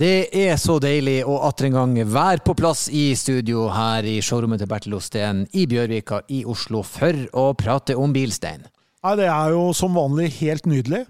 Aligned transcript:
Det 0.00 0.30
er 0.32 0.54
så 0.56 0.78
deilig 0.80 1.18
å 1.28 1.34
atter 1.44 1.66
en 1.66 1.74
gang 1.74 1.90
være 2.08 2.40
på 2.40 2.54
plass 2.56 2.86
i 2.88 3.10
studio 3.20 3.66
her 3.68 4.06
i 4.08 4.14
showrommet 4.24 4.62
til 4.62 4.68
Bertil 4.70 4.94
Osten 4.96 5.42
i 5.52 5.66
Bjørvika 5.68 6.22
i 6.32 6.38
Oslo 6.48 6.80
for 6.88 7.18
å 7.36 7.42
prate 7.52 7.92
om 8.00 8.14
bilstein. 8.14 8.62
Nei, 9.04 9.12
det 9.20 9.26
er 9.28 9.50
jo 9.52 9.66
som 9.76 9.98
vanlig 9.98 10.30
helt 10.38 10.64
nydelig. 10.64 11.02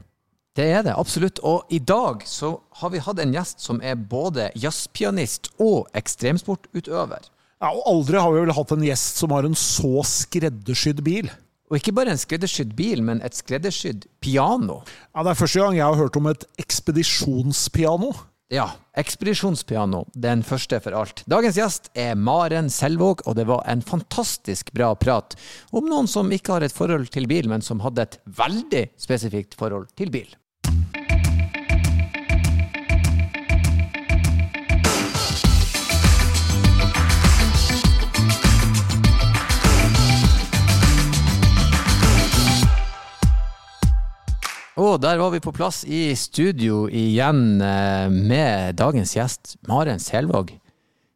Det 0.59 0.67
er 0.75 0.83
det, 0.83 0.97
absolutt. 0.99 1.39
Og 1.47 1.71
i 1.71 1.79
dag 1.79 2.25
så 2.27 2.57
har 2.81 2.91
vi 2.91 3.03
hatt 3.07 3.23
en 3.23 3.37
gjest 3.37 3.63
som 3.63 3.79
er 3.79 3.95
både 3.95 4.49
jazzpianist 4.59 5.53
og 5.63 5.87
ekstremsportutøver. 5.95 7.31
Ja, 7.63 7.71
og 7.71 7.87
aldri 7.93 8.19
har 8.19 8.35
vi 8.35 8.43
vel 8.43 8.55
hatt 8.59 8.75
en 8.75 8.89
gjest 8.89 9.23
som 9.23 9.37
har 9.37 9.47
en 9.47 9.55
så 9.55 10.03
skreddersydd 10.03 11.05
bil. 11.07 11.31
Og 11.71 11.79
ikke 11.79 11.95
bare 11.95 12.11
en 12.11 12.19
skreddersydd 12.19 12.75
bil, 12.75 13.07
men 13.07 13.23
et 13.23 13.39
skreddersydd 13.39 14.09
piano. 14.19 14.81
Ja, 15.15 15.23
Det 15.23 15.37
er 15.37 15.41
første 15.45 15.63
gang 15.63 15.79
jeg 15.79 15.87
har 15.87 16.03
hørt 16.03 16.19
om 16.19 16.27
et 16.27 16.49
ekspedisjonspiano. 16.59 18.11
Ja, 18.51 18.65
ekspedisjonspiano. 18.99 20.09
Den 20.19 20.41
første 20.43 20.81
for 20.83 20.97
alt. 20.99 21.23
Dagens 21.31 21.55
gjest 21.55 21.85
er 21.95 22.17
Maren 22.19 22.67
Selvåg, 22.75 23.23
og 23.31 23.37
det 23.39 23.45
var 23.47 23.63
en 23.71 23.79
fantastisk 23.87 24.73
bra 24.75 24.89
prat 24.99 25.37
om 25.71 25.87
noen 25.87 26.11
som 26.11 26.33
ikke 26.35 26.57
har 26.57 26.67
et 26.67 26.75
forhold 26.75 27.13
til 27.15 27.31
bil, 27.31 27.47
men 27.47 27.63
som 27.63 27.79
hadde 27.85 28.09
et 28.09 28.19
veldig 28.27 28.89
spesifikt 28.99 29.55
forhold 29.55 29.87
til 29.95 30.11
bil. 30.11 30.35
Og 44.81 44.97
der 44.97 45.19
var 45.21 45.29
vi 45.35 45.43
på 45.45 45.53
plass 45.53 45.83
i 45.85 46.15
studio 46.17 46.87
igjen 46.89 47.61
eh, 47.61 48.07
med 48.09 48.79
dagens 48.81 49.11
gjest, 49.13 49.59
Maren 49.69 50.01
Selvåg. 50.01 50.55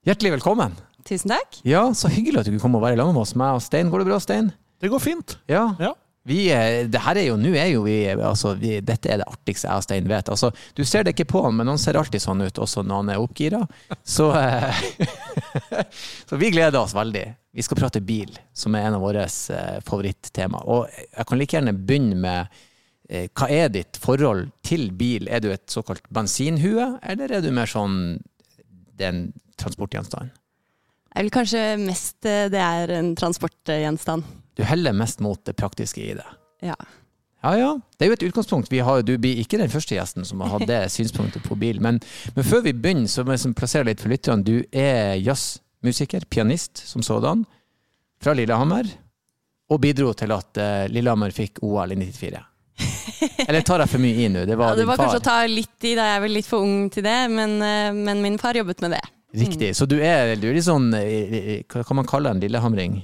Hjertelig 0.05 0.35
velkommen. 0.35 0.75
Tusen 1.09 1.33
takk. 1.33 1.63
Ja, 1.65 1.87
Så 1.97 2.11
hyggelig 2.13 2.43
at 2.43 2.49
du 2.49 2.53
kunne 2.53 2.61
komme 2.61 2.81
og 2.81 2.85
være 2.85 2.99
sammen 2.99 3.17
med 3.17 3.23
oss. 3.23 3.33
Meg 3.41 3.57
og 3.57 3.63
Stein, 3.65 3.89
går 3.93 4.03
det 4.03 4.09
bra, 4.11 4.19
Stein? 4.21 4.51
Det 4.85 4.91
går 4.93 5.01
fint. 5.01 5.39
Ja. 5.49 5.63
Ja. 5.81 5.95
Vi, 6.29 6.43
eh, 6.53 6.83
det 6.93 7.01
her 7.07 7.23
er 7.23 7.25
jo, 7.31 7.39
nå 7.41 7.55
er 7.57 7.71
jo 7.71 7.87
vi, 7.87 7.95
altså, 8.13 8.53
vi 8.61 8.75
Dette 8.85 9.15
er 9.15 9.23
det 9.23 9.31
artigste 9.33 9.71
jeg 9.71 9.81
og 9.81 9.87
Stein 9.87 10.13
vet. 10.13 10.29
Altså, 10.37 10.53
du 10.77 10.85
ser 10.85 11.09
det 11.09 11.17
ikke 11.17 11.31
på 11.33 11.47
han, 11.47 11.57
men 11.57 11.73
han 11.73 11.81
ser 11.81 11.97
alltid 11.97 12.21
sånn 12.21 12.45
ut, 12.45 12.61
også 12.67 12.85
når 12.85 13.01
han 13.01 13.15
er 13.15 13.25
oppgira. 13.25 13.63
Så, 14.05 14.29
eh, 14.43 14.85
så 16.29 16.43
vi 16.43 16.53
gleder 16.53 16.83
oss 16.83 16.93
veldig. 16.93 17.25
Vi 17.57 17.65
skal 17.65 17.81
prate 17.81 18.05
bil, 18.05 18.37
som 18.53 18.77
er 18.77 18.91
en 18.91 19.01
av 19.01 19.09
våre 19.09 19.25
favorittema. 19.89 20.61
Og 20.69 20.85
jeg 20.93 21.29
kan 21.33 21.41
like 21.41 21.57
gjerne 21.57 21.77
begynne 21.81 22.21
med 22.29 22.63
hva 23.05 23.47
er 23.53 23.69
ditt 23.69 23.99
forhold 24.01 24.47
til 24.65 24.87
bil? 24.97 25.27
Er 25.29 25.43
du 25.45 25.51
et 25.53 25.69
såkalt 25.69 26.07
bensinhue, 26.15 26.95
eller 27.05 27.35
er 27.37 27.45
du 27.45 27.51
mer 27.53 27.69
sånn 27.69 28.17
det 28.97 29.07
er 29.07 29.13
en 29.13 29.25
transportgjenstand? 29.61 30.33
Jeg 31.15 31.27
vil 31.27 31.35
kanskje 31.35 31.63
mest 31.79 32.27
eh, 32.27 32.49
det 32.51 32.61
er 32.61 32.91
en 32.97 33.13
transportgjenstand. 33.19 34.27
Du 34.59 34.65
heller 34.67 34.95
mest 34.97 35.23
mot 35.23 35.39
det 35.47 35.55
praktiske 35.59 36.03
i 36.03 36.15
det. 36.19 36.27
Ja. 36.65 36.77
Ja, 37.45 37.53
ja. 37.59 37.71
Det 37.99 38.07
er 38.07 38.11
jo 38.11 38.17
et 38.17 38.27
utgangspunkt. 38.31 38.71
Vi 38.73 38.81
har, 38.83 39.03
du 39.05 39.15
blir 39.21 39.39
ikke 39.43 39.61
den 39.61 39.71
første 39.71 39.95
gjesten 39.99 40.27
som 40.27 40.43
har 40.43 40.55
hatt 40.57 40.67
det 40.71 40.81
synspunktet 40.97 41.45
på 41.47 41.59
bil. 41.61 41.81
Men, 41.85 42.01
men 42.35 42.47
før 42.47 42.65
vi 42.67 42.75
begynner, 42.75 43.11
så 43.11 43.23
må 43.23 43.35
jeg 43.35 43.43
liksom 43.43 43.57
plassere 43.59 43.89
litt 43.91 44.03
for 44.03 44.15
lytterne. 44.15 44.47
Du 44.47 44.65
er 44.71 45.19
jazzmusiker, 45.21 46.27
pianist 46.31 46.83
som 46.89 47.05
sådan, 47.05 47.45
fra 48.23 48.35
Lillehammer. 48.35 48.89
Og 49.71 49.81
bidro 49.81 50.13
til 50.17 50.33
at 50.35 50.61
uh, 50.61 50.87
Lillehammer 50.93 51.35
fikk 51.35 51.63
OL 51.65 51.95
i 51.95 52.01
94. 52.01 52.43
Eller 53.49 53.65
tar 53.67 53.85
jeg 53.85 53.93
for 53.95 54.03
mye 54.03 54.27
i 54.27 54.29
nå? 54.33 54.45
Det 54.49 54.57
var, 54.59 54.73
ja, 54.73 54.81
det 54.81 54.87
var 54.89 55.01
kanskje 55.01 55.21
å 55.23 55.27
ta 55.27 55.39
litt 55.51 55.87
i, 55.87 55.95
da 55.99 56.09
jeg 56.11 56.19
er 56.19 56.25
vel 56.25 56.37
litt 56.39 56.49
for 56.49 56.65
ung 56.67 56.89
til 56.93 57.07
det, 57.07 57.19
men, 57.33 57.57
eh, 57.65 57.91
men 57.97 58.23
min 58.25 58.39
far 58.41 58.57
jobbet 58.59 58.85
med 58.85 58.97
det. 58.97 59.03
Riktig. 59.35 59.73
Så 59.77 59.87
du 59.91 59.97
er, 59.99 60.37
du 60.39 60.47
er 60.47 60.55
litt 60.55 60.67
sånn 60.67 60.93
eh, 60.95 61.65
Hva 61.67 61.83
kan 61.87 61.99
man 61.99 62.07
kalle 62.07 62.31
en 62.31 62.43
lillehamring? 62.43 63.01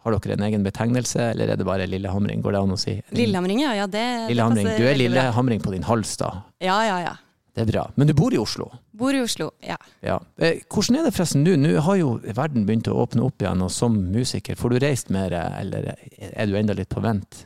Har 0.00 0.16
dere 0.16 0.38
en 0.38 0.44
egen 0.46 0.62
betegnelse, 0.64 1.32
eller 1.34 1.52
er 1.52 1.60
det 1.60 1.66
bare 1.68 1.84
lillehamring? 1.88 2.40
Går 2.40 2.56
det 2.56 2.60
an 2.64 2.72
å 2.72 2.78
si? 2.80 2.94
Lillehamring, 3.12 3.60
ja. 3.66 3.74
ja 3.82 3.88
det, 3.90 4.04
Lillehamring. 4.30 4.70
Du 4.78 4.86
er 4.88 4.96
lillehamring 4.96 5.60
på 5.60 5.74
din 5.74 5.84
hals, 5.84 6.14
da. 6.22 6.30
Ja, 6.64 6.78
ja, 6.88 7.02
ja. 7.04 7.18
Det 7.52 7.66
er 7.66 7.68
bra. 7.68 7.82
Men 8.00 8.08
du 8.08 8.14
bor 8.16 8.32
i 8.32 8.38
Oslo? 8.40 8.70
Bor 8.96 9.12
i 9.12 9.20
Oslo, 9.20 9.50
ja. 9.60 9.76
Ja. 10.06 10.16
Eh, 10.40 10.62
Hvordan 10.70 11.00
er 11.00 11.08
det 11.08 11.12
forresten 11.18 11.44
nå? 11.44 11.58
Nå 11.60 11.74
har 11.84 11.98
jo 12.00 12.14
verden 12.36 12.64
begynt 12.64 12.88
å 12.88 12.96
åpne 13.02 13.26
opp 13.26 13.44
igjen, 13.44 13.60
og 13.66 13.72
som 13.74 13.98
musiker, 14.14 14.56
får 14.56 14.72
du 14.72 14.80
reist 14.86 15.12
mer, 15.12 15.34
eller 15.60 15.92
er 15.92 16.48
du 16.48 16.56
enda 16.56 16.76
litt 16.78 16.88
på 16.94 17.02
vent? 17.04 17.44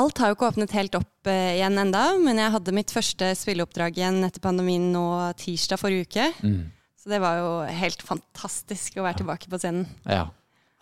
Alt 0.00 0.18
har 0.18 0.30
jo 0.30 0.34
ikke 0.34 0.48
åpnet 0.50 0.72
helt 0.74 0.96
opp 0.98 1.28
eh, 1.30 1.56
igjen 1.60 1.78
enda, 1.78 2.06
men 2.18 2.40
jeg 2.40 2.50
hadde 2.56 2.74
mitt 2.74 2.90
første 2.90 3.28
spilleoppdrag 3.38 4.00
igjen 4.00 4.24
etter 4.26 4.42
pandemien 4.42 4.88
nå 4.90 5.04
tirsdag 5.38 5.78
forrige 5.78 6.08
uke. 6.08 6.30
Mm. 6.42 6.64
Så 6.98 7.12
det 7.12 7.20
var 7.22 7.38
jo 7.38 7.50
helt 7.68 8.02
fantastisk 8.02 8.98
å 8.98 9.04
være 9.04 9.20
tilbake 9.20 9.50
på 9.52 9.60
scenen. 9.60 9.86
Ja. 10.08 10.24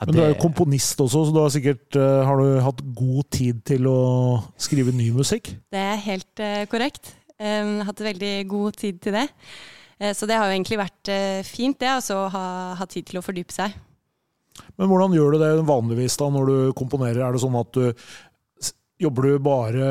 Ja, 0.02 0.06
Men 0.08 0.16
du 0.16 0.22
er 0.24 0.32
jo 0.32 0.40
komponist 0.42 0.98
også, 0.98 1.20
så 1.28 1.34
du 1.34 1.38
har 1.38 1.50
sikkert 1.54 1.94
uh, 1.94 2.24
har 2.26 2.40
du 2.40 2.56
hatt 2.64 2.80
god 2.98 3.28
tid 3.30 3.60
til 3.68 3.86
å 3.86 3.98
skrive 4.58 4.90
ny 4.94 5.12
musikk. 5.14 5.52
Det 5.70 5.78
er 5.78 6.00
helt 6.08 6.42
uh, 6.42 6.64
korrekt. 6.70 7.12
Um, 7.38 7.84
hatt 7.86 8.02
veldig 8.02 8.32
god 8.50 8.80
tid 8.80 8.98
til 9.02 9.14
det. 9.14 9.28
Eh, 10.02 10.10
så 10.14 10.26
det 10.26 10.38
har 10.38 10.50
jo 10.50 10.56
egentlig 10.56 10.80
vært 10.80 11.12
fint, 11.46 11.78
det. 11.78 11.92
Altså 11.92 12.24
å 12.24 12.28
ha, 12.34 12.46
ha 12.80 12.88
tid 12.90 13.06
til 13.12 13.20
å 13.20 13.22
fordype 13.22 13.54
seg. 13.54 13.76
Men 14.74 14.90
hvordan 14.90 15.14
gjør 15.14 15.36
du 15.36 15.42
det 15.42 15.52
vanligvis 15.70 16.18
da 16.18 16.28
når 16.34 16.50
du 16.50 16.56
komponerer? 16.78 17.22
Er 17.22 17.34
det 17.34 17.42
sånn 17.44 17.60
at 17.60 17.70
du 17.74 17.92
jobber 19.02 19.28
du 19.28 19.38
bare 19.42 19.86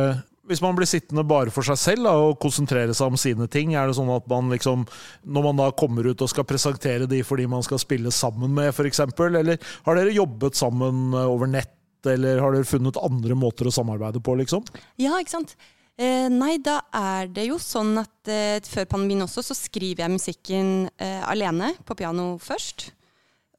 Hvis 0.49 0.61
man 0.63 0.75
blir 0.75 0.89
sittende 0.89 1.23
bare 1.27 1.51
for 1.53 1.63
seg 1.63 1.77
selv 1.79 2.07
da, 2.07 2.13
og 2.19 2.39
konsentrere 2.41 2.95
seg 2.97 3.11
om 3.13 3.19
sine 3.19 3.47
ting, 3.51 3.75
er 3.75 3.87
det 3.87 3.97
sånn 3.97 4.11
at 4.13 4.25
man 4.31 4.51
liksom 4.51 4.85
Når 5.23 5.45
man 5.49 5.61
da 5.61 5.69
kommer 5.77 6.07
ut 6.07 6.23
og 6.23 6.31
skal 6.31 6.47
presentere 6.49 7.09
de 7.09 7.21
for 7.27 7.39
de 7.39 7.49
man 7.51 7.65
skal 7.65 7.81
spille 7.81 8.11
sammen 8.11 8.55
med, 8.57 8.71
f.eks., 8.73 9.03
eller 9.03 9.59
har 9.85 9.99
dere 9.99 10.15
jobbet 10.15 10.57
sammen 10.59 11.13
over 11.17 11.49
nett, 11.49 11.75
eller 12.07 12.41
har 12.41 12.55
dere 12.55 12.67
funnet 12.67 12.97
andre 13.01 13.37
måter 13.37 13.69
å 13.69 13.75
samarbeide 13.75 14.23
på, 14.23 14.35
liksom? 14.39 14.65
Ja, 15.01 15.19
ikke 15.21 15.37
sant. 15.37 15.55
Eh, 16.01 16.27
nei, 16.31 16.55
da 16.63 16.79
er 16.95 17.29
det 17.29 17.45
jo 17.49 17.59
sånn 17.61 17.93
at 18.01 18.31
eh, 18.31 18.57
før 18.65 18.87
pandemien 18.89 19.25
også, 19.27 19.43
så 19.45 19.57
skriver 19.57 20.05
jeg 20.05 20.15
musikken 20.15 20.71
eh, 20.97 21.19
alene 21.29 21.73
på 21.85 21.97
piano 21.99 22.33
først. 22.41 22.89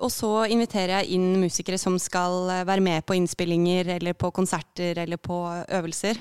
Og 0.02 0.10
så 0.10 0.30
inviterer 0.50 0.98
jeg 0.98 1.16
inn 1.16 1.42
musikere 1.44 1.78
som 1.78 1.98
skal 2.02 2.50
eh, 2.50 2.64
være 2.66 2.82
med 2.84 3.04
på 3.06 3.14
innspillinger 3.18 3.94
eller 3.98 4.16
på 4.18 4.32
konserter 4.34 4.98
eller 5.04 5.20
på 5.22 5.38
øvelser. 5.78 6.18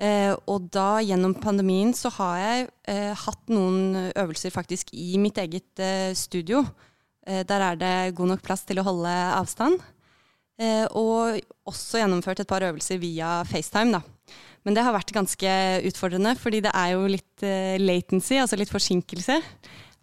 Eh, 0.00 0.32
og 0.48 0.70
da 0.72 1.02
gjennom 1.04 1.34
pandemien 1.36 1.90
så 1.96 2.08
har 2.14 2.36
jeg 2.40 2.68
eh, 2.88 3.10
hatt 3.26 3.50
noen 3.52 4.12
øvelser 4.14 4.54
faktisk 4.54 4.94
i 4.96 5.18
mitt 5.20 5.40
eget 5.42 5.82
eh, 5.82 6.12
studio. 6.16 6.62
Eh, 7.26 7.42
der 7.44 7.64
er 7.66 7.80
det 7.80 7.96
god 8.16 8.32
nok 8.32 8.44
plass 8.46 8.64
til 8.68 8.80
å 8.80 8.86
holde 8.86 9.12
avstand. 9.36 9.82
Eh, 10.60 10.86
og 10.96 11.40
også 11.68 12.00
gjennomført 12.00 12.40
et 12.40 12.48
par 12.48 12.64
øvelser 12.64 13.00
via 13.02 13.40
FaceTime. 13.48 13.98
da. 13.98 14.38
Men 14.64 14.76
det 14.76 14.86
har 14.86 14.96
vært 14.96 15.12
ganske 15.16 15.52
utfordrende, 15.88 16.34
fordi 16.36 16.62
det 16.64 16.72
er 16.76 16.94
jo 16.94 17.04
litt 17.08 17.44
latency, 17.80 18.36
altså 18.36 18.58
litt 18.60 18.72
forsinkelse. 18.72 19.38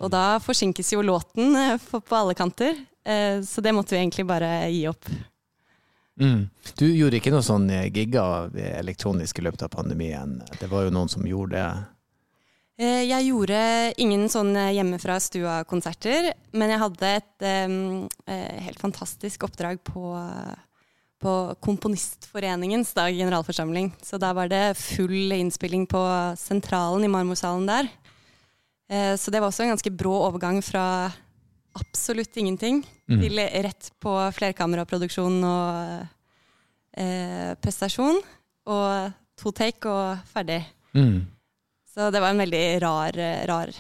Og 0.02 0.10
da 0.14 0.40
forsinkes 0.42 0.90
jo 0.94 1.04
låten 1.06 1.54
på 1.78 2.18
alle 2.18 2.34
kanter. 2.38 2.74
Eh, 3.08 3.42
så 3.48 3.64
det 3.64 3.74
måtte 3.76 3.96
vi 3.96 4.02
egentlig 4.02 4.28
bare 4.28 4.52
gi 4.70 4.84
opp. 4.90 5.08
Mm. 6.20 6.48
Du 6.76 6.88
gjorde 6.90 7.20
ikke 7.20 7.32
noe 7.32 7.46
sånn 7.46 7.70
gigga 7.70 7.92
gigger 7.94 8.80
elektronisk 8.80 9.40
i 9.40 9.46
løpet 9.46 9.68
av 9.68 9.76
pandemien? 9.76 10.40
Det 10.60 10.70
var 10.72 10.88
jo 10.88 10.94
noen 10.94 11.12
som 11.12 11.28
gjorde 11.30 11.56
det. 11.56 11.70
Eh, 12.78 13.04
jeg 13.10 13.30
gjorde 13.30 13.60
ingen 14.02 14.28
sånn 14.30 14.52
hjemmefra-stua-konserter, 14.54 16.32
men 16.54 16.74
jeg 16.74 16.82
hadde 16.84 17.12
et 17.20 17.46
eh, 17.46 17.78
eh, 18.30 18.58
helt 18.68 18.82
fantastisk 18.82 19.48
oppdrag 19.48 19.80
på, 19.88 20.12
på 21.22 21.38
Komponistforeningens 21.66 22.94
dag 22.98 23.14
generalforsamling. 23.18 23.94
Så 24.02 24.20
da 24.22 24.34
var 24.38 24.52
det 24.52 24.78
full 24.78 25.34
innspilling 25.34 25.88
på 25.90 26.04
sentralen 26.38 27.08
i 27.08 27.14
Marmorsalen 27.14 27.66
der. 27.70 27.90
Eh, 28.90 29.16
så 29.18 29.32
det 29.32 29.42
var 29.42 29.50
også 29.50 29.66
en 29.66 29.74
ganske 29.74 29.92
brå 29.92 30.14
overgang 30.28 30.62
fra 30.62 31.12
absolutt 31.80 32.38
ingenting 32.42 32.84
Mm. 33.08 33.22
til 33.24 33.40
rett 33.64 33.86
på 34.04 34.12
flerkameraproduksjon 34.36 35.38
og 35.48 36.08
eh, 37.00 37.54
prestasjon. 37.64 38.18
Og 38.68 39.14
to 39.40 39.54
take 39.56 39.88
og 39.88 40.18
ferdig. 40.28 40.58
Mm. 40.98 41.22
Så 41.94 42.10
det 42.12 42.20
var 42.20 42.34
en 42.34 42.42
veldig 42.44 42.64
rar, 42.84 43.16
rar 43.48 43.72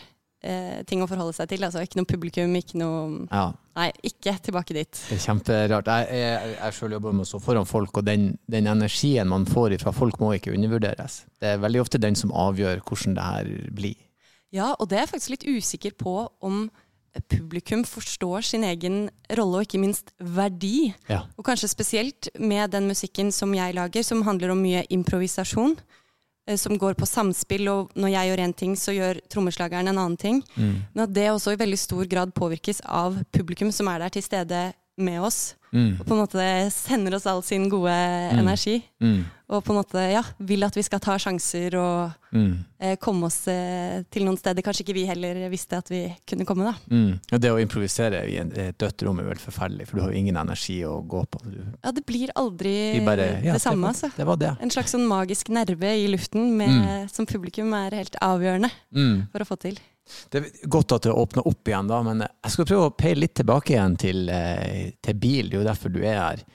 eh, 0.41 0.79
ting 0.87 1.03
å 1.03 1.09
forholde 1.11 1.35
seg 1.35 1.49
til. 1.51 1.65
Altså 1.67 1.83
ikke 1.83 1.99
noe 1.99 2.07
publikum, 2.09 2.55
ikke 2.55 2.79
noe 2.79 3.27
Ja. 3.31 3.49
Nei, 3.77 3.91
ikke 4.09 4.33
tilbake 4.41 4.73
dit. 4.73 4.89
Det 5.09 5.19
er 5.19 5.21
kjemperart. 5.27 5.85
Jeg, 5.91 6.07
jeg, 6.23 6.55
jeg 6.55 6.73
selv 6.79 6.95
jobber 6.97 7.13
med 7.13 7.27
å 7.27 7.29
stå 7.29 7.41
foran 7.43 7.67
folk, 7.69 7.99
og 7.99 8.07
den, 8.07 8.31
den 8.49 8.65
energien 8.71 9.27
man 9.29 9.43
får 9.45 9.75
fra 9.83 9.91
folk 9.93 10.17
må 10.23 10.31
ikke 10.39 10.55
undervurderes. 10.55 11.25
Det 11.37 11.51
er 11.51 11.59
veldig 11.61 11.83
ofte 11.83 11.99
den 12.01 12.15
som 12.17 12.31
avgjør 12.33 12.79
hvordan 12.87 13.13
det 13.19 13.27
her 13.27 13.51
blir. 13.77 13.99
Ja, 14.55 14.71
og 14.79 14.87
det 14.89 14.97
er 14.97 15.03
jeg 15.05 15.11
faktisk 15.11 15.35
litt 15.35 15.45
usikker 15.59 15.93
på 15.99 16.15
om 16.47 16.69
publikum 17.29 17.83
forstår 17.87 18.45
sin 18.45 18.65
egen 18.67 19.07
rolle, 19.37 19.59
og 19.59 19.67
ikke 19.67 19.81
minst 19.81 20.13
verdi. 20.19 20.93
Ja. 21.09 21.23
Og 21.37 21.45
kanskje 21.47 21.71
spesielt 21.71 22.29
med 22.39 22.71
den 22.75 22.89
musikken 22.89 23.31
som 23.35 23.53
jeg 23.55 23.75
lager, 23.77 24.03
som 24.03 24.25
handler 24.27 24.53
om 24.53 24.61
mye 24.63 24.85
improvisasjon. 24.89 25.77
eh, 26.47 26.55
som 26.55 26.77
går 26.77 26.93
på 26.95 27.05
samspill, 27.05 27.67
og 27.67 27.91
når 27.95 28.07
jeg 28.07 28.29
gjør 28.29 28.43
én 28.45 28.53
ting, 28.55 28.75
så 28.75 28.93
gjør 28.95 29.19
trommeslageren 29.29 29.87
en 29.87 29.97
annen 29.97 30.17
ting. 30.17 30.43
Mm. 30.55 30.75
Men 30.93 31.03
at 31.03 31.13
det 31.13 31.29
også 31.31 31.51
i 31.53 31.59
veldig 31.59 31.79
stor 31.79 32.05
grad 32.05 32.33
påvirkes 32.33 32.81
av 32.85 33.17
publikum 33.31 33.71
som 33.71 33.87
er 33.87 33.99
der 33.99 34.09
til 34.09 34.23
stede 34.23 34.73
med 34.97 35.21
oss. 35.21 35.55
Mm. 35.75 35.97
Og 35.99 36.05
på 36.07 36.15
en 36.15 36.21
måte 36.23 36.43
sender 36.71 37.15
oss 37.17 37.25
all 37.29 37.41
sin 37.43 37.67
gode 37.69 37.91
energi. 38.33 38.79
Mm. 39.03 39.25
Og 39.51 39.61
på 39.63 39.71
en 39.73 39.77
måte 39.81 40.01
ja, 40.11 40.21
vil 40.39 40.63
at 40.65 40.75
vi 40.75 40.83
skal 40.83 40.99
ta 41.03 41.17
sjanser 41.21 41.75
og 41.79 42.15
Mm. 42.27 42.57
eh, 42.83 42.95
komme 42.99 43.23
oss 43.29 43.47
eh, 43.47 44.01
til 44.11 44.25
noen 44.27 44.35
steder 44.37 44.61
kanskje 44.61 44.83
ikke 44.83 44.93
vi 44.97 45.05
heller 45.07 45.37
visste 45.49 45.77
at 45.79 45.87
vi 45.89 46.01
kunne 46.27 46.43
komme. 46.45 46.65
da. 46.67 46.73
Mm. 46.91 47.19
Og 47.31 47.39
det 47.39 47.51
å 47.53 47.59
improvisere 47.61 48.25
i 48.27 48.35
et 48.41 48.77
dødt 48.77 49.05
rom 49.07 49.19
er 49.23 49.29
vel 49.29 49.39
forferdelig, 49.39 49.87
for 49.87 49.97
du 49.97 50.03
har 50.03 50.11
jo 50.11 50.17
ingen 50.19 50.35
energi 50.35 50.81
å 50.83 50.97
gå 51.07 51.23
på. 51.31 51.39
Du, 51.47 51.61
Ja, 51.85 51.91
det 51.95 52.05
blir 52.05 52.27
aldri 52.35 52.99
bare, 53.05 53.29
ja, 53.45 53.53
det 53.55 53.61
samme, 53.63 53.87
altså. 53.93 54.11
Det 54.17 54.25
var 54.27 54.35
det. 54.35 54.57
En 54.59 54.69
slags 54.69 54.91
sånn 54.91 55.07
magisk 55.07 55.47
nerve 55.49 55.93
i 55.95 56.07
luften 56.11 56.51
med, 56.57 57.09
som 57.11 57.25
publikum 57.25 57.71
er 57.73 57.95
helt 57.95 58.15
avgjørende 58.21 58.71
Mm. 58.93 59.27
for 59.31 59.39
å 59.39 59.47
få 59.47 59.59
til. 59.59 59.79
Det 60.31 60.39
er 60.39 60.69
godt 60.71 60.95
at 60.95 61.07
det 61.07 61.15
åpner 61.15 61.47
opp 61.47 61.69
igjen, 61.69 61.89
da, 61.89 61.99
men 62.05 62.23
jeg 62.23 62.53
skal 62.53 62.67
prøve 62.69 62.87
å 62.89 62.95
peile 62.95 63.23
litt 63.25 63.35
tilbake 63.39 63.75
igjen 63.75 63.97
til, 63.99 64.29
eh, 64.31 64.93
til 65.03 65.19
bil. 65.19 65.49
Det 65.49 65.57
er 65.57 65.61
jo 65.61 65.67
derfor 65.67 65.93
du 65.93 65.99
er 66.03 66.19
her. 66.21 66.45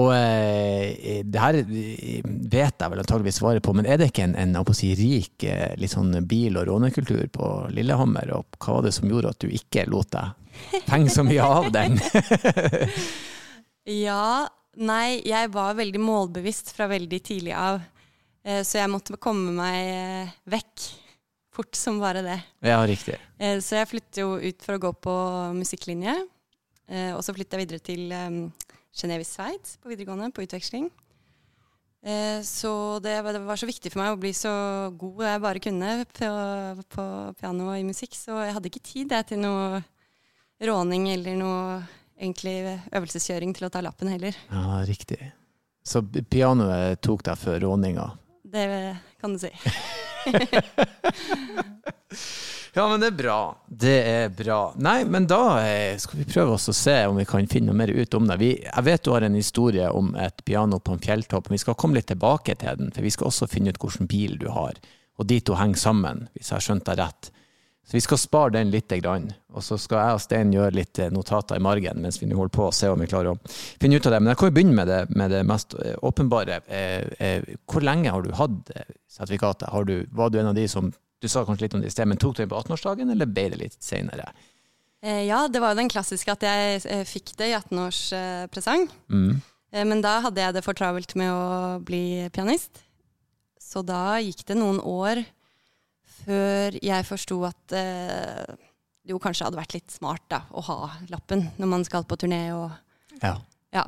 Og 0.00 0.08
eh, 0.16 1.20
det 1.28 1.42
her 1.42 1.58
vet 1.68 2.80
jeg 2.80 2.92
vel 2.94 3.02
antageligvis 3.02 3.40
svaret 3.42 3.64
på, 3.64 3.74
men 3.76 3.88
er 3.88 4.00
det 4.00 4.08
ikke 4.12 4.24
en, 4.30 4.36
en 4.40 4.72
si, 4.76 4.94
rik 4.96 5.44
eh, 5.44 5.74
litt 5.80 5.92
sånn 5.92 6.14
bil- 6.28 6.56
og 6.60 6.70
rånekultur 6.70 7.26
på 7.34 7.50
Lillehammer? 7.74 8.32
Og 8.38 8.56
hva 8.62 8.78
var 8.78 8.88
det 8.88 8.94
som 8.96 9.10
gjorde 9.10 9.34
at 9.34 9.44
du 9.44 9.52
ikke 9.52 9.84
lot 9.90 10.14
deg 10.14 10.38
penge 10.88 11.12
så 11.12 11.26
mye 11.26 11.52
av 11.58 11.70
den? 11.74 12.00
Ja, 13.82 14.46
nei, 14.78 15.18
jeg 15.26 15.48
var 15.50 15.72
veldig 15.74 15.98
målbevisst 15.98 16.68
fra 16.76 16.86
veldig 16.86 17.18
tidlig 17.26 17.50
av. 17.58 17.80
Så 18.62 18.78
jeg 18.78 18.90
måtte 18.92 19.18
komme 19.18 19.50
meg 19.56 20.36
vekk 20.46 20.84
fort 21.52 21.76
som 21.76 21.98
bare 22.00 22.22
det. 22.24 22.38
ja, 22.64 22.80
riktig. 22.88 23.18
Eh, 23.38 23.58
Så 23.60 23.76
jeg 23.76 23.88
flyttet 23.90 24.22
jo 24.22 24.34
ut 24.40 24.62
for 24.64 24.78
å 24.78 24.82
gå 24.86 24.92
på 25.04 25.14
musikklinje. 25.58 26.14
Eh, 26.88 27.12
Og 27.16 27.22
så 27.24 27.34
flyttet 27.36 27.58
jeg 27.58 27.66
videre 27.66 27.84
til 27.84 28.12
um, 28.12 28.52
Genéve 28.96 29.24
i 29.24 29.28
Sveits 29.28 29.76
på 29.80 29.88
videregående, 29.92 30.32
på 30.32 30.42
utveksling. 30.46 30.90
Eh, 32.04 32.40
Så 32.42 32.98
det 33.04 33.22
var, 33.22 33.32
det 33.36 33.44
var 33.46 33.56
så 33.60 33.68
viktig 33.68 33.92
for 33.92 34.02
meg 34.02 34.12
å 34.16 34.20
bli 34.20 34.32
så 34.34 34.52
god 34.98 35.24
jeg 35.28 35.42
bare 35.44 35.62
kunne 35.62 35.90
på, 36.16 36.30
på 36.96 37.04
piano 37.38 37.68
og 37.70 37.78
i 37.78 37.84
musikk. 37.86 38.16
Så 38.18 38.36
jeg 38.42 38.56
hadde 38.56 38.72
ikke 38.72 38.82
tid 38.84 39.12
jeg, 39.14 39.26
til 39.32 39.42
noe 39.44 39.82
råning 40.62 41.08
eller 41.12 41.36
noe 41.38 41.82
egentlig 42.22 42.80
øvelseskjøring 42.94 43.54
til 43.56 43.66
å 43.66 43.70
ta 43.72 43.80
lappen 43.82 44.08
heller. 44.12 44.36
Ja, 44.50 44.82
riktig. 44.86 45.18
Så 45.82 46.02
pianoet 46.30 47.00
tok 47.02 47.24
deg 47.26 47.38
for 47.40 47.58
råninga? 47.58 48.04
Det 48.52 48.96
kan 49.20 49.32
du 49.32 49.38
si. 49.38 49.50
Ja, 52.74 52.88
men 52.88 53.00
det 53.00 53.06
er 53.06 53.16
bra. 53.16 53.56
Det 53.68 53.96
er 54.08 54.28
bra. 54.32 54.72
Nei, 54.80 55.02
men 55.04 55.26
da 55.28 55.60
eh, 55.60 55.98
skal 56.00 56.22
vi 56.22 56.24
prøve 56.24 56.54
oss 56.56 56.70
å 56.72 56.74
se 56.76 56.94
om 57.04 57.18
vi 57.20 57.26
kan 57.28 57.44
finne 57.44 57.68
noe 57.68 57.76
mer 57.76 57.92
ut 57.92 58.14
om 58.16 58.24
det. 58.30 58.38
Vi, 58.40 58.48
jeg 58.64 58.84
vet 58.86 59.02
du 59.04 59.10
har 59.12 59.26
en 59.26 59.36
historie 59.36 59.90
om 59.92 60.14
et 60.16 60.40
piano 60.48 60.78
på 60.80 60.94
en 60.96 61.02
fjelltopp, 61.04 61.50
men 61.50 61.58
vi 61.58 61.60
skal 61.66 61.76
komme 61.76 61.98
litt 61.98 62.08
tilbake 62.08 62.56
til 62.62 62.80
den. 62.80 62.88
For 62.96 63.04
vi 63.04 63.12
skal 63.12 63.28
også 63.28 63.50
finne 63.52 63.74
ut 63.74 63.80
hvilken 63.82 64.08
bil 64.08 64.38
du 64.40 64.48
har, 64.56 64.80
og 65.20 65.28
de 65.28 65.38
to 65.44 65.58
henger 65.60 65.82
sammen, 65.84 66.24
hvis 66.32 66.48
jeg 66.48 66.56
har 66.56 66.64
skjønt 66.64 66.88
deg 66.88 67.02
rett. 67.02 67.32
Så 67.82 67.96
vi 67.96 68.00
skal 68.00 68.18
spare 68.18 68.54
den 68.54 68.70
lite 68.70 68.98
grann. 69.02 69.32
Og 69.52 69.64
så 69.66 69.76
skal 69.80 69.98
jeg 69.98 70.16
og 70.16 70.22
Stein 70.22 70.52
gjøre 70.54 70.74
litt 70.76 70.98
eh, 71.02 71.10
notater 71.12 71.58
i 71.58 71.62
margen 71.62 71.98
mens 72.02 72.20
vi 72.22 72.28
holder 72.30 72.54
på 72.54 72.68
og 72.68 72.76
se 72.76 72.88
om 72.92 73.00
vi 73.02 73.08
klarer 73.10 73.34
å 73.34 73.38
finne 73.82 73.98
ut 73.98 74.06
av 74.06 74.14
det. 74.14 74.20
Men 74.22 74.32
jeg 74.32 74.38
kan 74.40 74.50
jo 74.50 74.56
begynne 74.58 74.76
med 74.78 74.88
det, 74.88 75.00
med 75.18 75.34
det 75.34 75.42
mest 75.48 75.74
eh, 75.82 75.96
åpenbare. 76.06 76.60
Eh, 76.70 77.42
Hvor 77.66 77.84
lenge 77.84 78.14
har 78.14 78.22
du 78.22 78.30
hatt 78.38 78.70
sertifikatet? 79.10 79.68
Har 79.74 79.88
du, 79.88 79.96
var 80.14 80.30
du 80.30 80.38
en 80.40 80.52
av 80.52 80.58
de 80.58 80.68
som 80.70 80.92
Du 81.22 81.28
sa 81.30 81.44
kanskje 81.46 81.68
litt 81.68 81.74
om 81.76 81.82
det 81.82 81.86
i 81.86 81.92
sted, 81.94 82.08
men 82.10 82.18
tok 82.18 82.34
du 82.34 82.40
det 82.40 82.48
på 82.50 82.58
18-årsdagen, 82.58 83.12
eller 83.12 83.28
ble 83.30 83.44
det 83.52 83.58
litt 83.60 83.76
senere? 83.78 84.24
Ja, 85.06 85.44
det 85.46 85.60
var 85.62 85.70
jo 85.70 85.78
den 85.78 85.90
klassiske 85.92 86.34
at 86.34 86.42
jeg 86.42 87.04
fikk 87.06 87.30
det 87.38 87.46
i 87.46 87.54
18-årspresang. 87.54 88.88
Mm. 89.06 89.36
Men 89.86 90.02
da 90.02 90.16
hadde 90.24 90.42
jeg 90.42 90.56
det 90.56 90.64
for 90.66 90.74
travelt 90.74 91.14
med 91.14 91.30
å 91.30 91.78
bli 91.86 92.26
pianist. 92.34 92.82
Så 93.62 93.84
da 93.86 94.18
gikk 94.18 94.42
det 94.50 94.58
noen 94.58 94.82
år 94.82 95.22
før 96.24 96.76
jeg 96.82 97.06
forsto 97.08 97.40
at 97.48 97.74
eh, 97.78 98.54
det 99.02 99.10
jo 99.14 99.18
kanskje 99.22 99.48
hadde 99.48 99.58
vært 99.58 99.74
litt 99.74 99.90
smart 99.90 100.24
da, 100.30 100.44
å 100.54 100.62
ha 100.68 100.78
lappen 101.10 101.48
når 101.58 101.70
man 101.72 101.84
skal 101.88 102.04
på 102.08 102.18
turné. 102.22 102.44
Og, 102.54 102.70
Ja. 103.22 103.36
ja. 103.74 103.84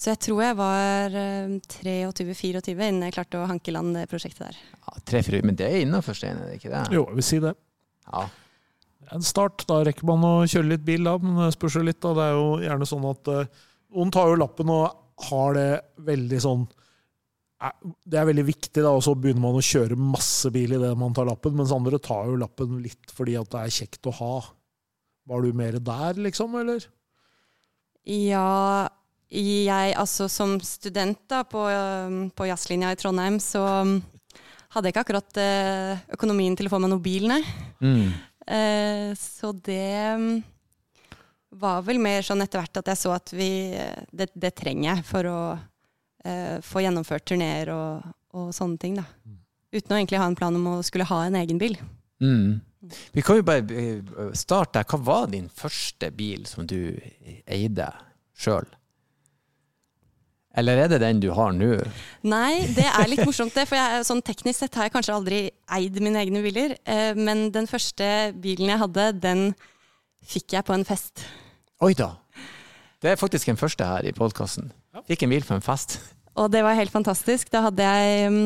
Så 0.00 0.14
jeg 0.14 0.20
tror 0.24 0.38
jeg 0.46 0.56
var 0.56 1.16
eh, 1.18 1.56
23-24 1.84 2.70
innen 2.72 3.02
jeg 3.08 3.16
klarte 3.18 3.40
å 3.42 3.48
hanke 3.50 3.68
i 3.68 3.74
land 3.74 3.92
det 3.98 4.06
prosjektet 4.08 4.46
der. 4.46 4.60
ja 4.86 5.02
tre, 5.04 5.20
fire, 5.26 5.42
men 5.44 5.58
det 5.58 5.66
er 5.66 5.82
innafor, 5.82 6.16
Stein, 6.16 6.38
er 6.40 6.52
det 6.54 6.60
ikke 6.60 6.70
det? 6.72 6.84
Jo, 6.94 7.02
jeg 7.10 7.18
vil 7.18 7.26
si 7.26 7.40
det. 7.44 7.52
Ja. 8.06 8.22
En 9.10 9.26
start. 9.26 9.66
Da 9.68 9.80
rekker 9.84 10.06
man 10.08 10.24
å 10.24 10.32
kjøre 10.48 10.70
litt 10.70 10.84
bil, 10.86 11.04
da, 11.04 11.16
men 11.20 11.36
det 11.42 11.50
spørs 11.56 11.76
jo 11.80 11.82
litt. 11.84 12.00
da. 12.00 12.14
Det 12.16 12.26
er 12.30 12.36
jo 12.38 12.48
gjerne 12.64 12.88
sånn 12.88 13.06
at 13.10 13.30
eh, 13.34 13.64
noen 13.98 14.12
tar 14.14 14.30
jo 14.30 14.38
lappen 14.40 14.70
og 14.72 15.26
har 15.30 15.56
det 15.58 15.68
veldig 16.06 16.40
sånn 16.46 16.62
eh, 16.64 16.79
Det 17.60 18.16
er 18.16 18.28
veldig 18.28 18.46
viktig, 18.46 18.80
da, 18.80 18.92
og 18.94 19.02
så 19.04 19.12
begynner 19.12 19.42
man 19.42 19.58
å 19.58 19.64
kjøre 19.64 19.98
masse 20.00 20.48
bil 20.54 20.78
idet 20.78 20.94
man 20.98 21.12
tar 21.16 21.28
lappen, 21.28 21.58
mens 21.58 21.74
andre 21.74 22.00
tar 22.00 22.30
jo 22.30 22.38
lappen 22.40 22.78
litt 22.80 23.12
fordi 23.12 23.36
at 23.36 23.50
det 23.52 23.64
er 23.66 23.74
kjekt 23.80 24.08
å 24.08 24.14
ha. 24.16 24.32
Var 25.28 25.44
du 25.44 25.58
mer 25.58 25.76
der, 25.84 26.22
liksom, 26.24 26.56
eller? 26.62 26.86
Ja, 28.08 28.88
jeg 29.30 29.92
altså 30.00 30.26
som 30.32 30.56
student 30.64 31.20
da 31.30 31.42
på, 31.46 31.66
på 32.34 32.48
jazzlinja 32.48 32.94
i 32.94 32.98
Trondheim, 32.98 33.36
så 33.44 33.62
hadde 34.70 34.88
jeg 34.88 34.94
ikke 34.94 35.04
akkurat 35.04 35.40
eh, 35.42 36.00
økonomien 36.16 36.56
til 36.56 36.68
å 36.68 36.72
få 36.72 36.80
meg 36.82 36.92
noen 36.92 37.04
bil, 37.04 37.26
nei. 37.30 37.42
Mm. 37.82 38.08
Eh, 38.50 39.10
så 39.18 39.52
det 39.52 40.40
var 41.60 41.82
vel 41.86 42.00
mer 42.02 42.24
sånn 42.26 42.42
etter 42.44 42.62
hvert 42.62 42.80
at 42.80 42.90
jeg 42.92 43.00
så 43.02 43.12
at 43.14 43.32
vi 43.34 43.50
eh, 43.76 44.06
Det, 44.10 44.30
det 44.34 44.52
trenger 44.58 44.94
jeg 44.94 45.06
for 45.06 45.28
å 45.30 45.40
få 46.66 46.82
gjennomført 46.84 47.24
turneer 47.30 47.70
og, 47.72 48.08
og 48.36 48.50
sånne 48.52 48.80
ting, 48.82 48.98
da. 48.98 49.06
Uten 49.70 49.94
å 49.94 50.00
egentlig 50.00 50.18
ha 50.20 50.26
en 50.26 50.36
plan 50.36 50.56
om 50.58 50.66
å 50.72 50.74
skulle 50.84 51.06
ha 51.08 51.22
en 51.24 51.38
egen 51.38 51.60
bil. 51.60 51.78
Mm. 52.20 52.60
Vi 53.12 53.22
kan 53.22 53.38
jo 53.38 53.44
bare 53.44 53.76
eh, 53.76 54.02
starte 54.36 54.78
der. 54.80 54.88
Hva 54.88 55.00
var 55.04 55.30
din 55.32 55.48
første 55.52 56.10
bil 56.16 56.46
som 56.48 56.66
du 56.68 56.96
eide 57.44 57.90
sjøl? 58.40 58.68
Eller 60.56 60.80
er 60.82 60.90
det 60.90 60.98
den 61.04 61.20
du 61.22 61.28
har 61.36 61.52
nå? 61.54 61.76
Nei, 62.26 62.64
det 62.74 62.88
er 62.88 63.10
litt 63.10 63.22
morsomt 63.28 63.54
det. 63.54 63.68
For 63.70 63.78
jeg, 63.78 64.06
sånn 64.08 64.24
teknisk 64.26 64.64
sett 64.64 64.78
har 64.80 64.88
jeg 64.88 64.96
kanskje 64.96 65.16
aldri 65.16 65.42
eid 65.76 66.00
mine 66.02 66.24
egne 66.24 66.42
biler. 66.44 66.74
Eh, 66.82 67.12
men 67.18 67.48
den 67.54 67.68
første 67.70 68.32
bilen 68.40 68.72
jeg 68.72 68.82
hadde, 68.82 69.06
den 69.20 69.46
fikk 70.26 70.56
jeg 70.56 70.66
på 70.66 70.74
en 70.74 70.86
fest. 70.88 71.26
Oi 71.84 71.94
da! 71.96 72.14
Det 73.00 73.14
er 73.14 73.20
faktisk 73.20 73.48
en 73.48 73.60
første 73.60 73.86
her 73.86 74.04
i 74.08 74.16
podkasten. 74.16 74.72
Fikk 75.06 75.22
en 75.22 75.30
bil 75.30 75.44
på 75.46 75.54
en 75.54 75.62
fest. 75.62 75.98
Og 76.38 76.50
det 76.50 76.62
var 76.66 76.78
helt 76.78 76.92
fantastisk. 76.92 77.50
Da 77.52 77.62
hadde 77.66 77.84
jeg 77.84 78.30
um, 78.30 78.38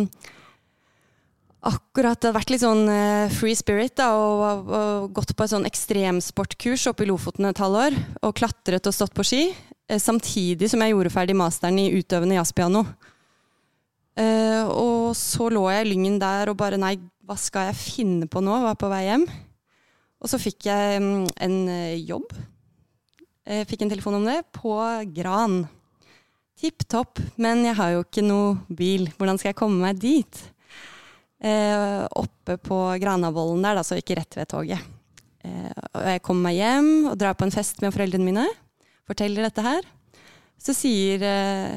akkurat 1.65 2.27
vært 2.37 2.53
litt 2.53 2.65
sånn 2.65 2.85
uh, 2.89 3.33
free 3.33 3.57
spirit 3.57 3.95
da, 4.01 4.11
og, 4.19 4.69
og 4.69 5.15
gått 5.17 5.33
på 5.37 5.47
et 5.47 5.53
sånn 5.55 5.69
ekstremsportkurs 5.69 6.89
oppe 6.91 7.07
i 7.07 7.09
Lofoten 7.09 7.49
et 7.49 7.63
halvår. 7.63 7.97
Og 8.25 8.35
klatret 8.37 8.91
og 8.91 8.97
stått 8.97 9.15
på 9.17 9.25
ski. 9.27 9.43
eh, 9.89 10.01
Samtidig 10.01 10.69
som 10.73 10.85
jeg 10.85 10.93
gjorde 10.93 11.13
ferdig 11.15 11.37
masteren 11.39 11.81
i 11.81 11.91
utøvende 11.97 12.37
jazzpiano. 12.37 12.85
Uh, 14.15 14.65
og 14.71 15.15
så 15.19 15.49
lå 15.51 15.65
jeg 15.73 15.87
i 15.87 15.89
Lyngen 15.91 16.21
der 16.23 16.53
og 16.53 16.59
bare 16.61 16.79
nei, 16.79 16.95
hva 17.25 17.35
skal 17.41 17.71
jeg 17.71 17.81
finne 17.81 18.29
på 18.31 18.43
nå? 18.45 18.61
Var 18.67 18.77
på 18.79 18.91
vei 18.93 19.07
hjem. 19.09 19.25
Og 20.25 20.31
så 20.31 20.41
fikk 20.41 20.69
jeg 20.69 21.01
um, 21.01 21.25
en 21.41 21.57
jobb. 22.05 22.37
Jeg 23.45 23.67
fikk 23.69 23.85
en 23.85 23.91
telefon 23.93 24.21
om 24.21 24.29
det 24.29 24.39
på 24.57 24.77
Gran. 25.17 25.65
Tipp 26.65 26.87
topp, 26.89 27.19
men 27.37 27.61
jeg 27.67 27.77
har 27.77 27.91
jo 27.93 28.03
ikke 28.07 28.23
noe 28.25 28.55
bil. 28.73 29.11
Hvordan 29.19 29.37
skal 29.37 29.51
jeg 29.51 29.59
komme 29.59 29.83
meg 29.83 29.99
dit? 30.01 30.39
Eh, 31.45 32.05
oppe 32.17 32.57
på 32.57 32.79
Granavolden 33.03 33.61
der, 33.67 33.77
da, 33.77 33.83
så 33.85 33.99
ikke 34.01 34.17
rett 34.17 34.39
ved 34.39 34.49
toget. 34.49 34.87
Eh, 35.45 35.75
og 35.91 36.07
jeg 36.09 36.23
kommer 36.25 36.49
meg 36.49 36.57
hjem 36.57 36.89
og 37.11 37.19
drar 37.21 37.37
på 37.37 37.45
en 37.45 37.53
fest 37.53 37.85
med 37.85 37.93
foreldrene 37.93 38.25
mine. 38.25 38.47
Forteller 39.05 39.45
dette 39.45 39.61
her. 39.67 39.85
Så 40.57 40.73
sier 40.79 41.21
eh, 41.29 41.77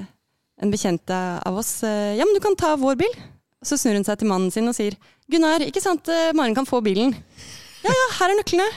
en 0.63 0.71
bekjent 0.71 1.11
av 1.11 1.59
oss 1.59 1.81
eh, 1.83 2.15
ja, 2.15 2.23
men 2.23 2.37
du 2.37 2.39
kan 2.47 2.55
ta 2.55 2.71
vår 2.79 2.95
bil. 3.03 3.19
Så 3.67 3.75
snur 3.75 3.99
hun 3.99 4.07
seg 4.07 4.21
til 4.21 4.31
mannen 4.31 4.53
sin 4.55 4.71
og 4.71 4.77
sier 4.77 4.95
Gunnar, 5.27 5.67
ikke 5.67 5.83
sant 5.83 6.07
eh, 6.13 6.31
Maren 6.31 6.55
kan 6.55 6.69
få 6.69 6.79
bilen? 6.85 7.11
Ja 7.83 7.91
ja, 7.91 8.07
her 8.21 8.31
er 8.31 8.39
nøklene. 8.39 8.71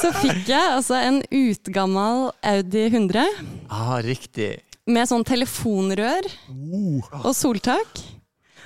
Så 0.00 0.10
fikk 0.22 0.48
jeg 0.50 0.72
altså 0.76 0.96
en 0.98 1.20
utgammal 1.28 2.30
Audi 2.42 2.86
100 2.88 3.26
Ah, 3.70 3.98
riktig. 4.04 4.60
med 4.86 5.06
sånn 5.08 5.22
telefonrør 5.24 6.26
og 7.22 7.30
soltak. 7.38 8.00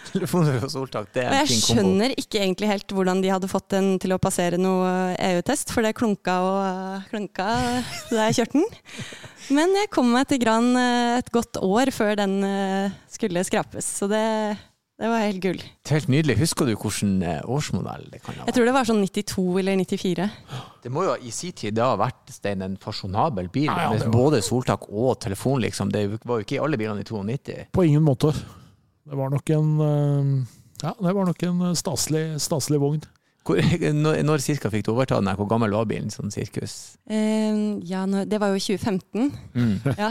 Telefonrør 0.06 0.62
og 0.64 0.70
soltak, 0.72 1.08
det 1.12 1.24
er 1.26 1.32
en 1.32 1.34
jeg 1.42 1.48
fin 1.50 1.60
kombo. 1.60 1.74
skjønner 1.74 2.14
ikke 2.16 2.38
egentlig 2.40 2.68
helt 2.70 2.92
hvordan 2.94 3.20
de 3.24 3.32
hadde 3.34 3.50
fått 3.50 3.66
den 3.74 3.88
til 4.00 4.14
å 4.14 4.20
passere 4.22 4.56
noe 4.56 4.88
EU-test, 5.18 5.72
for 5.74 5.84
det 5.84 5.92
klunka 5.98 6.36
og 6.46 7.10
klunka 7.10 7.48
da 8.12 8.28
jeg 8.30 8.38
kjørte 8.38 8.60
den. 8.62 8.70
Men 9.58 9.74
jeg 9.76 9.90
kom 9.92 10.08
meg 10.14 10.28
til 10.30 10.40
Gran 10.42 10.70
eh, 10.78 11.18
et 11.18 11.28
godt 11.34 11.58
år 11.60 11.90
før 11.92 12.16
den 12.22 12.38
eh, 12.46 12.94
skulle 13.12 13.44
skrapes, 13.44 13.84
så 14.00 14.08
det, 14.08 14.22
det 14.96 15.08
var 15.12 15.20
helt 15.20 15.42
gull. 15.44 15.58
Helt 15.90 16.06
nydelig. 16.08 16.38
Husker 16.40 16.64
du 16.64 16.72
hvilken 16.72 17.18
eh, 17.20 17.42
årsmodell 17.52 18.06
det 18.14 18.22
kan 18.24 18.38
ha 18.38 18.46
Jeg 18.48 18.56
tror 18.56 18.68
det 18.68 18.72
var 18.72 18.86
sånn 18.88 19.02
92 19.04 19.42
eller 19.60 19.76
94. 19.82 20.28
Det 20.86 20.92
må 20.92 21.02
jo 21.04 21.16
i 21.20 21.32
sin 21.36 21.52
tid 21.52 21.76
da 21.76 21.90
ha 21.90 21.98
vært 22.00 22.32
Stein, 22.32 22.64
en 22.64 22.78
fasjonabel 22.80 23.50
bil 23.52 23.68
Ja, 23.68 23.90
ja, 23.90 23.98
med 23.98 24.14
både 24.14 24.40
soltak 24.44 24.88
og 24.88 25.18
telefon, 25.20 25.60
liksom. 25.66 25.92
Det 25.92 26.06
var 26.24 26.40
jo 26.40 26.46
ikke 26.46 26.56
i 26.56 26.62
alle 26.64 26.80
bilene 26.80 27.04
i 27.04 27.08
92. 27.08 27.58
På 27.76 27.84
ingen 27.84 28.06
måte. 28.06 28.32
Det 29.06 29.20
var 29.20 29.34
nok 29.36 29.52
en 29.58 29.68
eh, 29.84 30.32
Ja, 30.86 30.94
det 30.96 31.12
var 31.20 31.28
nok 31.28 31.44
en 31.44 31.60
eh, 31.68 31.76
staselig, 31.76 32.24
staselig 32.48 32.80
vogn. 32.80 33.04
Hvor, 33.46 33.60
når, 34.04 34.20
når 34.26 34.42
cirka 34.42 34.70
fikk 34.72 34.86
du 34.88 34.92
overta 34.92 35.20
den? 35.20 35.30
her? 35.30 35.38
Hvor 35.38 35.48
gammel 35.50 35.74
var 35.76 35.86
bilen? 35.86 36.10
Sånn 36.10 36.32
sirkus? 36.34 36.74
Eh, 37.06 37.60
ja, 37.86 38.02
det 38.26 38.40
var 38.42 38.50
jo 38.54 38.58
2015. 38.62 39.30
Mm. 39.54 39.76
Ja. 40.00 40.10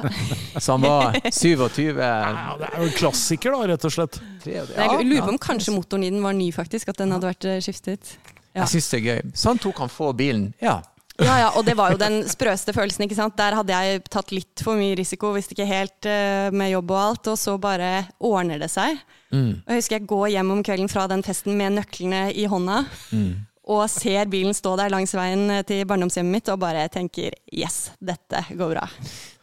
Så 0.61 0.77
han 0.77 0.85
var 0.85 1.17
27 1.27 1.99
Ja, 1.99 2.55
det 2.59 2.69
er 2.71 2.79
jo 2.79 2.87
en 2.87 2.95
klassiker, 2.95 3.55
da, 3.57 3.67
rett 3.73 3.85
og 3.87 3.93
slett. 3.93 4.21
Ja, 4.47 4.63
Jeg 4.71 5.05
lurer 5.09 5.27
på 5.27 5.35
om 5.35 5.41
kanskje 5.41 5.75
motoren 5.75 6.07
i 6.07 6.13
den 6.13 6.23
var 6.23 6.35
ny, 6.37 6.49
faktisk. 6.55 6.93
At 6.93 7.03
den 7.03 7.11
hadde 7.15 7.29
vært 7.33 7.47
eh, 7.49 7.59
skiftet. 7.63 8.15
Ja. 8.55 8.63
Jeg 8.63 8.77
syns 8.77 8.89
det 8.93 8.99
er 9.01 9.07
gøy. 9.09 9.31
Sånn 9.35 9.59
tok 9.59 9.83
han 9.83 9.91
få 9.91 10.13
bilen. 10.15 10.49
Ja. 10.63 10.79
Ja, 11.23 11.35
ja, 11.39 11.49
og 11.55 11.63
det 11.63 11.77
var 11.79 11.93
jo 11.93 11.97
den 12.01 12.23
sprøeste 12.27 12.73
følelsen. 12.75 13.05
ikke 13.05 13.15
sant? 13.15 13.37
Der 13.39 13.55
hadde 13.55 13.71
jeg 13.71 14.01
tatt 14.11 14.33
litt 14.35 14.59
for 14.65 14.75
mye 14.75 14.97
risiko, 14.99 15.29
hvis 15.35 15.47
ikke 15.47 15.67
helt 15.69 16.07
eh, 16.11 16.49
med 16.51 16.73
jobb 16.73 16.91
og 16.91 16.99
alt, 17.05 17.29
og 17.31 17.37
så 17.39 17.55
bare 17.61 18.05
ordner 18.19 18.59
det 18.59 18.67
seg. 18.73 18.97
Mm. 19.31 19.61
Og 19.63 19.71
jeg 19.71 19.79
husker 19.79 19.95
jeg 19.99 20.07
går 20.11 20.27
hjem 20.35 20.51
om 20.51 20.63
kvelden 20.67 20.91
fra 20.91 21.07
den 21.07 21.23
festen 21.23 21.55
med 21.55 21.77
nøklene 21.79 22.27
i 22.35 22.45
hånda, 22.51 22.83
Mm. 23.15 23.45
Og 23.65 23.85
ser 23.89 24.29
bilen 24.29 24.53
stå 24.53 24.75
der 24.77 24.91
langs 24.93 25.15
veien 25.17 25.49
eh, 25.49 25.63
til 25.65 25.85
barndomshjemmet 25.89 26.37
mitt 26.37 26.51
og 26.53 26.59
bare 26.61 26.85
tenker 26.93 27.33
yes, 27.49 27.95
dette 27.97 28.43
går 28.53 28.75
bra. 28.75 28.85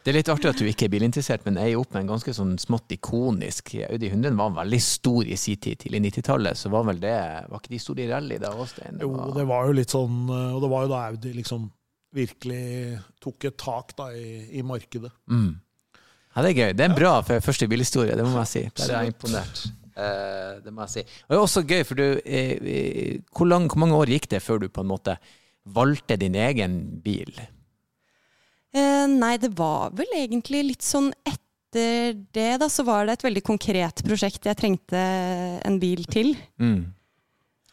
Det 0.02 0.10
er 0.10 0.16
litt 0.18 0.30
artig 0.32 0.50
at 0.50 0.58
du 0.58 0.66
ikke 0.66 0.88
er 0.88 0.92
bilinteressert, 0.94 1.44
men 1.46 1.58
eier 1.62 1.78
opp 1.78 1.92
med 1.94 2.04
en 2.04 2.12
ganske 2.14 2.34
sånn 2.34 2.56
smått 2.58 2.90
ikonisk 2.94 3.74
Audi 3.86 4.08
100 4.10 4.34
var 4.38 4.54
veldig 4.56 4.80
stor 4.82 5.26
i 5.30 5.38
sin 5.38 5.60
tid. 5.62 5.78
Tidlig 5.84 6.00
90-tallet 6.08 6.58
så 6.58 6.72
var 6.74 6.88
vel 6.88 7.02
det 7.02 7.14
Var 7.50 7.60
ikke 7.60 7.74
de 7.74 7.82
store 7.82 8.04
i 8.04 8.08
rally 8.10 8.38
da 8.42 8.50
òg, 8.54 8.64
Stein? 8.70 8.98
Jo, 9.02 9.12
det 9.34 9.46
var 9.50 9.68
jo 9.68 9.76
litt 9.78 9.94
sånn 9.94 10.24
eh, 10.26 10.48
Og 10.56 10.62
det 10.64 10.72
var 10.74 10.86
jo 10.86 10.92
da 10.94 11.04
Audi 11.10 11.34
liksom 11.38 11.68
virkelig 12.12 12.98
tok 13.22 13.46
et 13.48 13.56
tak 13.56 13.94
da 13.96 14.10
i, 14.12 14.58
i 14.58 14.62
markedet. 14.66 15.08
Mm. 15.32 15.54
Ja, 16.34 16.42
det 16.44 16.50
er 16.50 16.58
gøy. 16.58 16.74
Det 16.76 16.84
er 16.84 16.90
en 16.90 16.96
bra 16.98 17.12
for 17.24 17.44
første 17.44 17.68
bilhistorie, 17.68 18.16
det 18.18 18.26
må 18.26 18.34
jeg 18.42 18.50
si. 18.50 18.62
Der 18.76 18.90
er 18.90 19.06
jeg 19.06 19.14
imponert. 19.14 19.62
Eh, 19.92 20.60
det 20.64 20.72
må 20.72 20.86
jeg 20.86 20.92
si. 20.94 21.02
Og 21.26 21.34
det 21.34 21.38
er 21.38 21.42
også 21.42 21.64
gøy, 21.68 21.82
for 21.88 22.00
du 22.00 22.06
eh, 22.24 22.52
eh, 22.56 23.16
hvor, 23.34 23.48
lang, 23.48 23.68
hvor 23.68 23.82
mange 23.82 23.98
år 23.98 24.12
gikk 24.14 24.30
det 24.32 24.42
før 24.44 24.62
du 24.62 24.68
på 24.72 24.84
en 24.84 24.92
måte 24.92 25.16
valgte 25.62 26.16
din 26.20 26.36
egen 26.38 26.78
bil? 27.04 27.32
Eh, 28.72 29.04
nei, 29.10 29.36
det 29.42 29.52
var 29.58 29.92
vel 29.96 30.16
egentlig 30.16 30.64
litt 30.70 30.86
sånn 30.86 31.12
etter 31.28 32.16
det, 32.32 32.50
da, 32.60 32.68
så 32.68 32.84
var 32.84 33.06
det 33.08 33.16
et 33.16 33.26
veldig 33.28 33.42
konkret 33.46 34.02
prosjekt 34.04 34.48
jeg 34.48 34.58
trengte 34.60 35.02
en 35.64 35.78
bil 35.80 36.04
til. 36.12 36.34
Mm. 36.60 36.92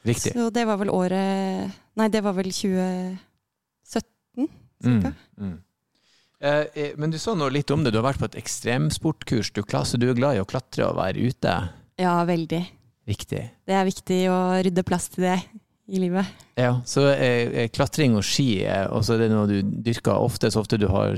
Riktig. 0.08 0.32
Så 0.36 0.48
det 0.56 0.64
var 0.68 0.80
vel 0.80 0.92
året 0.96 1.74
Nei, 2.00 2.06
det 2.08 2.22
var 2.24 2.32
vel 2.38 2.48
2017, 2.48 4.46
cirka. 4.80 5.10
Mm. 5.36 5.50
Mm. 5.50 5.58
Eh, 6.40 6.94
men 6.96 7.12
du 7.12 7.18
sa 7.20 7.34
nå 7.36 7.50
litt 7.52 7.72
om 7.76 7.84
det. 7.84 7.92
Du 7.92 8.00
har 8.00 8.08
vært 8.08 8.22
på 8.22 8.30
et 8.30 8.38
ekstremsportkurs. 8.40 9.52
Du, 9.52 9.60
du 10.00 10.08
er 10.08 10.16
glad 10.16 10.38
i 10.38 10.40
å 10.40 10.48
klatre 10.48 10.88
og 10.88 10.96
være 11.02 11.28
ute? 11.28 11.56
Ja, 12.00 12.16
veldig. 12.28 12.62
Viktig. 13.10 13.42
Det 13.68 13.76
er 13.76 13.88
viktig 13.88 14.20
å 14.32 14.40
rydde 14.64 14.84
plass 14.88 15.10
til 15.12 15.26
det 15.26 15.38
i 15.90 16.00
livet. 16.00 16.28
Ja, 16.60 16.76
så 16.86 17.08
eh, 17.12 17.50
eh, 17.64 17.70
klatring 17.74 18.16
og 18.20 18.24
ski 18.28 18.62
er 18.70 18.92
også 18.94 19.18
det 19.20 19.30
noe 19.32 19.48
du 19.50 19.58
dyrker 19.90 20.14
ofte, 20.22 20.52
så 20.54 20.62
ofte 20.62 20.78
du 20.80 20.86
har 20.92 21.18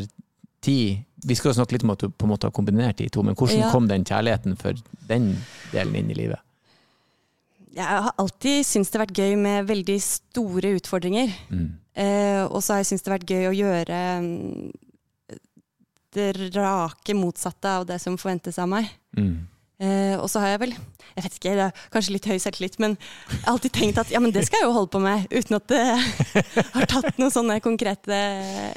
tid. 0.63 1.01
Vi 1.27 1.35
skal 1.37 1.53
snakke 1.57 1.75
litt 1.75 1.83
om 1.85 1.91
at 1.93 2.01
du 2.05 2.09
på 2.09 2.25
en 2.25 2.31
måte 2.31 2.47
har 2.47 2.55
kombinert 2.55 2.97
de 3.01 3.09
to, 3.11 3.23
men 3.25 3.35
hvordan 3.35 3.65
Ja. 3.65 3.71
kom 3.73 3.89
den 3.91 4.05
kjærligheten 4.07 4.55
for 4.57 4.73
den 5.09 5.35
delen 5.73 5.95
inn 5.99 6.11
i 6.13 6.17
livet? 6.17 6.39
Jeg 7.75 7.85
har 7.87 8.11
alltid 8.19 8.65
syntes 8.67 8.89
det 8.91 8.99
har 8.99 9.05
vært 9.05 9.19
gøy 9.21 9.35
med 9.39 9.67
veldig 9.69 9.99
store 10.03 10.73
utfordringer. 10.79 11.29
Mm. 11.51 11.69
Eh, 11.95 12.41
og 12.47 12.59
så 12.63 12.73
har 12.73 12.81
jeg 12.81 12.89
syntes 12.91 13.03
det 13.05 13.11
har 13.11 13.19
vært 13.19 13.31
gøy 13.31 13.45
å 13.51 13.55
gjøre 13.55 13.99
mm, 14.23 14.71
det 16.15 16.27
rake 16.55 17.15
motsatte 17.15 17.71
av 17.71 17.85
det 17.87 17.99
som 18.03 18.17
forventes 18.19 18.59
av 18.59 18.67
meg. 18.71 18.89
Mm. 19.15 19.47
Eh, 19.81 20.15
og 20.19 20.27
så 20.29 20.43
har 20.43 20.53
jeg 20.53 20.61
vel, 20.61 20.73
jeg 21.15 21.25
vet 21.25 21.37
ikke, 21.37 21.53
det 21.57 21.67
er 21.67 21.85
kanskje 21.93 22.13
litt 22.13 22.27
høy 22.29 22.35
selvtillit, 22.43 22.75
men 22.83 22.97
jeg 22.99 23.39
har 23.47 23.55
alltid 23.55 23.73
tenkt 23.73 24.01
at 24.01 24.11
ja, 24.13 24.19
men 24.21 24.33
det 24.33 24.43
skal 24.45 24.61
jeg 24.61 24.67
jo 24.67 24.75
holde 24.75 24.91
på 24.93 25.01
med, 25.01 25.23
uten 25.33 25.57
at 25.57 25.71
det 25.71 25.85
har 26.75 26.89
tatt 26.91 27.17
noen 27.21 27.33
sånne 27.33 27.61
konkrete 27.65 28.19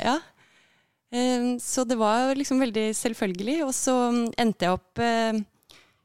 Ja. 0.00 0.20
Eh, 1.14 1.50
så 1.62 1.84
det 1.86 1.98
var 2.00 2.32
liksom 2.34 2.62
veldig 2.64 2.88
selvfølgelig. 2.96 3.58
Og 3.66 3.74
så 3.76 3.96
endte 4.40 4.66
jeg 4.66 4.78
opp 4.78 5.02
eh, 5.04 5.42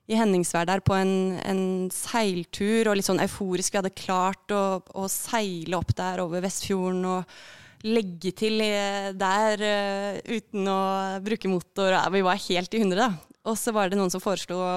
i 0.10 0.18
Henningsvær 0.18 0.68
der 0.70 0.84
på 0.86 0.98
en, 0.98 1.38
en 1.46 1.64
seiltur, 1.94 2.90
og 2.90 3.00
litt 3.00 3.08
sånn 3.08 3.24
euforisk. 3.24 3.74
Vi 3.74 3.82
hadde 3.82 3.96
klart 3.96 4.54
å, 4.54 4.82
å 4.84 5.08
seile 5.12 5.80
opp 5.80 5.96
der 5.98 6.22
over 6.26 6.44
Vestfjorden 6.44 7.08
og 7.10 7.40
legge 7.88 8.34
til 8.36 8.60
eh, 8.66 9.12
der 9.16 9.62
uh, 9.64 10.18
uten 10.28 10.68
å 10.68 10.80
bruke 11.24 11.52
motor. 11.52 11.94
Ja, 11.96 12.04
vi 12.12 12.26
var 12.26 12.42
helt 12.50 12.76
i 12.76 12.82
hundre, 12.84 13.08
da. 13.08 13.29
Og 13.50 13.58
så 13.58 13.74
var 13.76 13.90
det 13.90 13.98
noen 14.00 14.12
som 14.14 14.22
foreslo 14.24 14.60
å 14.62 14.74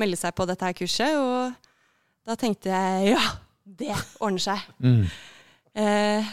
melde 0.00 0.18
seg 0.18 0.32
på 0.36 0.46
dette 0.48 0.64
her 0.64 0.76
kurset, 0.78 1.16
og 1.18 1.52
da 2.28 2.36
tenkte 2.38 2.70
jeg 2.70 3.14
ja, 3.14 3.24
det 3.64 3.92
ordner 4.22 4.44
seg. 4.44 4.68
Mm. 4.80 5.02
Eh, 5.80 6.30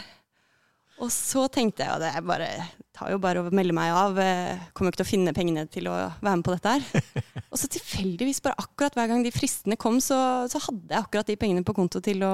og 1.03 1.11
så 1.13 1.45
tenkte 1.53 1.85
jeg 1.85 1.93
at 1.93 2.01
det 2.01 2.11
er 2.15 2.25
bare 2.25 2.49
tar 2.97 3.11
jo 3.13 3.19
bare 3.21 3.43
å 3.43 3.51
melde 3.53 3.75
meg 3.77 3.93
av. 3.93 4.17
eh, 4.17 4.63
Kommer 4.73 4.89
jo 4.89 4.95
ikke 4.95 5.03
til 5.03 5.07
å 5.07 5.11
finne 5.11 5.33
pengene 5.35 5.65
til 5.69 5.89
å 5.91 5.95
være 6.17 6.37
med 6.39 6.45
på 6.47 6.55
dette 6.55 6.73
her. 6.73 7.03
Og 7.51 7.59
så 7.61 7.69
tilfeldigvis, 7.71 8.41
bare 8.45 8.57
akkurat 8.59 8.97
hver 8.97 9.11
gang 9.11 9.21
de 9.25 9.33
fristene 9.33 9.77
kom, 9.79 9.99
så, 10.03 10.17
så 10.49 10.61
hadde 10.65 10.95
jeg 10.95 11.03
akkurat 11.03 11.29
de 11.29 11.37
pengene 11.39 11.65
på 11.67 11.75
konto 11.77 12.01
til 12.03 12.25
å 12.25 12.33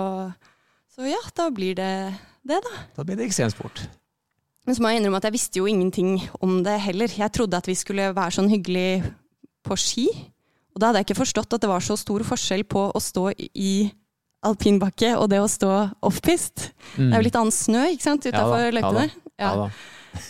Så 0.93 1.09
ja, 1.09 1.19
da 1.35 1.49
blir 1.53 1.75
det 1.75 1.91
det, 2.43 2.59
da. 2.63 2.71
Da 2.95 3.05
blir 3.07 3.19
det 3.19 3.27
ekstremsport. 3.27 3.85
Men 4.63 4.75
så 4.75 4.83
må 4.83 4.91
jeg 4.91 5.01
innrømme 5.01 5.19
at 5.19 5.27
jeg 5.27 5.35
visste 5.35 5.59
jo 5.59 5.67
ingenting 5.67 6.15
om 6.43 6.61
det 6.63 6.75
heller. 6.85 7.11
Jeg 7.11 7.31
trodde 7.35 7.59
at 7.59 7.67
vi 7.67 7.75
skulle 7.75 8.11
være 8.15 8.35
sånn 8.35 8.51
hyggelig 8.51 9.03
på 9.65 9.77
ski. 9.79 10.07
Og 10.73 10.81
da 10.81 10.89
hadde 10.89 11.01
jeg 11.03 11.09
ikke 11.09 11.21
forstått 11.21 11.53
at 11.55 11.63
det 11.63 11.69
var 11.69 11.83
så 11.85 11.97
stor 11.99 12.23
forskjell 12.27 12.63
på 12.69 12.87
å 12.91 13.01
stå 13.01 13.29
i 13.37 13.73
alpinbakke 14.43 15.13
og 15.15 15.29
det 15.31 15.39
å 15.39 15.49
stå 15.49 15.73
offpist. 16.03 16.69
Det 16.97 17.09
er 17.09 17.19
jo 17.21 17.27
litt 17.27 17.37
annen 17.39 17.53
snø 17.55 17.85
ikke 17.93 18.07
sant, 18.09 18.25
Mm. 18.25 18.33
Utafor 18.33 18.63
ja 18.65 18.71
løypene. 18.75 19.05
Ja. 19.39 19.51
Ja. 19.53 19.67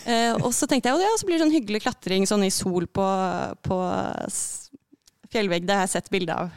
Eh, 0.08 0.34
og 0.40 0.52
så 0.56 0.68
tenkte 0.68 0.88
jeg 0.88 1.02
ja, 1.04 1.16
så 1.18 1.26
blir 1.26 1.36
det 1.36 1.44
sånn 1.44 1.54
hyggelig 1.54 1.82
klatring 1.84 2.24
sånn 2.28 2.44
i 2.46 2.52
sol 2.54 2.86
på, 2.86 3.04
på 3.64 3.78
fjellvegg. 5.32 5.66
Det 5.66 5.76
har 5.76 5.88
jeg 5.88 5.96
sett 5.96 6.12
bilde 6.12 6.36
av. 6.44 6.52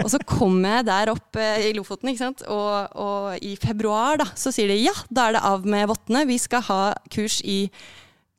og 0.00 0.08
så 0.08 0.18
kom 0.24 0.58
jeg 0.64 0.86
der 0.88 1.12
opp 1.12 1.36
eh, 1.40 1.68
i 1.68 1.72
Lofoten, 1.76 2.10
ikke 2.10 2.24
sant? 2.24 2.44
Og, 2.48 2.96
og 2.96 3.44
i 3.44 3.54
februar 3.60 4.20
da, 4.20 4.28
så 4.38 4.52
sier 4.54 4.72
de 4.72 4.78
ja, 4.80 4.94
da 5.12 5.28
er 5.28 5.36
det 5.36 5.44
av 5.48 5.66
med 5.68 5.88
vottene. 5.90 6.24
Vi 6.28 6.38
skal 6.40 6.64
ha 6.70 6.80
kurs 7.12 7.42
i 7.44 7.66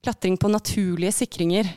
klatring 0.06 0.38
på 0.42 0.50
naturlige 0.52 1.16
sikringer. 1.24 1.70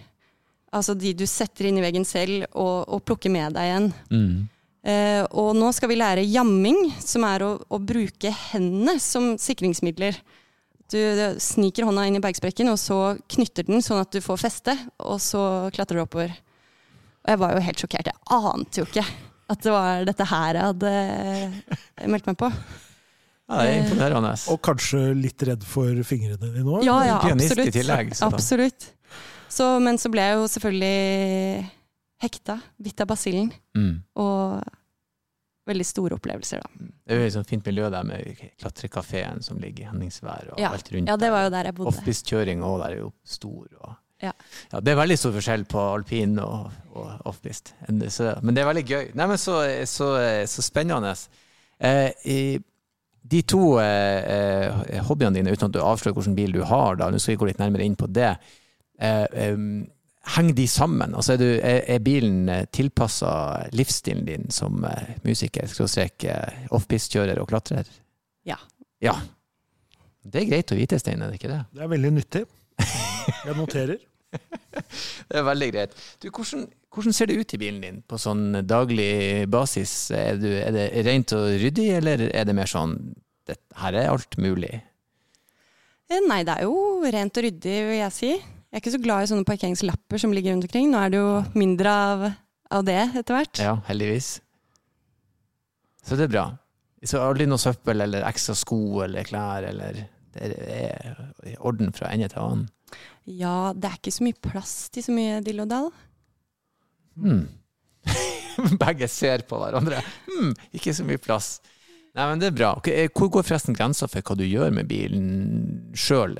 Altså 0.70 0.94
de 0.94 1.12
du 1.18 1.26
setter 1.26 1.66
inn 1.66 1.80
i 1.80 1.84
veggen 1.84 2.06
selv 2.06 2.44
og, 2.52 2.86
og 2.86 3.02
plukker 3.06 3.32
med 3.32 3.56
deg 3.56 3.70
igjen. 3.70 3.88
Mm. 4.10 4.34
Eh, 4.80 5.22
og 5.36 5.50
nå 5.58 5.70
skal 5.76 5.90
vi 5.90 5.98
lære 5.98 6.26
jamming, 6.30 6.78
som 7.02 7.26
er 7.28 7.44
å, 7.44 7.54
å 7.68 7.80
bruke 7.82 8.30
hendene 8.52 8.94
som 9.02 9.34
sikringsmidler. 9.40 10.16
Du, 10.90 10.98
du 10.98 11.24
sniker 11.42 11.86
hånda 11.86 12.06
inn 12.06 12.18
i 12.18 12.22
bergsprekken, 12.22 12.70
og 12.72 12.78
så 12.80 13.00
knytter 13.30 13.66
den 13.68 13.82
sånn 13.84 14.00
at 14.02 14.14
du 14.14 14.22
får 14.24 14.40
feste, 14.46 14.76
og 15.02 15.20
så 15.22 15.42
klatrer 15.74 16.00
du 16.00 16.04
oppover. 16.04 16.32
Og 17.20 17.34
jeg 17.34 17.42
var 17.42 17.54
jo 17.54 17.64
helt 17.66 17.82
sjokkert. 17.82 18.12
Jeg 18.12 18.38
ante 18.38 18.80
jo 18.80 18.86
ikke 18.88 19.04
at 19.50 19.66
det 19.66 19.74
var 19.74 20.06
dette 20.06 20.26
her 20.30 20.56
jeg 20.56 20.70
hadde 20.70 20.94
eh, 20.94 22.06
meldt 22.10 22.30
meg 22.30 22.38
på. 22.38 22.50
Ja, 23.50 23.64
det 23.66 23.70
er 23.72 23.80
imponerende. 23.82 24.30
Og 24.52 24.60
kanskje 24.62 25.00
litt 25.18 25.42
redd 25.42 25.64
for 25.66 25.90
fingrene 26.06 26.38
dine 26.38 26.62
òg? 26.62 26.84
Ja, 26.86 27.00
ja, 27.02 27.16
absolutt. 27.26 27.72
tillegg, 27.74 28.12
absolutt. 28.22 28.92
Så, 29.50 29.66
men 29.82 29.98
så 29.98 30.10
ble 30.12 30.22
jeg 30.28 30.36
jo 30.38 30.44
selvfølgelig 30.52 31.70
hekta, 32.22 32.58
bitt 32.82 33.00
av 33.02 33.08
basillen, 33.10 33.50
Mm. 33.76 34.02
og 34.20 34.62
veldig 35.70 35.86
store 35.86 36.16
opplevelser, 36.18 36.60
da. 36.62 36.68
Det 37.06 37.14
er 37.14 37.20
jo 37.20 37.26
et 37.28 37.34
sånt 37.36 37.48
fint 37.50 37.66
miljø 37.66 37.88
der 37.92 38.04
med 38.06 38.38
klatrekafeen 38.60 39.42
som 39.42 39.58
ligger 39.62 39.84
i 39.84 39.88
Henningsvær 39.90 40.52
og 40.52 40.58
Ja. 40.60 40.70
alt 40.74 40.88
rundt 40.92 41.08
Ja, 41.08 41.16
det 41.16 41.30
var 41.30 41.44
jo 41.44 41.50
der. 41.50 41.64
jeg 41.64 41.74
bodde. 41.74 41.88
Offpist-kjøring 41.92 42.62
òg 42.62 42.78
der 42.82 42.94
er 42.94 42.98
jo 42.98 43.12
stor. 43.24 43.66
Og, 43.84 43.94
Ja. 44.22 44.32
det 44.80 44.88
er 44.88 44.96
veldig 44.96 45.18
stor 45.18 45.32
forskjell 45.32 45.64
på 45.66 45.78
alpin 45.94 46.38
og, 46.38 46.70
og 46.94 47.20
offpist. 47.26 47.72
Men 47.88 47.98
det 48.54 48.58
er 48.58 48.72
veldig 48.74 48.84
gøy. 48.86 49.14
Nei, 49.14 49.26
men 49.26 49.36
så, 49.38 49.60
så, 49.86 50.44
så 50.46 50.62
spennende. 50.62 51.14
Eh, 51.80 52.10
i, 52.26 52.58
de 53.30 53.42
to 53.42 53.78
eh, 53.78 54.64
eh, 54.90 55.02
hobbyene 55.06 55.34
dine, 55.34 55.52
uten 55.52 55.66
at 55.66 55.72
du 55.72 55.78
avslører 55.80 56.14
hvilken 56.14 56.34
bil 56.36 56.52
du 56.52 56.62
har, 56.64 56.96
da, 56.96 57.10
nå 57.10 57.18
skal 57.20 57.36
vi 57.36 57.40
gå 57.44 57.46
litt 57.46 57.58
nærmere 57.58 57.84
inn 57.84 57.96
på 57.96 58.06
det. 58.12 58.36
Eh, 59.00 59.56
henger 60.36 60.54
de 60.56 60.66
sammen? 60.68 61.14
Altså, 61.16 61.34
er, 61.34 61.40
du, 61.40 61.48
er, 61.56 61.80
er 61.96 62.04
bilen 62.04 62.50
tilpassa 62.74 63.32
livsstilen 63.76 64.26
din 64.28 64.48
som 64.54 64.84
eh, 64.84 65.16
musiker, 65.24 65.68
skråstrek 65.70 66.28
eh, 66.28 66.64
offpist-kjører 66.76 67.40
og 67.40 67.48
klatrer? 67.50 67.88
Ja. 68.48 68.58
Ja. 69.00 69.16
Det 70.20 70.42
er 70.42 70.50
greit 70.50 70.72
å 70.74 70.78
vite, 70.78 70.98
Stein, 71.00 71.22
er 71.24 71.32
det 71.32 71.40
ikke 71.40 71.52
det? 71.52 71.62
Det 71.72 71.84
er 71.86 71.92
veldig 71.94 72.12
nyttig. 72.18 72.44
Jeg 73.40 73.56
noterer. 73.56 73.98
Det 75.30 75.38
er 75.40 75.42
veldig 75.46 75.68
greit. 75.72 75.94
Du, 76.22 76.28
hvordan, 76.30 76.66
hvordan 76.94 77.14
ser 77.14 77.30
det 77.30 77.38
ut 77.40 77.54
i 77.54 77.58
bilen 77.58 77.80
din 77.82 77.98
på 78.06 78.18
sånn 78.20 78.60
daglig 78.66 79.46
basis? 79.50 79.94
Er, 80.14 80.38
du, 80.38 80.46
er 80.58 80.70
det 80.74 80.84
rent 81.06 81.34
og 81.34 81.48
ryddig, 81.62 81.86
eller 81.98 82.22
er 82.28 82.46
det 82.46 82.54
mer 82.54 82.70
sånn 82.70 82.94
det, 83.48 83.56
her 83.80 83.98
er 83.98 84.10
alt 84.12 84.38
mulig? 84.42 84.72
Eh, 86.10 86.22
Nei, 86.26 86.40
det 86.46 86.56
er 86.58 86.68
jo 86.68 87.02
rent 87.10 87.38
og 87.40 87.46
ryddig, 87.46 87.76
vil 87.88 87.98
jeg 88.00 88.14
si. 88.16 88.32
Jeg 88.70 88.78
er 88.78 88.82
ikke 88.84 88.94
så 88.94 89.02
glad 89.02 89.24
i 89.24 89.28
sånne 89.32 89.46
parkeringslapper 89.48 90.20
som 90.22 90.30
ligger 90.34 90.54
rundt 90.54 90.68
omkring. 90.68 90.92
Nå 90.92 90.98
er 91.02 91.10
det 91.10 91.18
jo 91.18 91.30
mindre 91.58 91.90
av, 91.90 92.20
av 92.70 92.84
det 92.86 93.00
etter 93.18 93.34
hvert. 93.34 93.58
Ja, 93.58 93.72
heldigvis. 93.88 94.28
Så 96.06 96.14
det 96.14 96.28
er 96.28 96.34
bra. 96.36 96.44
Så 97.02 97.18
aldri 97.18 97.48
noe 97.50 97.58
søppel 97.58 98.04
eller 98.04 98.26
ekstra 98.28 98.54
sko 98.54 99.00
eller 99.06 99.26
klær 99.26 99.66
eller 99.70 100.04
Det 100.30 100.52
er 100.54 101.16
i 101.50 101.56
orden 101.58 101.90
fra 101.96 102.12
ende 102.14 102.28
til 102.30 102.38
annen. 102.38 102.68
Ja, 103.26 103.72
det 103.74 103.88
er 103.88 103.98
ikke 103.98 104.14
så 104.14 104.26
mye 104.28 104.38
plass 104.38 104.74
til 104.94 105.02
så 105.02 105.14
mye 105.14 105.40
dill 105.42 105.64
og 105.64 105.70
dall. 105.72 105.90
Hmm. 107.18 107.48
Begge 108.84 109.08
ser 109.10 109.42
på 109.50 109.58
hverandre. 109.58 109.98
Hmm, 110.28 110.54
ikke 110.70 110.94
så 110.94 111.06
mye 111.08 111.18
plass. 111.18 111.56
Nei, 112.18 112.24
men 112.26 112.40
det 112.42 112.48
er 112.50 112.56
bra. 112.58 112.70
Eh, 112.90 113.08
Hvor 113.14 113.28
går 113.30 113.44
forresten 113.46 113.76
grensa 113.78 114.08
for 114.10 114.20
hva 114.26 114.34
du 114.36 114.42
gjør 114.44 114.72
med 114.74 114.88
bilen 114.90 115.92
sjøl? 115.94 116.34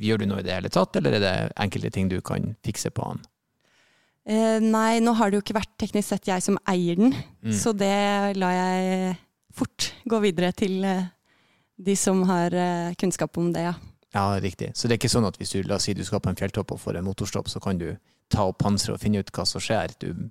Gjør 0.00 0.22
du 0.22 0.26
noe 0.30 0.40
i 0.40 0.46
det 0.46 0.54
hele 0.56 0.70
tatt, 0.72 0.96
eller 0.96 1.18
er 1.18 1.20
det 1.24 1.34
enkelte 1.60 1.90
ting 1.92 2.08
du 2.08 2.20
kan 2.24 2.54
fikse 2.64 2.88
på 2.96 3.04
den? 3.10 3.20
Eh, 4.30 4.58
nei, 4.64 5.00
nå 5.00 5.12
har 5.16 5.30
det 5.30 5.40
jo 5.40 5.44
ikke 5.44 5.58
vært 5.60 5.74
teknisk 5.80 6.08
sett 6.12 6.28
jeg 6.28 6.42
som 6.44 6.58
eier 6.68 6.96
den, 6.96 7.14
Mm. 7.42 7.52
så 7.56 7.72
det 7.76 8.36
lar 8.36 8.52
jeg 8.52 9.16
fort 9.52 9.92
gå 10.08 10.20
videre 10.20 10.52
til 10.52 10.84
eh, 10.84 11.06
de 11.80 11.94
som 11.96 12.22
har 12.28 12.52
eh, 12.52 12.94
kunnskap 13.00 13.36
om 13.40 13.52
det, 13.52 13.62
ja. 13.64 13.74
Ja, 14.14 14.24
riktig. 14.40 14.72
Så 14.76 14.88
det 14.88 14.96
er 14.96 15.00
ikke 15.00 15.12
sånn 15.12 15.26
at 15.28 15.36
hvis 15.38 15.52
du 15.52 15.62
la 15.62 15.76
oss 15.76 15.84
si 15.88 15.94
du 15.94 16.02
skal 16.04 16.20
på 16.20 16.28
en 16.32 16.36
fjelltopp 16.36 16.72
og 16.72 16.80
får 16.80 16.96
en 16.98 17.04
motorstopp, 17.06 17.48
så 17.48 17.60
kan 17.62 17.78
du 17.78 17.96
ta 18.28 18.44
opp 18.48 18.58
panseret 18.58 18.96
og 18.96 19.00
finne 19.00 19.20
ut 19.22 19.30
hva 19.32 19.44
som 19.46 19.60
skjer? 19.62 19.92
Du, 20.00 20.30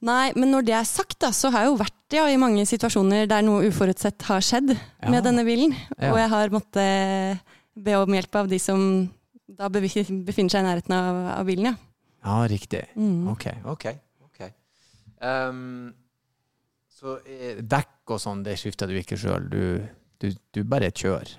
Nei, 0.00 0.30
men 0.32 0.48
når 0.54 0.64
det 0.64 0.74
er 0.78 0.86
sagt, 0.88 1.18
da, 1.20 1.28
så 1.36 1.50
har 1.52 1.66
jeg 1.66 1.72
jo 1.74 1.78
vært 1.82 2.14
ja, 2.16 2.24
i 2.32 2.38
mange 2.40 2.62
situasjoner 2.68 3.26
der 3.28 3.44
noe 3.44 3.66
uforutsett 3.68 4.24
har 4.30 4.40
skjedd 4.44 4.72
Ja. 4.72 5.10
med 5.12 5.26
denne 5.28 5.44
bilen. 5.44 5.74
Ja. 5.98 6.12
Og 6.14 6.18
jeg 6.22 6.30
har 6.32 6.52
måttet 6.54 7.42
be 7.76 7.96
om 8.00 8.16
hjelp 8.16 8.38
av 8.40 8.48
de 8.48 8.58
som 8.58 8.80
da 9.60 9.68
befinner 9.68 10.48
seg 10.52 10.62
i 10.62 10.66
nærheten 10.66 10.94
av, 10.96 11.20
av 11.40 11.44
bilen, 11.48 11.72
ja. 11.72 11.74
ja, 12.24 12.38
riktig. 12.48 12.84
Mm. 12.96 13.28
Ok, 13.34 13.46
ok. 13.68 13.86
ok. 14.24 14.40
Um, 15.20 15.92
så 16.88 17.18
eh, 17.28 17.60
dekk 17.60 18.14
og 18.16 18.20
sånn, 18.22 18.44
det 18.46 18.56
skifter 18.60 18.88
du 18.88 18.96
ikke 19.00 19.18
sjøl. 19.20 19.50
Du, 19.52 19.62
du, 20.22 20.30
du 20.56 20.62
bare 20.64 20.88
kjører. 20.92 21.36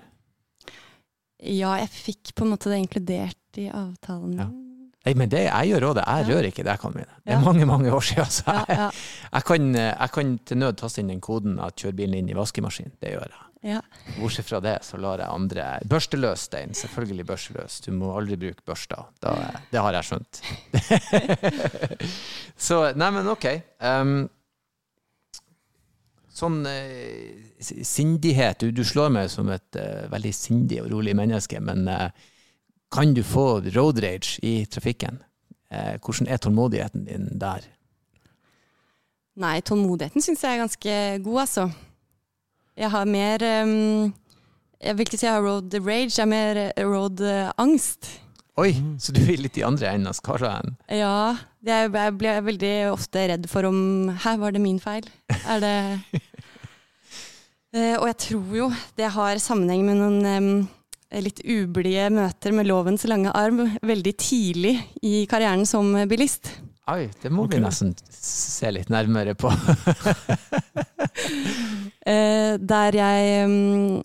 Ja, 1.42 1.74
jeg 1.80 1.90
fikk 1.90 2.34
på 2.38 2.44
en 2.46 2.52
måte 2.54 2.70
det 2.70 2.78
inkludert 2.84 3.58
i 3.58 3.66
avtalen. 3.74 4.36
Ja. 4.38 4.46
Nei, 5.02 5.14
men 5.18 5.30
det, 5.32 5.46
jeg 5.48 5.72
gjør 5.72 5.88
òg 5.88 5.94
det. 5.98 6.02
Jeg 6.06 6.26
rører 6.28 6.46
ikke 6.52 6.64
dekkene 6.66 7.00
mine. 7.00 7.16
Det 7.26 7.34
er 7.34 7.40
mange 7.42 7.66
mange 7.66 7.90
år 7.90 8.04
siden. 8.06 8.28
Så 8.30 8.44
jeg, 8.46 8.76
ja, 8.78 8.90
jeg, 9.32 9.46
kan, 9.48 9.72
jeg 9.74 10.12
kan 10.14 10.34
til 10.46 10.60
nød 10.62 10.76
taste 10.78 11.02
inn 11.02 11.10
den 11.10 11.22
koden 11.24 11.56
at 11.62 11.74
kjør 11.82 11.96
bilen 11.98 12.20
inn 12.20 12.30
i 12.30 12.36
vaskemaskinen. 12.38 12.94
Det 13.02 13.16
gjør 13.16 13.26
jeg. 13.26 13.40
ja. 13.72 13.80
Bortsett 14.20 14.46
fra 14.46 14.60
det, 14.62 14.76
så 14.86 15.00
lar 15.02 15.24
jeg 15.24 15.34
andre 15.34 15.66
Børsteløs, 15.90 16.46
Stein. 16.46 16.76
Selvfølgelig 16.78 17.26
børsteløs. 17.32 17.80
Du 17.82 17.90
må 17.96 18.12
aldri 18.14 18.38
bruke 18.44 18.62
børster. 18.66 19.08
Da, 19.24 19.34
det 19.72 19.82
har 19.82 19.98
jeg 19.98 20.10
skjønt. 20.12 20.42
så 22.68 22.84
Nei, 22.94 23.10
men 23.18 23.34
OK. 23.34 23.48
Um, 23.82 24.16
sånn 26.32 26.62
uh, 26.62 27.48
sindighet 27.60 28.62
du, 28.62 28.70
du 28.72 28.86
slår 28.86 29.10
meg 29.12 29.28
som 29.34 29.50
et 29.52 29.82
uh, 29.82 30.06
veldig 30.14 30.32
sindig 30.36 30.78
og 30.84 30.92
rolig 30.94 31.12
menneske, 31.18 31.58
men 31.60 31.84
eh, 31.90 32.30
kan 32.92 33.14
du 33.16 33.22
få 33.24 33.60
road 33.74 34.00
rage 34.04 34.38
i 34.42 34.64
trafikken? 34.66 35.20
Eh, 35.72 35.96
hvordan 36.02 36.28
er 36.28 36.40
tålmodigheten 36.40 37.06
din 37.08 37.28
der? 37.40 37.64
Nei, 39.40 39.60
tålmodigheten 39.64 40.20
syns 40.20 40.42
jeg 40.44 40.58
er 40.58 40.60
ganske 40.60 40.96
god, 41.24 41.38
altså. 41.46 41.70
Jeg 42.76 42.90
har 42.92 43.04
mer 43.08 43.42
um, 43.64 44.12
Jeg 44.80 44.96
vil 44.96 45.06
ikke 45.06 45.18
si 45.20 45.26
jeg 45.26 45.34
har 45.34 45.44
road 45.44 45.74
rage, 45.74 46.12
jeg 46.16 46.22
har 46.22 46.28
mer 46.28 46.60
eh, 46.66 46.84
road 46.84 47.20
angst. 47.60 48.10
Oi, 48.60 48.74
så 49.00 49.14
du 49.16 49.22
er 49.22 49.40
litt 49.40 49.56
i 49.56 49.64
andre 49.64 49.88
enden 49.88 50.10
av 50.10 50.16
skalaen? 50.18 50.74
Ja, 50.92 51.38
jeg, 51.64 51.88
jeg 51.94 52.14
blir 52.20 52.42
veldig 52.44 52.74
ofte 52.90 53.24
redd 53.30 53.48
for 53.48 53.64
om 53.64 54.10
Her 54.24 54.36
var 54.42 54.52
det 54.52 54.60
min 54.60 54.80
feil. 54.82 55.08
Er 55.48 55.62
det 55.62 55.76
uh, 56.12 57.96
Og 58.02 58.06
jeg 58.10 58.18
tror 58.26 58.56
jo 58.58 58.68
det 59.00 59.08
har 59.14 59.40
sammenheng 59.40 59.86
med 59.86 59.96
noen 60.02 60.26
em, 60.28 60.50
litt 61.20 61.42
ublide 61.44 62.08
møter 62.14 62.54
med 62.56 62.68
lovens 62.70 63.04
lange 63.10 63.32
arm 63.36 63.66
veldig 63.84 64.12
tidlig 64.16 64.76
i 65.04 65.24
karrieren 65.28 65.66
som 65.68 65.92
bilist. 66.08 66.54
Oi, 66.90 67.06
det 67.22 67.30
må 67.30 67.44
vi 67.46 67.60
nesten 67.62 67.92
se 68.10 68.70
litt 68.74 68.90
nærmere 68.92 69.36
på. 69.38 69.52
Eh, 72.02 72.56
der 72.58 72.96
jeg 72.98 73.44
mm, 73.46 74.00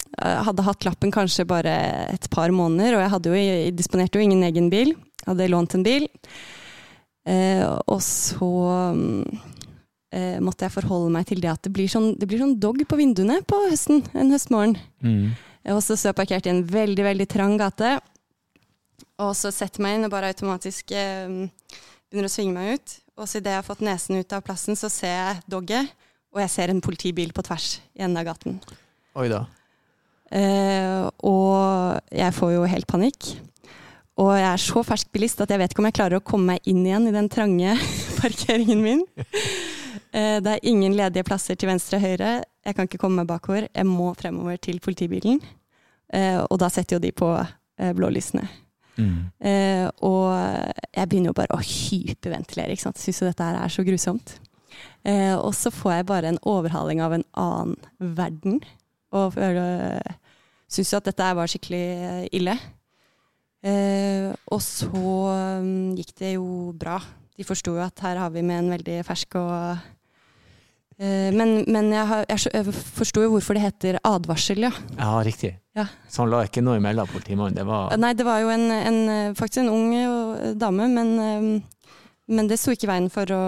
hadde 0.45 0.65
hatt 0.67 0.85
lappen 0.85 1.09
kanskje 1.09 1.47
bare 1.49 1.71
et 2.13 2.27
par 2.29 2.51
måneder, 2.53 2.93
og 2.93 3.01
jeg 3.01 3.09
hadde 3.09 3.31
jo, 3.31 3.39
jeg 3.41 3.71
disponerte 3.73 4.19
jo 4.19 4.25
ingen 4.27 4.43
egen 4.45 4.67
bil. 4.69 4.91
Hadde 5.25 5.47
lånt 5.49 5.73
en 5.73 5.85
bil. 5.87 6.05
Eh, 7.25 7.63
og 7.65 7.97
så 8.05 8.51
mm, 8.93 9.39
eh, 10.13 10.37
måtte 10.45 10.67
jeg 10.67 10.75
forholde 10.75 11.09
meg 11.15 11.25
til 11.31 11.41
det 11.41 11.49
at 11.55 11.63
det 11.65 11.73
blir 11.73 11.89
sånn, 11.89 12.11
det 12.21 12.29
blir 12.29 12.43
sånn 12.43 12.59
dog 12.61 12.83
på 12.85 12.99
vinduene 13.01 13.39
på 13.49 13.63
høsten, 13.65 14.05
en 14.13 14.29
høstmorgen. 14.35 14.77
Og 15.73 15.81
så 15.83 15.97
står 15.97 16.13
jeg 16.13 16.19
parkert 16.21 16.47
i 16.47 16.53
en 16.53 16.63
veldig, 16.67 17.03
veldig 17.09 17.27
trang 17.31 17.57
gate. 17.59 17.97
Og 19.23 19.33
så 19.37 19.51
setter 19.53 19.81
jeg 19.81 19.85
meg 19.87 19.97
inn 19.97 20.07
og 20.07 20.13
bare 20.13 20.29
automatisk 20.31 20.93
eh, 20.95 21.49
begynner 22.07 22.29
å 22.29 22.33
svinge 22.33 22.55
meg 22.55 22.77
ut. 22.77 22.97
Og 23.17 23.25
så 23.25 23.39
idet 23.39 23.55
jeg 23.55 23.61
har 23.63 23.65
fått 23.65 23.83
nesen 23.85 24.21
ut 24.21 24.35
av 24.37 24.43
plassen, 24.45 24.77
så 24.77 24.89
ser 24.93 25.15
jeg 25.15 25.43
dogget, 25.49 25.89
og 26.33 26.43
jeg 26.43 26.53
ser 26.53 26.69
en 26.71 26.83
politibil 26.85 27.33
på 27.33 27.43
tvers 27.47 27.79
i 27.97 28.05
enden 28.05 28.21
av 28.21 28.27
gaten. 28.29 28.59
Oi 29.17 29.25
da. 29.31 29.41
Eh, 30.29 31.07
og 31.25 32.13
jeg 32.13 32.35
får 32.35 32.53
jo 32.53 32.67
helt 32.69 32.89
panikk. 32.89 33.31
Og 34.17 34.31
jeg 34.33 34.47
er 34.49 34.61
så 34.61 34.81
fersk 34.85 35.09
bilist 35.13 35.41
at 35.43 35.51
jeg 35.53 35.61
vet 35.61 35.73
ikke 35.73 35.83
om 35.83 35.87
jeg 35.89 35.97
klarer 35.97 36.19
å 36.19 36.25
komme 36.25 36.55
meg 36.55 36.69
inn 36.69 36.83
igjen 36.85 37.09
i 37.09 37.15
den 37.15 37.29
trange 37.29 37.75
parkeringen 38.21 38.81
min. 38.83 39.03
Eh, 40.17 40.37
det 40.41 40.53
er 40.53 40.65
ingen 40.65 40.95
ledige 40.97 41.25
plasser 41.27 41.57
til 41.59 41.69
venstre 41.69 41.99
og 41.99 42.05
høyre. 42.05 42.31
Jeg 42.65 42.75
kan 42.75 42.87
ikke 42.87 42.99
komme 43.01 43.21
meg 43.21 43.29
bakover. 43.29 43.67
Jeg 43.69 43.85
må 43.87 44.13
fremover 44.17 44.57
til 44.61 44.79
politibilen. 44.83 45.41
Eh, 46.13 46.39
og 46.41 46.57
da 46.61 46.69
setter 46.73 46.97
jo 46.97 47.03
de 47.03 47.11
på 47.13 47.29
eh, 47.37 47.93
blålysene. 47.97 48.47
Mm. 48.97 49.29
og 50.01 50.33
jeg 50.33 51.05
begynner 51.05 51.29
jo 51.29 51.35
bare 51.37 51.53
å 51.53 51.61
hyperventilere. 51.61 52.73
ikke 52.73 52.81
sant? 52.81 52.97
Syns 52.97 53.19
jo 53.21 53.27
dette 53.27 53.45
her 53.45 53.59
er 53.59 53.69
så 53.69 53.83
grusomt. 53.85 54.31
Og 55.37 55.51
så 55.53 55.69
får 55.69 55.91
jeg 55.93 56.07
bare 56.09 56.31
en 56.31 56.39
overhaling 56.41 57.03
av 57.05 57.13
en 57.13 57.25
annen 57.37 57.75
verden. 58.17 58.57
Og 59.13 59.37
syns 60.65 60.95
jo 60.95 60.97
at 60.97 61.11
dette 61.11 61.27
var 61.37 61.51
skikkelig 61.53 62.25
ille. 62.33 62.57
Og 64.49 64.65
så 64.65 65.03
mm, 65.61 65.93
gikk 66.01 66.15
det 66.17 66.33
jo 66.39 66.73
bra. 66.73 66.97
De 67.37 67.45
forsto 67.45 67.77
jo 67.77 67.85
at 67.85 68.01
her 68.01 68.17
har 68.17 68.33
vi 68.33 68.41
med 68.41 68.63
en 68.63 68.73
veldig 68.79 68.97
fersk 69.05 69.37
og 69.37 69.85
Men, 70.97 71.59
men 71.69 71.91
jeg, 71.93 72.05
har- 72.09 72.25
jeg, 72.25 72.73
forsto 72.73 73.21
jo 73.21 73.29
hvorfor 73.35 73.53
det 73.53 73.61
heter 73.67 73.99
advarsel, 74.01 74.63
ja. 74.65 74.71
Ja, 74.97 75.11
riktig. 75.21 75.51
Ja. 75.77 75.85
Så 76.09 76.23
han 76.23 76.31
la 76.33 76.41
ikke 76.47 76.63
noe 76.65 76.79
imellom 76.79 77.09
politimannen. 77.11 77.57
Det 77.59 77.65
var 77.67 77.93
Nei, 78.01 78.13
det 78.17 78.25
var 78.25 78.41
jo 78.41 78.49
en, 78.49 78.65
en, 78.73 79.01
eh, 79.13 79.33
faktisk 79.37 79.61
en 79.61 79.73
ung 79.75 79.91
eh, 79.93 80.53
dame, 80.57 80.87
men, 80.89 81.11
eh, 81.21 81.91
men 82.33 82.49
det 82.49 82.57
sto 82.57 82.73
ikke 82.73 82.89
i 82.89 82.93
veien 82.95 83.11
for 83.13 83.33
å 83.35 83.41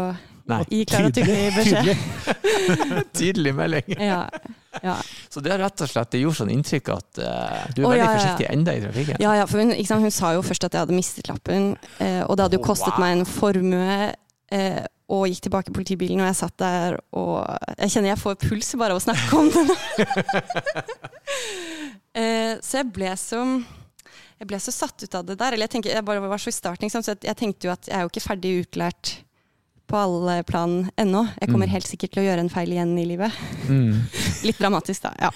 Nei, 0.50 0.64
gi 0.70 0.84
klar 0.90 1.08
og 1.08 1.14
tydelig 1.14 1.50
beskjed. 1.54 2.06
tydelig 3.20 3.54
melding. 3.58 3.90
Ja, 4.02 4.24
ja. 4.82 4.96
Så 5.30 5.44
det 5.46 5.54
har 5.54 5.62
rett 5.62 5.84
og 5.86 5.90
slett 5.92 6.14
det 6.14 6.22
gjorde 6.24 6.40
sånn 6.42 6.54
inntrykk 6.54 6.90
at 6.96 7.22
uh, 7.22 7.66
du 7.76 7.84
er 7.84 7.86
oh, 7.86 7.92
veldig 7.92 8.02
ja, 8.02 8.14
forsiktig 8.16 8.48
enda 8.50 8.74
i 8.74 8.82
trafikken. 8.82 9.20
ja, 9.22 9.36
ja 9.42 9.50
for 9.50 9.62
hun, 9.62 9.74
sant, 9.86 10.06
hun 10.06 10.14
sa 10.14 10.34
jo 10.38 10.46
først 10.46 10.66
at 10.66 10.78
jeg 10.78 10.86
hadde 10.86 10.98
mistet 10.98 11.30
lappen, 11.30 11.72
eh, 12.02 12.22
og 12.26 12.38
det 12.38 12.48
hadde 12.48 12.58
jo 12.58 12.66
kostet 12.66 12.90
kostet 12.90 12.98
wow. 12.98 13.04
meg 13.04 13.18
en 13.18 13.30
formue. 13.30 14.00
Eh, 14.58 14.82
og 15.10 15.26
gikk 15.30 15.48
tilbake 15.48 15.72
i 15.72 15.76
politibilen, 15.76 16.22
og 16.22 16.30
jeg 16.30 16.38
satt 16.38 16.56
der 16.62 17.00
og 17.17 17.41
Jeg 17.80 17.93
kjenner 17.95 18.12
jeg 18.12 18.22
får 18.22 18.36
puls 18.43 18.69
bare 18.78 18.93
av 18.93 19.00
å 19.00 19.04
snakke 19.04 19.39
om 19.39 19.50
det. 19.56 19.63
eh, 22.22 22.54
så 22.62 22.82
jeg 22.82 22.91
ble 22.93 23.13
så 23.17 23.41
jeg 24.39 24.48
ble 24.48 24.60
så 24.63 24.72
satt 24.72 25.04
ut 25.04 25.15
av 25.17 25.26
det 25.28 25.36
der. 25.39 25.56
Eller 25.56 25.67
jeg, 25.67 25.74
tenker, 25.74 25.91
jeg 25.91 26.06
bare 26.08 26.24
var 26.24 26.39
så 26.39 26.52
i 26.52 26.56
starten, 26.56 26.91
så 26.91 27.02
jeg 27.12 27.36
tenkte 27.36 27.67
jo 27.67 27.74
at 27.74 27.89
jeg 27.89 27.98
er 27.98 28.06
jo 28.06 28.12
ikke 28.13 28.24
ferdig 28.24 28.54
utlært 28.62 29.17
på 29.89 29.97
alle 29.99 30.38
plan 30.47 30.75
ennå. 31.02 31.23
Jeg 31.41 31.49
kommer 31.49 31.67
Mm. 31.67 31.73
helt 31.73 31.88
sikkert 31.89 32.12
til 32.13 32.21
å 32.23 32.25
gjøre 32.28 32.43
en 32.45 32.49
feil 32.54 32.69
igjen 32.75 32.93
i 33.02 33.06
livet. 33.10 33.32
Mm. 33.67 33.97
Litt 34.47 34.60
dramatisk, 34.62 35.02
da. 35.08 35.12
Ja. 35.19 35.32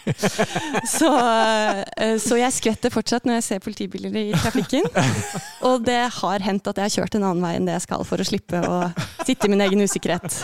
Så, 0.87 1.09
eh, 1.97 2.15
så 2.21 2.37
jeg 2.39 2.53
skvetter 2.55 2.93
fortsatt 2.93 3.25
når 3.25 3.39
jeg 3.41 3.43
ser 3.49 3.63
politibiler 3.65 4.13
i 4.15 4.31
trafikken. 4.37 4.85
Og 5.67 5.83
det 5.85 5.99
har 6.21 6.39
hendt 6.45 6.67
at 6.69 6.77
jeg 6.79 6.89
har 6.89 6.95
kjørt 7.01 7.15
en 7.19 7.23
annen 7.31 7.43
vei 7.43 7.55
enn 7.57 7.65
det 7.67 7.77
jeg 7.79 7.87
skal 7.89 8.05
for 8.07 8.21
å 8.21 8.27
slippe 8.27 8.61
å 8.63 8.79
sitte 9.25 9.49
i 9.49 9.53
min 9.55 9.61
egen 9.65 9.81
usikkerhet. 9.83 10.43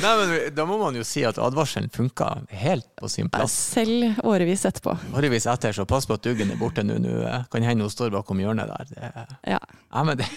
Nei, 0.00 0.12
men 0.16 0.54
Da 0.56 0.64
må 0.68 0.78
man 0.80 0.96
jo 0.96 1.04
si 1.06 1.22
at 1.28 1.38
advarselen 1.40 1.90
funka 1.92 2.30
helt 2.62 2.88
på 2.98 3.08
sin 3.12 3.28
plass. 3.32 3.54
Selv 3.76 4.20
årevis 4.26 4.64
etterpå. 4.68 4.96
Årevis 5.16 5.46
etter, 5.50 5.74
så 5.76 5.86
pass 5.88 6.08
på 6.08 6.16
at 6.16 6.24
duggen 6.24 6.52
er 6.52 6.60
borte 6.60 6.84
nå. 6.86 6.98
Nå 7.00 7.16
eh, 7.28 7.42
kan 7.52 7.66
hende 7.66 7.86
hun 7.86 7.92
står 7.92 8.12
bakom 8.14 8.40
hjørnet 8.42 8.70
der. 8.70 8.92
Det, 8.94 9.10
Ja. 9.54 9.58
ja, 9.60 10.04
men 10.06 10.18
det, 10.20 10.28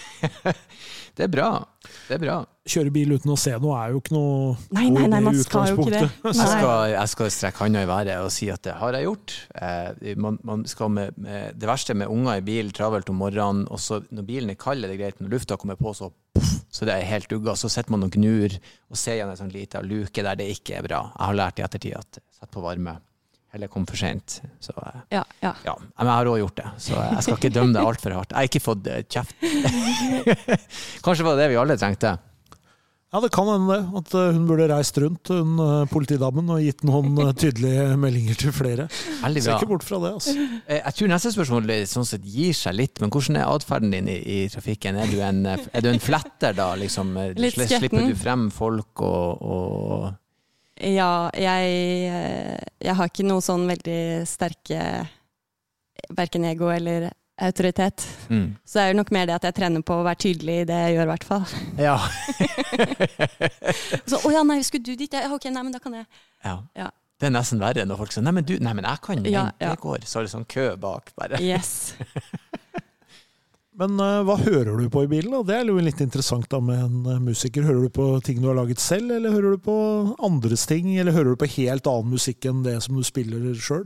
det 1.16 1.26
er 1.26 1.32
bra. 1.32 1.48
Det 2.08 2.16
er 2.18 2.22
bra. 2.22 2.36
Kjøre 2.68 2.92
bil 2.94 3.12
uten 3.16 3.32
å 3.34 3.38
se 3.40 3.52
noe 3.60 3.76
er 3.76 3.92
jo 3.92 4.00
ikke 4.00 4.14
noe 4.16 4.54
Nei, 4.72 4.86
nei, 4.92 5.04
nei, 5.12 5.20
man 5.24 5.36
skal 5.36 5.72
jo 5.72 5.80
ikke 5.82 5.92
det. 5.92 6.04
Jeg 6.30 6.36
skal, 6.40 6.84
jeg 6.94 7.12
skal 7.12 7.32
strekke 7.34 7.64
handa 7.66 7.84
i 7.84 7.88
været 7.90 8.14
og 8.24 8.32
si 8.32 8.48
at 8.52 8.62
det 8.64 8.76
har 8.80 8.96
jeg 8.96 9.08
gjort. 9.08 9.38
Eh, 9.60 10.12
man, 10.20 10.38
man 10.46 10.64
skal 10.70 10.92
med, 10.92 11.16
med, 11.20 11.56
det 11.60 11.68
verste 11.68 11.96
med 11.98 12.12
unger 12.12 12.40
i 12.40 12.46
bil 12.46 12.72
travelt 12.76 13.10
om 13.12 13.20
morgenen, 13.24 13.66
og 13.68 13.80
så 13.82 14.00
når 14.10 14.28
bilen 14.28 14.54
er 14.54 14.60
kald, 14.60 14.84
er 14.84 14.92
det 14.92 15.00
greit. 15.00 15.20
Når 15.24 15.34
lufta 15.38 15.58
kommer 15.60 15.80
på, 15.80 15.92
så 15.96 16.12
så 16.74 16.86
det 16.88 16.94
er 16.98 17.06
helt 17.06 17.30
ugga. 17.36 17.54
Så 17.54 17.70
sitter 17.70 17.94
man 17.94 18.02
og 18.08 18.14
gnur 18.16 18.50
og 18.90 18.98
ser 18.98 19.20
igjen 19.20 19.30
en 19.30 19.38
sånn 19.38 19.52
liten 19.54 19.86
luke 19.86 20.24
der 20.26 20.38
det 20.40 20.48
ikke 20.56 20.80
er 20.80 20.86
bra. 20.88 21.04
Jeg 21.14 21.28
har 21.30 21.38
lært 21.38 21.60
i 21.60 21.66
ettertid 21.66 21.98
at 22.00 22.18
sett 22.34 22.50
på 22.50 22.62
varme. 22.64 22.96
Eller 23.54 23.70
kom 23.70 23.84
for 23.86 23.94
seint. 23.94 24.40
Så 24.58 24.74
eh, 24.82 25.00
Ja, 25.14 25.22
ja. 25.38 25.52
ja, 25.62 25.74
men 25.78 26.08
jeg 26.10 26.16
har 26.18 26.30
òg 26.32 26.40
gjort 26.40 26.56
det, 26.58 26.70
så 26.82 26.96
jeg 26.98 27.22
skal 27.22 27.36
ikke 27.38 27.52
dømme 27.54 27.76
det 27.76 27.84
altfor 27.86 28.16
hardt. 28.18 28.34
Jeg 28.34 28.40
har 28.40 28.50
ikke 28.50 28.64
fått 28.64 28.88
eh, 28.90 29.04
kjeft. 29.06 29.36
Kanskje 31.06 31.26
var 31.28 31.38
det 31.38 31.44
det 31.44 31.52
vi 31.52 31.60
alle 31.62 31.76
trengte. 31.78 32.16
Ja, 33.14 33.20
det 33.22 33.28
kan 33.30 33.46
hende 33.46 33.70
det. 33.70 33.82
At 34.00 34.14
eh, 34.18 34.32
hun 34.34 34.46
burde 34.48 34.64
reist 34.66 34.96
rundt, 34.98 35.30
hun 35.30 35.52
eh, 35.62 35.84
politidamen, 35.86 36.48
og 36.50 36.64
gitt 36.64 36.82
noen 36.82 37.12
eh, 37.22 37.30
tydelige 37.38 37.84
meldinger 38.02 38.40
til 38.40 38.54
flere. 38.56 38.88
Veldig 39.20 39.44
Ser 39.44 39.54
ikke 39.54 39.68
bort 39.70 39.86
fra 39.86 40.00
det, 40.02 40.10
altså. 40.16 40.34
Jeg 40.74 40.96
tror 40.98 41.12
neste 41.12 41.32
spørsmål 41.36 41.70
sånn 41.92 42.08
sett 42.10 42.26
gir 42.26 42.56
seg 42.58 42.74
litt, 42.74 42.98
men 42.98 43.14
hvordan 43.14 43.38
er 43.38 43.46
atferden 43.46 43.94
din 43.94 44.10
i, 44.10 44.18
i 44.18 44.38
trafikken? 44.50 44.98
Er 44.98 45.14
du, 45.14 45.20
en, 45.22 45.44
er 45.46 45.84
du 45.84 45.92
en 45.92 46.02
fletter 46.02 46.58
da, 46.58 46.72
liksom? 46.80 47.14
Litt 47.38 47.54
skjetten. 47.54 47.84
Slipper 47.84 48.10
du 48.10 48.18
frem 48.18 48.48
folk 48.54 49.04
og, 49.06 49.46
og 49.46 50.82
Ja, 50.82 51.30
jeg, 51.38 52.10
jeg 52.82 52.98
har 52.98 53.12
ikke 53.12 53.28
noe 53.30 53.44
sånn 53.46 53.68
veldig 53.70 54.00
sterke 54.26 54.80
Verken 56.18 56.44
ego 56.50 56.66
eller 56.74 57.12
autoritet. 57.42 58.04
mm. 58.30 58.56
Så 58.64 58.78
det 58.78 58.82
er 58.84 58.92
jo 58.92 58.98
nok 59.00 59.10
mer 59.14 59.26
det 59.26 59.34
at 59.40 59.46
jeg 59.48 59.54
trener 59.58 59.82
på 59.82 59.96
å 60.00 60.04
være 60.06 60.20
tydelig 60.26 60.58
i 60.62 60.66
det 60.68 60.76
jeg 60.84 60.94
gjør, 60.96 61.06
i 61.08 61.12
hvert 61.12 61.24
fall. 61.24 61.46
Ja. 61.82 61.96
Så 64.10 64.20
å 64.22 64.30
ja, 64.34 64.42
nei, 64.46 64.60
skulle 64.66 64.84
du 64.86 64.94
dit? 64.98 65.12
Ja, 65.14 65.26
ok, 65.34 65.48
nei, 65.50 65.62
men 65.66 65.72
da 65.74 65.80
kan 65.82 65.96
jeg. 66.00 66.06
ja. 66.44 66.58
Ja. 66.78 66.90
Det 67.22 67.28
er 67.28 67.32
nesten 67.36 67.60
verre 67.62 67.84
når 67.86 67.96
folk 68.00 68.10
sier 68.12 68.24
'nei, 68.26 68.32
men 68.34 68.44
du, 68.44 68.56
nei, 68.58 68.72
men 68.74 68.84
jeg 68.84 68.98
kan 69.00 69.20
Ja, 69.22 69.44
vente, 69.46 69.62
ja. 69.62 69.70
det 69.70 69.80
går'. 69.80 70.02
Så 70.04 70.18
er 70.18 70.24
det 70.26 70.32
sånn 70.32 70.44
kø 70.50 70.64
bak, 70.82 71.12
bare. 71.16 71.38
Yes. 71.40 71.94
Men 73.78 73.96
eh, 73.98 74.20
hva 74.26 74.36
hører 74.38 74.76
du 74.78 74.88
på 74.92 75.00
i 75.02 75.08
bilen? 75.10 75.32
da? 75.34 75.40
Det 75.46 75.54
er 75.56 75.70
jo 75.70 75.78
litt 75.82 75.98
interessant 76.02 76.46
da 76.52 76.60
med 76.62 76.78
en 76.78 77.06
eh, 77.10 77.18
musiker. 77.22 77.64
Hører 77.66 77.86
du 77.86 77.90
på 77.96 78.04
ting 78.22 78.38
du 78.42 78.46
har 78.46 78.54
laget 78.58 78.78
selv, 78.82 79.10
eller 79.16 79.34
hører 79.34 79.56
du 79.56 79.62
på 79.64 79.74
andres 80.22 80.66
ting? 80.70 80.92
Eller 80.98 81.10
hører 81.16 81.32
du 81.34 81.40
på 81.40 81.48
helt 81.56 81.86
annen 81.90 82.12
musikk 82.14 82.46
enn 82.50 82.60
det 82.66 82.76
som 82.84 82.94
du 82.98 83.02
spiller 83.06 83.48
sjøl? 83.58 83.82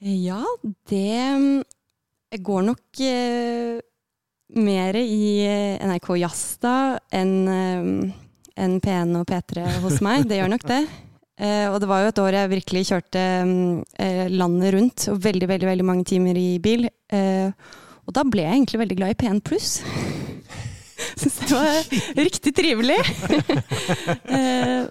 Ja, 0.00 0.40
det 0.88 1.60
går 2.40 2.62
nok 2.64 3.00
eh, 3.04 3.80
mer 4.56 4.96
i 4.96 5.24
eh, 5.44 5.82
NRK 5.84 6.14
Jazz 6.22 6.44
enn 6.64 7.34
eh, 7.52 7.90
enn 8.60 8.78
P1 8.80 9.12
og 9.20 9.28
P3 9.28 9.66
hos 9.84 10.00
meg. 10.04 10.24
Det 10.28 10.40
gjør 10.40 10.52
nok 10.56 10.66
det. 10.72 10.82
Eh, 11.40 11.70
og 11.72 11.78
det 11.80 11.86
var 11.88 12.02
jo 12.02 12.08
et 12.10 12.18
år 12.20 12.34
jeg 12.36 12.48
virkelig 12.50 12.80
kjørte 12.90 13.20
eh, 14.04 14.26
landet 14.28 14.74
rundt, 14.74 15.06
og 15.08 15.22
veldig, 15.24 15.46
veldig, 15.48 15.68
veldig 15.70 15.86
mange 15.88 16.04
timer 16.10 16.36
i 16.36 16.58
bil. 16.60 16.84
Eh, 17.16 17.48
og 18.04 18.12
da 18.12 18.26
ble 18.28 18.44
jeg 18.44 18.58
egentlig 18.58 18.80
veldig 18.82 18.98
glad 18.98 19.14
i 19.14 19.16
P1 19.22 19.40
pluss. 19.48 19.70
Syns 21.22 21.38
det 21.40 21.48
var 21.54 22.20
riktig 22.28 22.52
trivelig. 22.58 22.98
eh, 24.36 24.84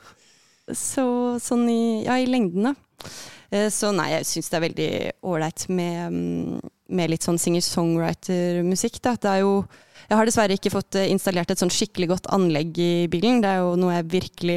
så 0.74 1.06
sånn 1.38 1.70
i, 1.70 1.84
ja, 2.08 2.18
i 2.18 2.26
lengden, 2.34 2.72
da. 2.72 3.06
Eh, 3.52 3.70
Så 3.70 3.92
nei, 3.96 4.12
jeg 4.12 4.26
syns 4.30 4.50
det 4.50 4.58
er 4.60 4.68
veldig 4.68 4.90
ålreit 5.24 5.68
med, 5.70 6.12
mm, 6.14 6.60
med 6.90 7.10
litt 7.10 7.22
sånn 7.26 7.38
singer-songwriter-musikk. 7.42 9.00
Det 9.02 9.26
er 9.26 9.40
jo 9.42 9.66
Jeg 10.10 10.18
har 10.18 10.26
dessverre 10.26 10.56
ikke 10.58 10.72
fått 10.74 10.96
eh, 10.96 11.10
installert 11.14 11.52
et 11.52 11.60
sånn 11.60 11.70
skikkelig 11.70 12.08
godt 12.10 12.28
anlegg 12.34 12.78
i 12.82 13.08
bilen. 13.08 13.42
Det 13.42 13.50
er 13.52 13.60
jo 13.62 13.76
noe 13.78 13.94
jeg 13.94 14.08
virkelig 14.10 14.56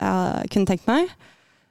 ja, 0.00 0.42
kunne 0.50 0.66
tenkt 0.66 0.86
meg. 0.86 1.08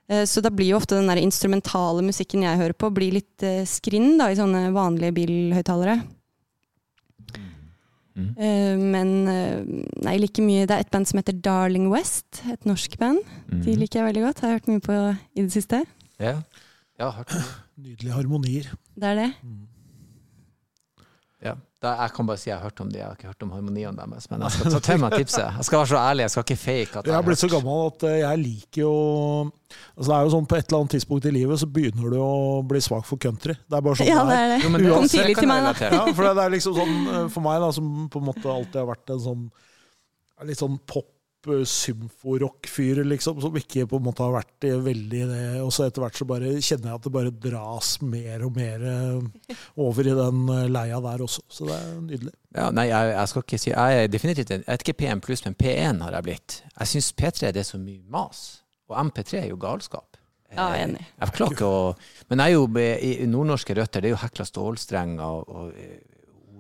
Eh, 0.10 0.24
Så 0.26 0.42
da 0.42 0.50
blir 0.50 0.74
jo 0.74 0.78
ofte 0.78 0.96
den 0.98 1.08
der 1.08 1.22
instrumentale 1.22 2.02
musikken 2.04 2.44
jeg 2.44 2.58
hører 2.60 2.74
på, 2.76 2.90
blir 2.94 3.14
litt 3.14 3.40
skrinn 3.66 4.18
da, 4.18 4.28
i 4.32 4.36
sånne 4.36 4.74
vanlige 4.76 5.14
bilhøyttalere. 5.16 6.02
Mm. 8.18 8.32
Eh, 8.38 8.76
Men 8.78 9.12
nei, 9.26 10.14
jeg 10.18 10.22
liker 10.24 10.44
mye 10.44 10.66
Det 10.68 10.74
er 10.76 10.80
et 10.82 10.92
band 10.92 11.08
som 11.08 11.20
heter 11.22 11.40
Darling 11.40 11.90
West, 11.92 12.42
et 12.50 12.66
norsk 12.66 12.98
band. 12.98 13.20
De 13.48 13.72
Mhm. 13.72 13.80
liker 13.80 14.00
jeg 14.04 14.14
veldig 14.14 14.24
godt. 14.26 14.40
Har 14.42 14.50
jeg 14.50 14.60
hørt 14.60 14.68
mye 14.68 14.82
på 14.82 15.18
i 15.38 15.42
det 15.44 15.52
siste. 15.54 15.86
Ja. 16.20 16.36
ja, 17.00 17.12
hørt 17.14 17.30
det. 17.34 17.44
Nydelige 17.78 18.14
harmonier. 18.18 18.72
Det 18.98 19.12
er 19.12 19.20
det. 19.22 19.32
Ja. 21.46 21.54
Da, 21.78 21.92
jeg 22.02 22.14
kan 22.16 22.26
bare 22.26 22.40
si 22.42 22.48
jeg 22.50 22.58
har 22.58 22.64
hørt 22.66 22.80
om 22.82 22.88
de, 22.90 22.98
jeg 22.98 23.06
har 23.06 23.14
ikke 23.14 23.30
hørt 23.30 23.44
om 23.46 23.52
harmoniene 23.54 23.94
deres. 23.94 24.26
Men 24.32 24.42
jeg 24.42 24.56
skal 24.56 24.74
ta 24.74 24.80
til 24.88 25.02
meg 25.04 25.14
tipset. 25.14 25.44
Jeg 25.60 25.68
skal 25.68 25.78
være 25.84 25.90
så 25.92 26.00
ærlig, 26.02 26.24
jeg 26.26 26.34
skal 26.34 26.46
ikke 26.48 26.58
fake 26.64 26.98
at 26.98 27.06
Jeg 27.06 27.14
har 27.14 27.22
har 27.22 27.28
blitt 27.28 27.42
så 27.44 27.50
gammel 27.52 27.84
at 27.92 28.06
eh, 28.10 28.16
jeg 28.24 28.40
liker 28.42 28.82
jo 28.82 28.94
altså 29.94 30.08
Det 30.08 30.16
er 30.16 30.24
jo 30.26 30.32
sånn 30.34 30.48
På 30.50 30.56
et 30.58 30.66
eller 30.66 30.80
annet 30.80 30.94
tidspunkt 30.96 31.28
i 31.28 31.34
livet 31.36 31.62
så 31.62 31.68
begynner 31.70 32.16
du 32.16 32.18
å 32.24 32.32
bli 32.66 32.82
svak 32.82 33.06
for 33.06 33.22
country. 33.22 33.54
Det 33.54 33.78
er 33.78 33.86
bare 33.86 34.00
sånn 34.02 34.10
Ja, 34.10 34.24
det 34.26 34.40
er. 34.40 34.48
er 34.48 34.56
det. 34.56 34.58
Jo, 34.66 34.72
men 34.74 35.12
tidlig 35.14 35.38
til 35.38 35.52
meg, 35.52 35.68
da. 35.68 35.92
Ja, 35.94 36.02
for 36.18 36.26
det 36.32 36.48
er 36.48 36.56
liksom 36.56 36.78
sånn 36.80 36.96
eh, 37.14 37.22
for 37.36 37.46
meg, 37.46 37.62
da, 37.62 37.70
som 37.78 37.94
på 38.10 38.24
en 38.24 38.28
måte 38.32 38.50
alltid 38.58 38.82
har 38.82 38.90
vært 38.90 39.14
en 39.14 39.24
sånn 39.28 39.46
litt 40.50 40.60
sånn 40.66 40.82
pop 40.90 41.14
symforock-fyr, 41.46 43.04
liksom, 43.08 43.42
som 43.42 43.56
ikke 43.60 43.86
på 43.90 44.00
en 44.00 44.06
måte 44.08 44.24
har 44.26 44.34
vært 44.36 44.68
veldig 44.84 45.22
det. 45.30 45.42
Og 45.64 45.72
så 45.74 45.86
etter 45.88 46.04
hvert 46.04 46.18
så 46.20 46.28
bare 46.30 46.52
kjenner 46.64 46.90
jeg 46.92 47.00
at 47.00 47.06
det 47.08 47.14
bare 47.14 47.34
dras 47.48 47.92
mer 48.02 48.44
og 48.48 48.58
mer 48.58 48.84
eh, 48.92 49.56
over 49.84 50.08
i 50.10 50.16
den 50.18 50.44
eh, 50.54 50.66
leia 50.72 51.00
der 51.04 51.24
også. 51.28 51.46
Så 51.52 51.68
det 51.70 51.78
er 51.78 51.96
nydelig. 52.02 52.34
Ja, 52.58 52.70
nei, 52.74 52.88
jeg, 52.90 53.14
jeg 53.14 53.32
skal 53.32 53.44
ikke 53.46 53.60
si 53.62 53.70
Jeg 53.74 54.04
er 54.04 54.08
definitivt 54.12 54.52
en- 54.56 54.64
Jeg 54.66 54.74
vet 54.80 54.86
ikke 54.88 55.00
P1 55.04 55.22
pluss, 55.28 55.46
men 55.46 55.56
P1 55.60 56.02
har 56.06 56.18
jeg 56.18 56.28
blitt. 56.30 56.60
Jeg 56.80 56.92
syns 56.94 57.12
P3 57.14 57.52
det 57.54 57.64
er 57.64 57.70
så 57.72 57.80
mye 57.82 58.02
mas. 58.10 58.44
Og 58.90 58.98
MP3 59.06 59.42
er 59.44 59.50
jo 59.52 59.60
galskap. 59.62 60.16
Ja, 60.48 60.70
jeg 60.72 60.80
er 60.80 60.86
enig. 60.88 61.06
Jeg 61.20 61.34
klarer 61.36 61.58
ikke 61.58 61.68
å 61.68 61.80
Men 62.30 62.40
jeg 62.40 62.54
er 62.54 62.56
jo 62.56 62.68
i 63.04 63.26
nordnorske 63.28 63.76
røtter. 63.76 64.00
Det 64.02 64.08
er 64.10 64.16
jo 64.16 64.22
Hekla 64.22 64.46
Stålstreng 64.48 65.18
og, 65.20 65.50
og 65.52 65.74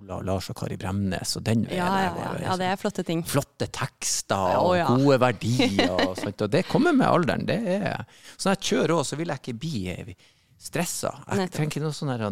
Ola 0.07 0.33
Lars 0.33 0.47
og 0.51 0.57
Kari 0.59 0.77
Bremnes 0.79 1.35
og 1.37 1.43
den 1.45 1.65
veien. 1.67 1.81
Ja, 1.81 1.91
ja, 2.05 2.13
ja, 2.15 2.31
det 2.37 2.45
ja, 2.45 2.55
det 2.61 2.69
er 2.71 2.79
flotte 2.79 3.03
ting. 3.07 3.23
Flotte 3.27 3.67
tekster 3.73 4.57
og 4.61 4.73
ja. 4.79 4.87
gode 4.87 5.19
verdier. 5.25 5.93
Og, 5.97 6.15
sånt, 6.19 6.41
og 6.45 6.51
det 6.53 6.63
kommer 6.69 6.95
med 6.95 7.07
alderen. 7.09 7.45
Det 7.49 7.59
er, 7.77 8.07
så 8.35 8.49
når 8.49 8.57
jeg 8.57 8.67
kjører 8.71 8.95
òg, 8.97 9.05
så 9.09 9.19
vil 9.19 9.33
jeg 9.33 9.43
ikke 9.43 9.59
bli 9.65 9.83
eh, 9.93 10.11
stressa. 10.57 11.13
Jeg 11.27 11.51
trenger 11.53 11.75
ikke 11.75 11.85
noe 11.85 11.97
sånn 11.97 12.13
her 12.15 12.27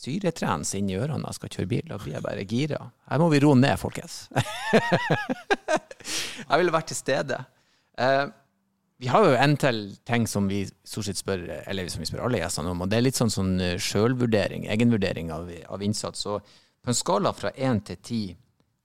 syretrens 0.00 0.72
inn 0.74 0.86
inni 0.86 0.96
ørene 0.96 1.20
når 1.20 1.34
jeg 1.34 1.38
skal 1.40 1.54
kjøre 1.56 1.70
bil. 1.74 1.86
Da 1.90 1.98
blir 2.00 2.16
jeg 2.16 2.24
bare 2.24 2.44
gira. 2.48 2.80
Her 3.10 3.20
må 3.20 3.28
vi 3.32 3.40
roe 3.44 3.58
ned, 3.58 3.76
folkens. 3.80 4.22
jeg 6.46 6.60
ville 6.62 6.72
vært 6.74 6.88
til 6.92 6.98
stede. 6.98 7.42
Eh, 8.00 8.24
vi 9.00 9.08
har 9.08 9.24
jo 9.24 9.36
en 9.40 9.56
til 9.56 9.78
ting 10.04 10.26
som 10.28 10.48
vi 10.50 10.64
stort 10.84 11.06
sett 11.08 11.20
spør 11.20 11.46
eller 11.64 11.88
som 11.88 12.02
vi 12.02 12.08
spør 12.10 12.26
alle 12.26 12.42
gjestene 12.42 12.74
om, 12.74 12.82
og 12.84 12.90
det 12.92 12.98
er 12.98 13.06
litt 13.06 13.16
sånn, 13.16 13.32
sånn 13.32 13.54
eh, 13.64 13.78
sjølvurdering, 13.80 14.66
egenvurdering 14.68 15.32
av, 15.32 15.48
av 15.72 15.84
innsats. 15.84 16.26
Så 16.26 16.36
på 16.44 16.92
en 16.92 16.98
skala 16.98 17.32
fra 17.36 17.52
én 17.56 17.80
til 17.86 17.96
ti, 18.04 18.20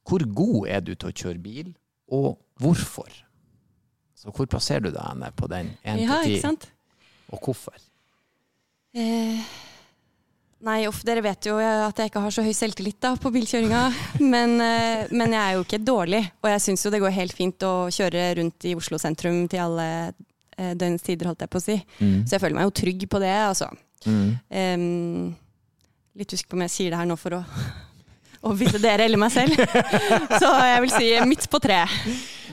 hvor 0.07 0.23
god 0.37 0.69
er 0.71 0.85
du 0.87 0.93
til 0.93 1.11
å 1.11 1.15
kjøre 1.19 1.43
bil, 1.43 1.73
og 2.15 2.37
hvorfor? 2.63 3.11
Så 4.15 4.31
hvor 4.31 4.47
plasserer 4.47 4.87
du 4.87 4.93
deg 4.95 5.27
på 5.35 5.51
den 5.51 5.73
én 5.83 6.05
til 6.05 6.39
ti, 6.39 6.71
og 7.35 7.49
hvorfor? 7.49 7.75
Eh, 8.95 9.43
nei, 10.65 10.79
uff, 10.89 11.03
dere 11.05 11.23
vet 11.25 11.47
jo 11.47 11.55
at 11.61 11.99
jeg 11.99 12.09
ikke 12.09 12.23
har 12.23 12.33
så 12.33 12.43
høy 12.45 12.51
selvtillit 12.55 12.97
da, 13.03 13.13
på 13.21 13.31
bilkjøringa. 13.33 13.81
Men, 14.33 14.57
eh, 14.63 15.05
men 15.13 15.35
jeg 15.35 15.41
er 15.41 15.57
jo 15.57 15.65
ikke 15.65 15.81
dårlig, 15.85 16.21
og 16.41 16.49
jeg 16.49 16.63
syns 16.63 16.85
jo 16.85 16.91
det 16.93 17.01
går 17.03 17.13
helt 17.15 17.35
fint 17.37 17.65
å 17.67 17.73
kjøre 17.93 18.27
rundt 18.39 18.67
i 18.67 18.75
Oslo 18.77 18.99
sentrum 19.01 19.43
til 19.51 19.61
alle 19.61 19.87
eh, 20.09 20.73
døgnets 20.73 21.05
tider, 21.05 21.29
holdt 21.29 21.45
jeg 21.45 21.51
på 21.53 21.61
å 21.61 21.65
si. 21.65 21.75
Mm. 21.99 22.21
Så 22.25 22.37
jeg 22.37 22.43
føler 22.43 22.57
meg 22.57 22.69
jo 22.69 22.77
trygg 22.81 23.07
på 23.11 23.21
det, 23.21 23.33
altså. 23.45 23.69
Mm. 24.05 24.31
Um, 24.49 25.33
litt 26.15 26.35
husk 26.35 26.47
på 26.49 26.57
om 26.57 26.63
jeg 26.65 26.73
sier 26.73 26.93
det 26.93 27.01
her 27.01 27.09
nå 27.09 27.17
for 27.19 27.37
å, 27.39 27.43
ville 28.61 28.81
dere 28.81 29.07
eller 29.09 29.21
meg 29.21 29.33
selv. 29.35 29.57
Så 30.41 30.49
jeg 30.49 30.83
vil 30.85 30.95
si 30.95 31.13
midt 31.29 31.47
på 31.51 31.61
tre. 31.63 31.83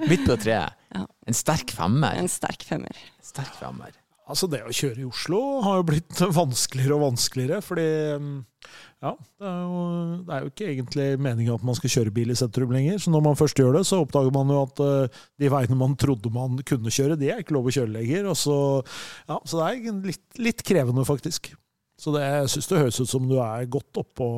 Midt 0.09 0.27
på 0.29 0.39
treet. 0.41 0.79
Ja. 0.93 1.07
En 1.29 1.37
sterk 1.37 1.73
femmer. 1.73 2.19
En 2.21 2.31
sterk 2.33 2.65
femmer. 2.69 3.05
Sterk 3.25 3.55
femmer. 3.61 4.02
Altså, 4.31 4.47
det 4.47 4.63
å 4.63 4.73
kjøre 4.75 5.03
i 5.03 5.09
Oslo 5.09 5.41
har 5.65 5.81
jo 5.81 5.89
blitt 5.91 6.21
vanskeligere 6.41 6.97
og 6.97 7.07
vanskeligere, 7.09 7.61
fordi 7.65 7.87
ja, 9.03 9.17
det 9.19 9.49
er 9.49 9.63
jo, 9.67 9.81
det 10.23 10.35
er 10.35 10.45
jo 10.45 10.51
ikke 10.53 10.67
egentlig 10.71 11.07
meninga 11.27 11.57
at 11.57 11.65
man 11.67 11.75
skal 11.75 11.91
kjøre 11.97 12.13
bil 12.15 12.31
i 12.31 12.37
sentrum 12.39 12.71
lenger. 12.71 13.01
Så 13.03 13.11
når 13.11 13.25
man 13.27 13.39
først 13.39 13.59
gjør 13.59 13.75
det, 13.75 13.83
så 13.89 13.99
oppdager 14.05 14.31
man 14.35 14.53
jo 14.55 14.61
at 14.63 14.83
uh, 14.85 15.25
de 15.43 15.51
veiene 15.51 15.79
man 15.81 15.97
trodde 15.99 16.31
man 16.35 16.61
kunne 16.69 16.93
kjøre, 16.95 17.19
de 17.19 17.33
er 17.35 17.43
ikke 17.43 17.57
lov 17.57 17.67
å 17.67 17.75
kjøre 17.75 17.97
lenger. 17.97 18.31
Så, 18.39 18.55
ja, 19.27 19.41
så 19.43 19.59
det 19.59 19.67
er 19.67 19.99
litt, 20.13 20.25
litt 20.39 20.63
krevende, 20.67 21.03
faktisk. 21.09 21.51
Så 22.03 22.15
det, 22.15 22.23
jeg 22.23 22.53
syns 22.55 22.71
det 22.71 22.79
høres 22.81 23.03
ut 23.03 23.11
som 23.11 23.27
du 23.31 23.37
er 23.43 23.67
godt 23.71 24.01
oppå, 24.01 24.29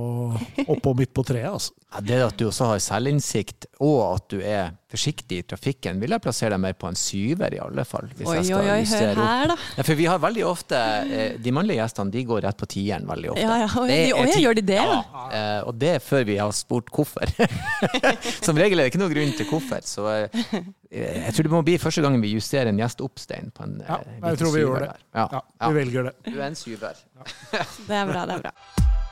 oppå 0.65 0.97
midt 0.97 1.13
på 1.17 1.25
treet. 1.29 1.53
Altså. 1.53 1.77
Ja, 1.93 2.03
det 2.09 2.23
at 2.31 2.41
du 2.41 2.49
også 2.49 2.73
har 2.73 2.83
selvinnsikt, 2.85 3.69
og 3.85 4.01
at 4.09 4.27
du 4.33 4.41
er 4.41 4.75
forsiktig 4.95 5.41
i 5.43 5.47
trafikken, 5.47 6.01
vil 6.03 6.15
jeg 6.15 6.23
plassere 6.25 6.55
deg 6.55 6.63
mer 6.63 6.77
på 6.79 6.89
en 6.91 6.99
syver, 6.99 7.57
i 7.57 7.61
alle 7.63 7.85
fall. 7.89 8.09
oi, 8.21 8.39
oi, 8.41 8.63
oi, 8.77 8.81
hør 8.91 9.21
her, 9.21 9.53
da. 9.53 9.57
Ja, 9.79 9.87
for 9.87 9.99
vi 9.99 10.07
har 10.11 10.23
veldig 10.23 10.45
ofte 10.47 10.79
eh, 10.79 11.37
De 11.43 11.53
mannlige 11.55 11.81
gjestene 11.81 12.15
de 12.15 12.25
går 12.29 12.45
rett 12.47 12.61
på 12.61 12.69
tieren 12.75 13.09
veldig 13.09 13.33
ofte. 13.35 13.45
Ja, 13.45 13.59
ja, 13.65 13.69
oi, 13.83 13.89
det 13.91 13.99
oi, 14.17 14.41
gjør 14.45 14.59
de 14.61 14.67
det? 14.73 14.81
Ja, 14.81 15.27
eh, 15.27 15.61
og 15.69 15.79
det 15.81 15.93
er 15.97 16.05
før 16.05 16.27
vi 16.29 16.39
har 16.41 16.55
spurt 16.57 16.93
hvorfor. 16.95 17.35
Som 18.47 18.61
regel 18.61 18.81
er 18.81 18.87
det 18.87 18.95
ikke 18.95 19.03
noen 19.03 19.15
grunn 19.15 19.37
til 19.39 19.51
hvorfor. 19.51 19.85
Så 19.89 20.09
eh, 20.15 20.43
jeg 20.95 21.35
tror 21.35 21.49
det 21.49 21.55
må 21.55 21.63
bli 21.67 21.79
første 21.83 22.05
gangen 22.05 22.23
vi 22.25 22.35
justerer 22.37 22.71
en 22.71 22.83
gjest 22.83 23.03
opp, 23.05 23.19
Stein. 23.23 23.51
På 23.55 23.67
en, 23.67 23.81
ja, 23.85 24.01
jeg 24.31 24.43
tror 24.43 24.55
vi 24.55 24.65
gjør 24.67 24.87
det. 24.87 24.93
Ja, 25.17 25.45
vi 25.65 25.81
velger 25.83 26.11
det. 26.11 26.19
Du 26.31 26.37
er 26.39 26.49
en 26.51 26.59
syver. 26.59 27.01
det 27.89 27.99
er 28.03 28.13
bra, 28.13 28.29
det 28.31 28.39
er 28.39 28.47
bra. 28.49 29.03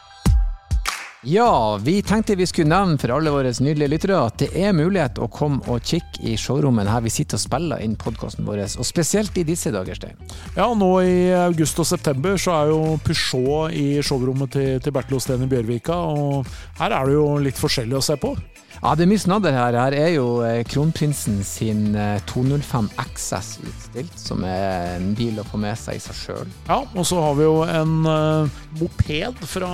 Ja, 1.25 1.79
vi 1.83 2.03
tenkte 2.03 2.35
vi 2.35 2.47
skulle 2.51 2.67
nevne 2.73 2.99
for 2.99 3.13
alle 3.15 3.31
våre 3.31 3.53
nydelige 3.63 3.93
lyttere 3.93 4.17
at 4.27 4.41
det 4.43 4.49
er 4.59 4.73
mulighet 4.75 5.21
å 5.23 5.29
komme 5.31 5.63
og 5.71 5.85
kikke 5.87 6.19
i 6.27 6.33
showrommet 6.35 6.91
her 6.91 7.05
vi 7.05 7.13
sitter 7.15 7.39
og 7.39 7.43
spiller 7.45 7.85
inn 7.85 7.95
podkasten 7.95 8.43
vår, 8.43 8.65
og 8.67 8.89
spesielt 8.89 9.39
i 9.39 9.45
disse 9.47 9.71
dager, 9.71 9.95
Stein. 9.95 10.19
Ja, 10.57 10.67
nå 10.75 10.89
i 11.07 11.31
august 11.45 11.79
og 11.79 11.87
september 11.87 12.35
så 12.43 12.57
er 12.57 12.73
jo 12.73 12.81
Peugeot 13.07 13.71
i 13.71 14.03
showrommet 14.03 14.51
til, 14.57 14.83
til 14.83 14.97
Bertil 14.99 15.21
Osten 15.21 15.47
i 15.47 15.49
Bjørvika, 15.55 15.95
og 15.95 16.51
her 16.83 16.97
er 16.99 17.07
det 17.07 17.15
jo 17.15 17.29
litt 17.47 17.63
forskjellig 17.63 18.01
å 18.01 18.03
se 18.03 18.19
på. 18.19 18.35
Ja, 18.81 18.97
det 18.99 19.07
er 19.07 19.13
mye 19.13 19.23
snadder 19.23 19.55
her. 19.55 19.79
Her 19.79 19.95
er 19.95 20.13
jo 20.17 20.27
eh, 20.43 20.65
kronprinsen 20.67 21.39
sin 21.47 21.93
205 22.35 22.91
eh, 22.91 23.09
XS 23.15 23.55
utstilt, 23.63 24.19
som 24.19 24.43
er 24.43 24.97
en 24.97 25.13
bil 25.15 25.39
å 25.39 25.47
få 25.47 25.63
med 25.63 25.79
seg 25.79 26.03
i 26.03 26.03
seg 26.03 26.19
sjøl. 26.25 26.55
Ja, 26.67 26.83
og 26.83 27.07
så 27.07 27.23
har 27.23 27.39
vi 27.39 27.47
jo 27.47 27.61
en 27.63 27.99
uh, 28.11 28.63
moped 28.83 29.45
fra 29.47 29.71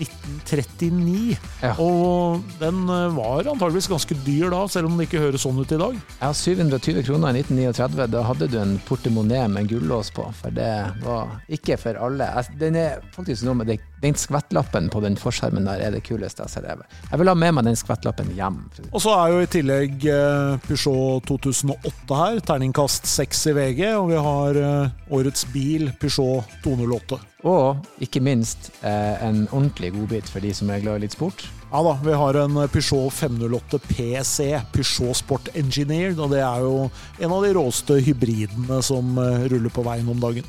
1939. 0.00 1.36
Ja. 1.62 1.74
Og 1.82 2.44
den 2.60 2.82
eh, 2.88 3.16
var 3.16 3.44
antageligvis 3.44 3.90
ganske 3.92 4.16
dyr 4.26 4.50
da, 4.52 4.64
selv 4.70 4.90
om 4.90 4.96
den 4.96 5.06
ikke 5.06 5.22
høres 5.22 5.44
sånn 5.46 5.60
ut 5.60 5.74
i 5.74 5.80
dag. 5.80 5.98
Ja, 6.20 6.32
720 6.36 7.04
kroner 7.06 7.36
i 7.36 7.44
1939. 7.44 8.08
Da 8.14 8.24
hadde 8.26 8.50
du 8.50 8.58
en 8.60 8.76
portemonee 8.88 9.46
med 9.48 9.64
en 9.64 9.70
gullås 9.74 10.12
på, 10.16 10.26
for 10.40 10.56
det 10.56 10.70
var 11.04 11.36
ikke 11.52 11.78
for 11.80 12.00
alle. 12.00 12.28
Den 12.60 12.78
er 12.80 13.00
faktisk 13.16 13.46
noe 13.48 13.60
med 13.60 13.72
det, 13.72 13.80
den 14.00 14.16
skvettlappen 14.16 14.88
på 14.92 15.02
den 15.04 15.16
forskjermen 15.20 15.66
der 15.68 15.82
er 15.84 15.94
det 15.94 16.02
kuleste 16.06 16.46
jeg 16.46 16.54
ser. 16.54 16.68
Jeg 17.10 17.20
vil 17.20 17.30
ha 17.30 17.36
med 17.36 17.56
meg 17.56 17.68
den 17.68 17.78
skvettlappen 17.78 18.32
hjem. 18.36 18.62
Og 18.88 19.00
så 19.04 19.12
er 19.16 19.34
jo 19.34 19.42
i 19.44 19.50
tillegg 19.50 20.06
eh, 20.08 20.56
Peugeot 20.64 21.26
2008 21.28 22.20
her, 22.20 22.40
terningkast 22.48 23.08
6 23.10 23.46
i 23.52 23.56
VG, 23.58 23.82
og 23.98 24.10
vi 24.12 24.20
har 24.24 24.60
eh, 24.60 24.94
årets 25.12 25.44
bil 25.52 25.90
Peugeot 26.00 26.60
208. 26.64 27.20
Og 27.50 28.04
ikke 28.04 28.22
minst 28.24 28.70
eh, 28.80 29.16
en 29.24 29.46
ordentlig 29.48 29.92
godbit 29.96 30.28
for 30.28 30.44
de 30.44 30.52
som 30.56 30.72
er 30.72 30.84
glad 30.84 31.00
i 31.00 31.06
litt 31.06 31.16
sport. 31.16 31.44
Ja 31.70 31.82
da, 31.86 31.92
vi 32.02 32.16
har 32.22 32.36
en 32.40 32.56
Peugeot 32.72 33.12
508 33.14 33.82
PC, 33.84 34.48
Peugeot 34.72 35.20
Sport 35.20 35.52
Engineered. 35.54 36.18
Og 36.18 36.32
det 36.32 36.40
er 36.44 36.64
jo 36.64 36.88
en 37.20 37.36
av 37.36 37.44
de 37.44 37.52
råeste 37.56 38.00
hybridene 38.08 38.80
som 38.84 39.20
ruller 39.20 39.72
på 39.72 39.84
veien 39.86 40.08
om 40.10 40.24
dagen. 40.24 40.48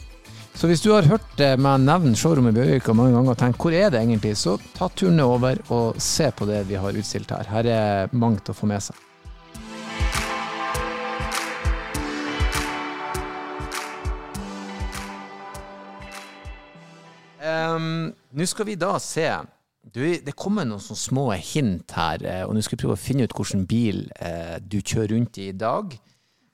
Så 0.56 0.68
hvis 0.70 0.82
du 0.84 0.92
har 0.94 1.08
hørt 1.10 1.42
meg 1.58 1.86
nevne 1.86 2.18
showrommet 2.20 2.54
Bjørvika 2.54 2.94
mange 2.94 3.16
ganger 3.16 3.34
og 3.34 3.40
tenkt 3.40 3.62
hvor 3.64 3.74
er 3.74 3.90
det 3.94 4.02
egentlig, 4.04 4.36
så 4.38 4.58
ta 4.76 4.90
turen 4.94 5.22
over 5.24 5.62
og 5.74 6.02
se 6.02 6.28
på 6.36 6.46
det 6.50 6.66
vi 6.70 6.78
har 6.78 6.98
utstilt 6.98 7.32
her. 7.34 7.48
Her 7.50 7.72
er 7.72 8.14
mangt 8.14 8.52
å 8.52 8.56
få 8.56 8.70
med 8.70 8.84
seg. 8.84 9.00
Um, 17.42 18.12
nå 18.38 18.46
skal 18.46 18.68
vi 18.70 18.78
da 18.78 19.00
se 19.02 19.26
du, 19.82 20.04
Det 20.22 20.36
kommer 20.38 20.68
noen 20.68 20.82
sånne 20.84 21.02
små 21.02 21.24
hint 21.34 21.96
her, 21.98 22.22
eh, 22.22 22.44
og 22.46 22.54
nå 22.54 22.62
skal 22.62 22.78
vi 22.78 22.84
prøve 22.84 23.00
å 23.00 23.02
finne 23.02 23.26
ut 23.26 23.34
hvilken 23.34 23.64
bil 23.66 24.04
eh, 24.22 24.60
du 24.62 24.78
kjører 24.78 25.16
rundt 25.16 25.40
i 25.42 25.48
i 25.50 25.56
dag. 25.58 25.96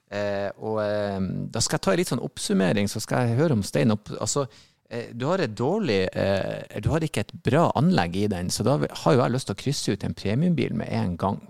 Eh, 0.08 0.48
og 0.64 0.80
eh, 0.80 1.20
Da 1.52 1.60
skal 1.60 1.78
jeg 1.78 1.84
ta 1.84 1.94
en 1.94 2.00
litt 2.00 2.12
sånn 2.14 2.24
oppsummering, 2.24 2.88
så 2.88 3.02
skal 3.04 3.28
jeg 3.28 3.40
høre 3.42 3.58
om 3.58 3.66
Stein 3.68 3.92
opp... 3.92 4.12
Altså, 4.24 4.46
eh, 4.90 5.10
du 5.12 5.28
har 5.28 5.44
et 5.44 5.52
dårlig 5.52 6.06
eh, 6.08 6.80
Du 6.84 6.88
har 6.94 7.04
ikke 7.04 7.26
et 7.26 7.36
bra 7.44 7.68
anlegg 7.80 8.16
i 8.16 8.30
den, 8.32 8.52
så 8.54 8.64
da 8.68 8.78
har 8.80 9.18
jo 9.18 9.24
jeg 9.24 9.36
lyst 9.36 9.52
til 9.52 9.58
å 9.58 9.62
krysse 9.64 9.96
ut 9.98 10.08
en 10.08 10.16
premiumbil 10.18 10.78
med 10.80 10.94
en 10.96 11.18
gang. 11.20 11.42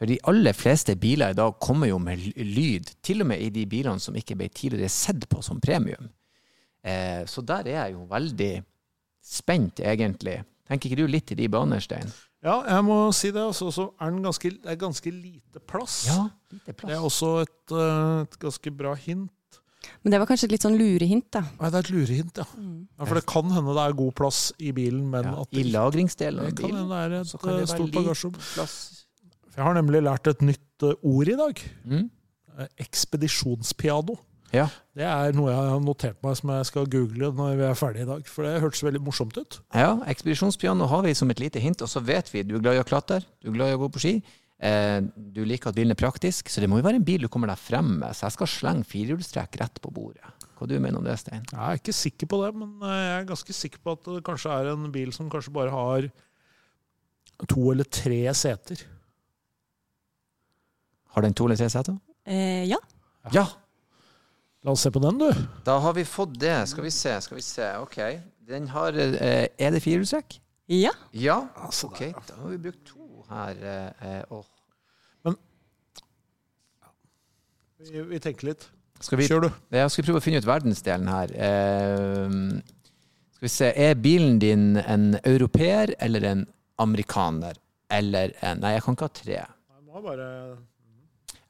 For 0.00 0.08
de 0.08 0.16
aller 0.30 0.56
fleste 0.56 0.94
biler 0.96 1.34
i 1.34 1.36
dag 1.36 1.58
kommer 1.60 1.90
jo 1.90 1.98
med 2.00 2.22
lyd, 2.38 2.94
til 3.04 3.20
og 3.20 3.32
med 3.34 3.42
i 3.44 3.50
de 3.52 3.66
bilene 3.68 4.00
som 4.00 4.16
ikke 4.16 4.38
ble 4.38 4.48
tidligere 4.48 4.88
sett 4.88 5.26
på 5.28 5.42
som 5.44 5.60
premium. 5.60 6.08
Eh, 6.80 7.26
så 7.28 7.44
der 7.44 7.68
er 7.68 7.76
jeg 7.82 7.98
jo 7.98 8.06
veldig 8.08 8.54
spent, 9.20 9.82
egentlig. 9.84 10.38
Tenker 10.70 10.88
ikke 10.88 11.02
du 11.02 11.10
litt 11.10 11.34
i 11.34 11.36
de 11.36 11.50
baner, 11.52 11.82
Stein? 11.84 12.08
Ja, 12.40 12.60
jeg 12.64 12.84
må 12.86 12.96
si 13.12 13.28
det. 13.34 13.42
Altså, 13.42 13.68
så 13.74 13.90
er 14.00 14.14
den 14.14 14.22
ganske, 14.24 14.50
det 14.62 14.72
er 14.72 14.78
ganske 14.80 15.10
lite 15.12 15.60
plass. 15.68 16.06
Ja, 16.08 16.22
lite 16.52 16.72
plass. 16.72 16.88
Det 16.88 16.96
er 16.96 17.04
også 17.04 17.32
et, 17.42 17.74
eh, 17.74 18.22
et, 18.22 18.38
ganske 18.40 18.72
bra 18.76 18.94
hint. 18.96 19.58
Men 20.04 20.12
det 20.12 20.20
var 20.20 20.28
kanskje 20.28 20.48
et 20.48 20.54
litt 20.54 20.64
sånn 20.64 20.78
lurehint, 20.80 21.26
da? 21.32 21.42
Ja, 21.58 21.68
det 21.72 21.78
er 21.78 21.84
et 21.84 21.92
lurehint, 21.92 22.40
ja. 22.40 22.46
Mm. 22.56 22.86
ja. 22.96 23.04
For 23.04 23.20
det 23.20 23.24
kan 23.28 23.52
hende 23.52 23.76
det 23.76 23.84
er 23.84 23.98
god 23.98 24.16
plass 24.16 24.40
i 24.60 24.72
bilen, 24.76 25.04
men 25.12 25.28
ja, 25.28 25.34
at 25.42 25.60
I 25.60 25.66
lagringsdelen 25.68 26.40
av 26.46 26.48
bilen? 26.48 26.62
Kan 26.62 26.80
hende 26.80 26.96
det 26.96 27.02
er 27.02 27.14
et 27.18 27.44
det 27.44 27.58
eh, 27.58 27.68
stort 27.74 27.94
bagasjerom. 27.98 28.40
Jeg 29.50 29.66
har 29.66 29.76
nemlig 29.76 30.02
lært 30.06 30.32
et 30.32 30.44
nytt 30.46 30.88
eh, 30.88 31.06
ord 31.12 31.32
i 31.32 31.36
dag. 31.40 31.62
Mm. 31.92 32.08
Ekspedisjonspiano. 32.86 34.16
Ja. 34.54 34.66
Det 34.98 35.06
er 35.06 35.36
noe 35.36 35.52
jeg 35.52 35.70
har 35.70 35.82
notert 35.84 36.18
meg 36.26 36.34
som 36.38 36.50
jeg 36.52 36.66
skal 36.68 36.88
google 36.90 37.30
når 37.36 37.56
vi 37.60 37.66
er 37.68 37.78
ferdige 37.78 38.06
i 38.06 38.10
dag. 38.10 38.26
For 38.28 38.46
det 38.46 38.60
hørtes 38.64 38.82
veldig 38.84 39.02
morsomt 39.06 39.38
ut. 39.38 39.60
Ja, 39.76 39.92
ekspedisjonspiano 40.10 40.88
har 40.90 41.04
vi 41.06 41.14
som 41.18 41.30
et 41.30 41.42
lite 41.42 41.62
hint, 41.62 41.82
og 41.84 41.90
så 41.92 42.02
vet 42.04 42.32
vi 42.34 42.42
du 42.46 42.56
er 42.58 42.64
glad 42.64 42.80
i 42.80 42.82
å 42.82 42.88
klatre, 42.88 43.20
du 43.40 43.52
er 43.52 43.58
glad 43.58 43.72
i 43.72 43.78
å 43.78 43.82
gå 43.84 43.90
på 43.94 44.02
ski. 44.02 44.14
Eh, 44.60 44.98
du 45.16 45.40
liker 45.48 45.70
at 45.70 45.78
bilen 45.78 45.94
er 45.94 46.00
praktisk, 46.00 46.50
så 46.52 46.60
det 46.60 46.68
må 46.68 46.80
jo 46.80 46.84
være 46.84 47.00
en 47.00 47.06
bil 47.06 47.22
du 47.24 47.30
kommer 47.32 47.48
deg 47.52 47.62
frem 47.62 47.94
med. 48.02 48.12
Så 48.16 48.26
jeg 48.26 48.36
skal 48.36 48.50
slenge 48.56 48.88
firehjulstrekk 48.90 49.60
rett 49.62 49.80
på 49.80 49.92
bordet. 49.94 50.34
Hva 50.58 50.68
du 50.68 50.74
mener 50.76 50.98
om 51.00 51.06
det, 51.06 51.14
Stein? 51.22 51.46
Jeg 51.48 51.60
er 51.62 51.78
ikke 51.78 51.96
sikker 51.96 52.28
på 52.28 52.42
det, 52.42 52.50
men 52.58 52.74
eh, 52.84 52.98
jeg 53.06 53.14
er 53.22 53.30
ganske 53.30 53.56
sikker 53.56 53.80
på 53.86 53.94
at 53.96 54.10
det 54.10 54.24
kanskje 54.26 54.58
er 54.58 54.72
en 54.74 54.90
bil 54.92 55.14
som 55.16 55.30
kanskje 55.32 55.54
bare 55.56 55.72
har 55.72 56.10
to 57.48 57.70
eller 57.72 57.88
tre 57.88 58.20
seter. 58.36 58.82
Har 61.14 61.24
den 61.24 61.34
to 61.38 61.46
eller 61.48 61.56
tre 61.56 61.70
seter? 61.72 61.96
Eh, 62.28 62.66
ja. 62.68 62.76
Ja, 63.32 63.46
La 64.60 64.74
oss 64.74 64.82
se 64.84 64.90
på 64.92 65.00
den, 65.00 65.16
du. 65.16 65.30
Da 65.64 65.78
har 65.80 65.94
vi 65.96 66.04
fått 66.04 66.34
det. 66.40 66.52
Skal 66.68 66.84
vi 66.84 66.92
se, 66.92 67.14
skal 67.24 67.38
vi 67.38 67.44
se. 67.44 67.68
Ok. 67.80 67.96
Den 68.50 68.68
har 68.74 68.96
eh, 68.98 69.46
Er 69.56 69.72
det 69.72 69.80
firehjulstrekk? 69.80 70.36
Ja. 70.70 70.92
Ja, 71.16 71.38
altså, 71.56 71.88
ok. 71.88 72.02
Da 72.28 72.36
har 72.42 72.50
vi 72.52 72.58
brukt 72.66 72.82
to 72.86 73.24
her. 73.30 73.62
Eh, 73.64 74.20
oh. 74.36 74.44
Men 75.24 75.38
vi, 77.88 78.02
vi, 78.12 78.20
tenker 78.20 78.50
litt. 78.50 78.68
Skal 79.00 79.22
vi, 79.22 79.30
Kjør, 79.30 79.46
du. 79.46 79.48
Jeg 79.72 79.94
skal 79.94 80.06
prøve 80.10 80.20
å 80.20 80.24
finne 80.24 80.42
ut 80.42 80.48
verdensdelen 80.48 81.08
her. 81.08 81.32
Eh, 81.48 82.34
skal 83.38 83.48
vi 83.48 83.52
se. 83.54 83.70
Er 83.72 83.96
bilen 83.96 84.36
din 84.42 84.74
en 84.82 85.14
europeer 85.24 85.94
eller 86.04 86.26
en 86.34 86.44
amerikaner? 86.84 87.56
Eller 87.90 88.36
en 88.44 88.60
Nei, 88.60 88.76
jeg 88.76 88.84
kan 88.84 88.98
ikke 88.98 89.08
ha 89.08 89.14
tre. 89.22 89.38
Jeg 89.40 89.86
må 89.88 90.04
bare 90.04 90.28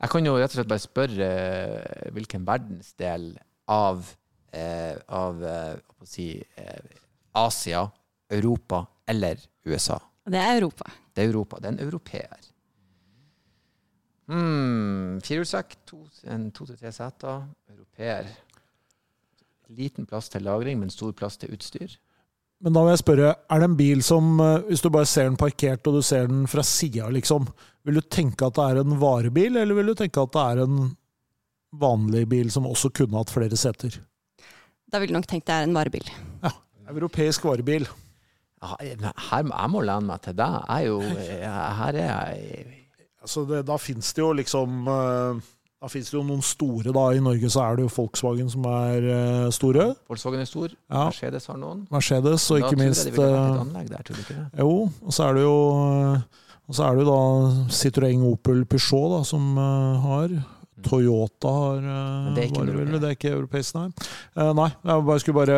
jeg 0.01 0.13
kan 0.13 0.27
jo 0.27 0.37
rett 0.39 0.53
og 0.53 0.59
slett 0.59 0.71
bare 0.71 0.83
spørre 0.83 1.31
eh, 1.31 2.11
hvilken 2.17 2.47
verdensdel 2.49 3.27
av, 3.71 4.07
eh, 4.57 4.97
av 5.13 5.43
eh, 5.45 5.75
si, 6.09 6.31
eh, 6.57 7.01
Asia, 7.37 7.85
Europa 8.31 8.85
eller 9.07 9.43
USA? 9.69 9.99
Det 10.31 10.41
er 10.41 10.61
Europa. 10.61 10.89
Det 11.15 11.25
er 11.25 11.33
Europa. 11.33 11.59
Det 11.61 11.69
er 11.69 11.75
en 11.75 11.85
europeer. 11.85 12.51
Mm, 14.31 15.19
Firehjulstrekk, 15.27 15.75
to, 15.87 16.05
to 16.55 16.67
til 16.67 16.77
tre 16.79 16.93
seter. 16.95 17.43
Europeer. 17.73 18.31
Liten 19.75 20.07
plass 20.07 20.29
til 20.31 20.47
lagring, 20.47 20.79
men 20.79 20.91
stor 20.91 21.13
plass 21.13 21.37
til 21.37 21.53
utstyr. 21.55 21.97
Men 22.61 22.77
da 22.77 22.85
vil 22.85 22.93
jeg 22.93 23.03
spørre, 23.03 23.35
er 23.51 23.61
det 23.61 23.69
en 23.71 23.77
bil 23.77 24.03
som, 24.05 24.41
eh, 24.41 24.63
hvis 24.69 24.83
du 24.85 24.91
bare 24.93 25.09
ser 25.09 25.29
den 25.31 25.37
parkert 25.41 25.87
og 25.87 25.95
du 25.99 26.03
ser 26.03 26.27
den 26.29 26.47
fra 26.47 26.63
sida, 26.63 27.09
liksom, 27.09 27.49
vil 27.87 28.01
du 28.01 28.03
tenke 28.05 28.47
at 28.47 28.57
det 28.59 28.67
er 28.67 28.83
en 28.83 28.99
varebil, 29.01 29.57
eller 29.57 29.79
vil 29.79 29.93
du 29.93 29.95
tenke 29.99 30.23
at 30.23 30.35
det 30.37 30.47
er 30.53 30.65
en 30.67 30.81
vanlig 31.81 32.25
bil 32.31 32.51
som 32.53 32.67
også 32.69 32.91
kunne 32.95 33.19
hatt 33.21 33.33
flere 33.33 33.57
seter? 33.59 34.01
Da 34.91 34.99
ville 34.99 35.15
du 35.15 35.21
nok 35.21 35.29
tenkt 35.31 35.47
det 35.49 35.55
er 35.55 35.69
en 35.69 35.77
varebil. 35.77 36.07
Ja. 36.43 36.51
Europeisk 36.91 37.45
varebil. 37.47 37.87
Ja, 38.61 38.75
her, 38.83 39.47
jeg 39.47 39.71
må 39.73 39.81
lene 39.87 40.05
meg 40.11 40.21
til 40.27 40.35
deg. 40.37 40.57
Jeg 40.69 40.83
er 40.83 40.89
jo 40.91 40.99
Her 41.01 41.97
er 41.97 42.11
jeg 42.11 42.67
altså 43.23 43.47
det, 43.49 43.63
Da 43.69 43.79
fins 43.81 44.11
det 44.13 44.21
jo 44.21 44.35
liksom 44.37 44.83
uh, 44.85 45.39
Da 45.81 45.89
fins 45.89 46.11
det 46.11 46.19
jo 46.19 46.25
noen 46.29 46.43
store, 46.45 46.93
da. 46.93 47.07
I 47.17 47.23
Norge 47.25 47.49
så 47.55 47.63
er 47.65 47.79
det 47.79 47.87
jo 47.87 47.93
Volkswagen 47.95 48.51
som 48.53 48.67
er 48.69 49.07
eh, 49.15 49.47
store. 49.57 49.87
Volkswagen 50.11 50.43
er 50.43 50.51
stor, 50.51 50.75
Ja. 50.91 51.07
Mercedes 51.07 51.49
har 51.49 51.57
noen. 51.63 51.87
Mercedes, 51.89 52.51
og 52.51 52.59
Da 52.59 52.61
ikke 52.61 52.75
tror 52.75 52.83
jeg 52.83 52.91
minst 52.91 53.07
de 53.07 53.15
ville 53.15 53.31
vært 53.31 53.41
eh, 53.41 53.55
et 53.55 53.63
anlegg 53.65 53.89
der, 53.95 54.03
tror 54.05 54.19
du 54.19 54.21
ikke 54.27 54.37
det? 54.37 54.45
Jo, 54.61 54.75
og 55.07 55.17
så 55.17 55.31
er 55.31 55.39
det 55.39 55.47
jo 55.47 55.57
og 56.71 56.77
så 56.77 56.87
er 56.87 56.95
det 56.95 57.03
jo 57.03 57.11
da 57.11 57.71
Citroën, 57.75 58.21
Opel, 58.29 58.61
Peugeot 58.71 59.11
da, 59.11 59.25
som 59.27 59.47
eh, 59.59 60.05
har. 60.05 60.35
Toyota 60.87 61.51
har 61.51 61.81
eh, 61.83 62.29
det 62.37 62.45
er 62.45 62.47
ikke 62.47 62.63
vel, 62.69 62.93
det 62.95 63.09
er 63.09 63.17
ikke 63.17 63.33
europeisk, 63.35 63.75
nei. 63.75 63.89
Eh, 64.39 64.53
nei, 64.55 64.69
jeg 64.87 65.05
bare 65.09 65.23
skulle 65.25 65.41
bare 65.41 65.57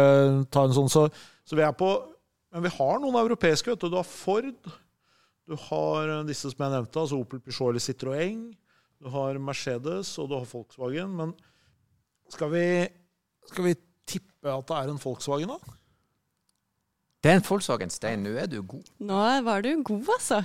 ta 0.48 0.64
en 0.64 0.72
sånn. 0.75 0.88
Så, 0.90 1.05
så 1.44 1.59
vi 1.59 1.66
er 1.66 1.75
på 1.77 1.90
Men 2.53 2.64
vi 2.64 2.72
har 2.75 2.98
noen 3.01 3.16
europeiske, 3.16 3.72
vet 3.72 3.85
du. 3.85 3.92
Du 3.92 3.96
har 3.96 4.09
Ford. 4.09 4.72
Du 5.48 5.55
har 5.68 6.11
disse 6.29 6.51
som 6.53 6.64
jeg 6.64 6.75
nevnte, 6.75 7.01
altså 7.01 7.20
Opel, 7.20 7.40
Peugeot 7.44 7.70
eller 7.70 7.85
Citroën. 7.85 8.40
Du 9.01 9.09
har 9.12 9.38
Mercedes, 9.40 10.11
og 10.20 10.29
du 10.29 10.35
har 10.37 10.48
Volkswagen. 10.48 11.12
Men 11.16 11.37
skal 12.33 12.53
vi, 12.53 12.66
skal 13.53 13.68
vi 13.68 13.77
tippe 14.09 14.53
at 14.53 14.68
det 14.68 14.81
er 14.81 14.92
en 14.92 15.01
Volkswagen, 15.01 15.53
da? 15.53 15.77
Det 17.22 17.33
er 17.33 17.40
en 17.40 17.46
Volkswagen, 17.46 17.92
Stein. 17.94 18.25
Nå 18.25 18.35
er 18.37 18.48
du 18.53 18.59
god. 18.64 18.92
Nå 19.01 19.22
var 19.48 19.64
du 19.64 19.72
god, 19.87 20.12
altså. 20.16 20.42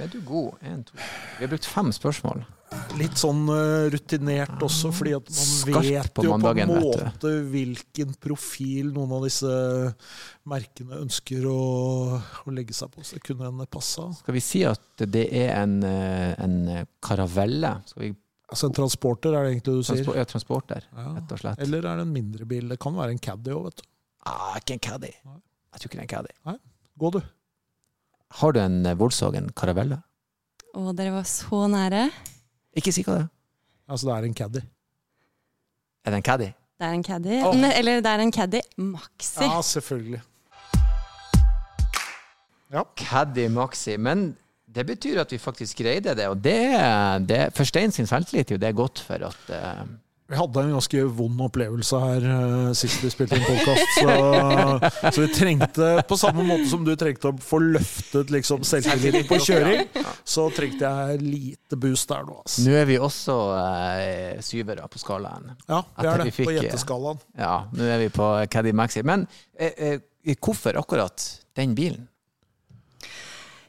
Er 0.00 0.08
du 0.12 0.20
god. 0.26 0.56
En, 0.66 0.82
to. 0.84 0.96
Vi 1.38 1.44
har 1.44 1.50
brukt 1.52 1.68
fem 1.68 1.90
spørsmål. 1.94 2.42
Litt 3.00 3.18
sånn 3.18 3.48
eh, 3.50 3.88
rutinert 3.90 4.60
også, 4.62 4.92
fordi 4.94 5.12
at 5.16 5.26
man 5.26 5.48
Skarp 5.48 5.86
vet 5.88 6.12
på 6.14 6.24
jo 6.24 6.36
på 6.38 6.52
en 6.54 6.70
måte 6.70 7.32
hvilken 7.50 8.12
profil 8.22 8.92
noen 8.94 9.14
av 9.16 9.24
disse 9.26 9.50
merkene 10.50 11.00
ønsker 11.02 11.46
å, 11.50 11.58
å 12.46 12.54
legge 12.54 12.74
seg 12.76 12.92
på. 12.94 13.02
Så 13.06 13.18
det 13.18 13.24
kunne 13.26 13.50
en 13.50 13.64
passa. 13.70 14.06
Skal 14.20 14.36
vi 14.38 14.42
si 14.44 14.62
at 14.68 15.04
det 15.10 15.26
er 15.42 15.52
en, 15.58 15.80
eh, 15.86 16.34
en 16.40 16.58
karavelle? 17.04 17.76
Vi 17.96 18.14
Altså 18.50 18.66
en 18.66 18.72
transporter, 18.74 19.30
er 19.30 19.44
det 19.46 19.50
egentlig 19.52 19.72
du 19.76 19.84
sier? 19.86 20.00
transpor, 20.02 20.16
ja, 20.18 20.24
transporter, 20.26 20.86
Ja. 20.90 21.04
rett 21.14 21.32
og 21.36 21.38
slett? 21.38 21.60
Eller 21.62 21.84
er 21.86 22.00
det 22.00 22.02
en 22.02 22.12
mindre 22.12 22.44
bil? 22.50 22.64
Det 22.68 22.80
kan 22.82 22.96
være 22.96 23.12
en 23.14 23.20
Caddy 23.22 23.52
òg, 23.54 23.68
vet 23.68 23.76
du. 23.76 23.82
Ah, 24.26 24.56
ikke 24.58 24.74
en 24.74 24.80
Caddy. 24.82 25.10
Nei. 25.24 25.36
Jeg 25.70 25.78
tror 25.78 25.86
ikke 25.86 25.94
det 25.94 26.00
er 26.00 26.08
en 26.08 26.10
Caddy. 26.16 26.58
Gå, 26.98 27.10
du. 27.14 27.20
Har 28.38 28.52
du 28.54 28.60
en 28.62 28.84
eh, 28.86 28.94
Volkswagen 28.98 29.50
Caravelle? 29.56 29.98
Å, 30.76 30.92
dere 30.94 31.10
var 31.16 31.26
så 31.26 31.64
nære. 31.70 32.06
Ikke 32.78 32.92
si 32.94 33.02
hva 33.06 33.16
det 33.18 33.24
er. 33.26 33.30
Altså, 33.90 34.06
det 34.06 34.16
er 34.16 34.28
en 34.28 34.34
Caddy. 34.38 34.62
Er 36.06 36.14
det 36.14 36.20
en 36.20 36.26
Caddy? 36.30 36.50
Det 36.80 36.88
er 36.88 36.94
en 36.96 37.02
caddy. 37.04 37.34
Oh. 37.44 37.52
Ne- 37.60 37.74
Eller 37.76 37.98
det 38.00 38.08
er 38.08 38.22
en 38.24 38.30
caddy 38.32 38.60
maxi. 38.80 39.44
Ja, 39.44 39.58
selvfølgelig. 39.60 40.22
Caddy 42.96 43.48
Maxi. 43.52 43.96
Men 44.00 44.30
det 44.64 44.86
betyr 44.88 45.20
at 45.20 45.32
vi 45.34 45.38
faktisk 45.42 45.82
greide 45.82 46.14
det, 46.16 46.28
og 46.30 46.38
det, 46.40 46.56
det 47.28 47.40
for 47.52 47.68
Stein 47.68 47.92
sin 47.92 48.06
selvtillit 48.08 48.50
er 48.50 48.56
jo 48.56 48.62
det 48.62 48.70
godt 48.78 49.02
for 49.04 49.26
at 49.28 49.50
eh, 49.52 49.82
Vi 50.30 50.36
hadde 50.38 50.62
en 50.62 50.72
ganske 50.76 51.00
vond 51.18 51.40
opplevelse 51.42 51.98
her 51.98 52.24
uh, 52.30 52.68
sist 52.78 53.00
vi 53.02 53.08
spilte 53.10 53.34
inn 53.34 53.42
podkast. 53.48 53.96
Så, 53.96 54.10
så 55.16 55.24
vi 55.24 55.30
trengte, 55.34 55.88
på 56.06 56.18
samme 56.20 56.44
måte 56.46 56.68
som 56.70 56.84
du 56.86 56.92
trengte 56.98 57.32
å 57.32 57.38
få 57.42 57.58
løftet 57.64 58.30
liksom, 58.30 58.62
selvtilliten 58.66 59.26
på 59.26 59.40
kjøring, 59.42 59.88
så 60.22 60.44
trengte 60.54 60.86
jeg 60.86 61.24
lite 61.24 61.78
boost 61.82 62.06
der 62.12 62.28
nå. 62.28 62.36
Altså. 62.44 62.62
Nå 62.62 62.76
er 62.78 62.86
vi 62.86 63.00
også 63.02 63.36
uh, 63.56 64.38
syvere 64.46 64.86
på 64.92 65.02
skalaen. 65.02 65.50
Ja, 65.64 65.80
det 65.82 66.06
Etter 66.06 66.12
er 66.12 66.22
vi 66.22 66.28
det. 66.30 66.36
fikk, 66.36 66.46
På 66.46 66.54
jetteskalaen. 66.60 67.24
Ja, 67.40 67.56
nå 67.74 67.88
er 67.90 67.98
vi 68.04 68.12
på 68.14 68.28
Caddy 68.54 68.74
Maxi. 68.78 69.02
Men 69.10 69.26
uh, 69.26 69.66
eh, 69.66 70.36
hvorfor 70.38 70.78
akkurat 70.78 71.26
den 71.58 71.74
bilen? 71.74 72.06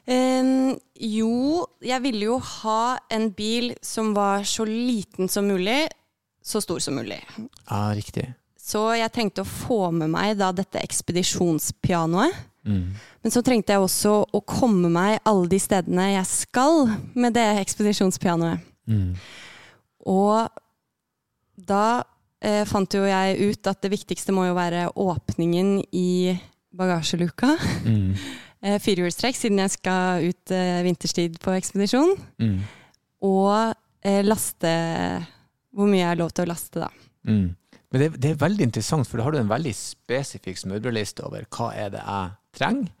Um, 0.06 0.78
jo, 0.98 1.66
jeg 1.82 2.02
ville 2.06 2.30
jo 2.30 2.38
ha 2.62 2.98
en 3.10 3.28
bil 3.34 3.72
som 3.82 4.14
var 4.14 4.46
så 4.46 4.66
liten 4.66 5.30
som 5.30 5.50
mulig, 5.50 5.88
så 6.42 6.60
stor 6.60 6.78
som 6.82 6.96
mulig. 6.98 7.20
Ja, 7.68 7.92
riktig. 7.94 8.26
Så 8.62 8.84
jeg 8.94 9.10
trengte 9.14 9.42
å 9.42 9.48
få 9.48 9.90
med 9.94 10.12
meg 10.12 10.36
da 10.38 10.52
dette 10.54 10.80
ekspedisjonspianoet. 10.82 12.36
Mm. 12.62 12.94
Men 12.94 13.34
så 13.34 13.42
trengte 13.42 13.74
jeg 13.74 13.82
også 13.82 14.12
å 14.30 14.40
komme 14.46 14.90
meg 14.92 15.18
alle 15.26 15.50
de 15.50 15.58
stedene 15.58 16.12
jeg 16.12 16.28
skal 16.30 16.92
med 17.18 17.34
det 17.34 17.46
ekspedisjonspianoet. 17.64 18.62
Mm. 18.86 19.16
Og 20.12 20.46
da 21.58 21.84
eh, 22.42 22.62
fant 22.70 22.94
jo 22.94 23.02
jeg 23.06 23.50
ut 23.50 23.70
at 23.70 23.82
det 23.82 23.92
viktigste 23.96 24.34
må 24.34 24.46
jo 24.48 24.56
være 24.58 24.88
åpningen 24.94 25.80
i 25.90 26.38
bagasjeluka. 26.78 27.56
Mm. 27.86 28.08
Eh, 28.62 28.76
Firehjulstrekk, 28.78 29.34
siden 29.34 29.58
jeg 29.58 29.72
skal 29.72 30.22
ut 30.22 30.52
eh, 30.54 30.84
vinterstid 30.86 31.40
på 31.42 31.50
ekspedisjon. 31.58 32.12
Mm. 32.38 32.60
Og 33.26 33.72
eh, 34.06 34.20
laste 34.22 34.70
Hvor 35.72 35.88
mye 35.88 36.02
jeg 36.02 36.10
har 36.10 36.20
lov 36.20 36.32
til 36.36 36.44
å 36.44 36.50
laste, 36.52 36.82
da. 36.82 36.90
Mm. 37.28 37.52
Men 37.92 38.00
det, 38.02 38.08
det 38.24 38.32
er 38.32 38.40
veldig 38.40 38.66
interessant, 38.68 39.08
for 39.08 39.20
da 39.20 39.26
har 39.26 39.34
du 39.34 39.40
en 39.42 39.52
veldig 39.52 39.72
spesifikk 39.76 40.60
smørbrødliste 40.60 41.24
over 41.26 41.44
hva 41.52 41.70
er 41.76 41.92
det 41.92 42.02
jeg 42.02 42.36
trenger. 42.56 42.92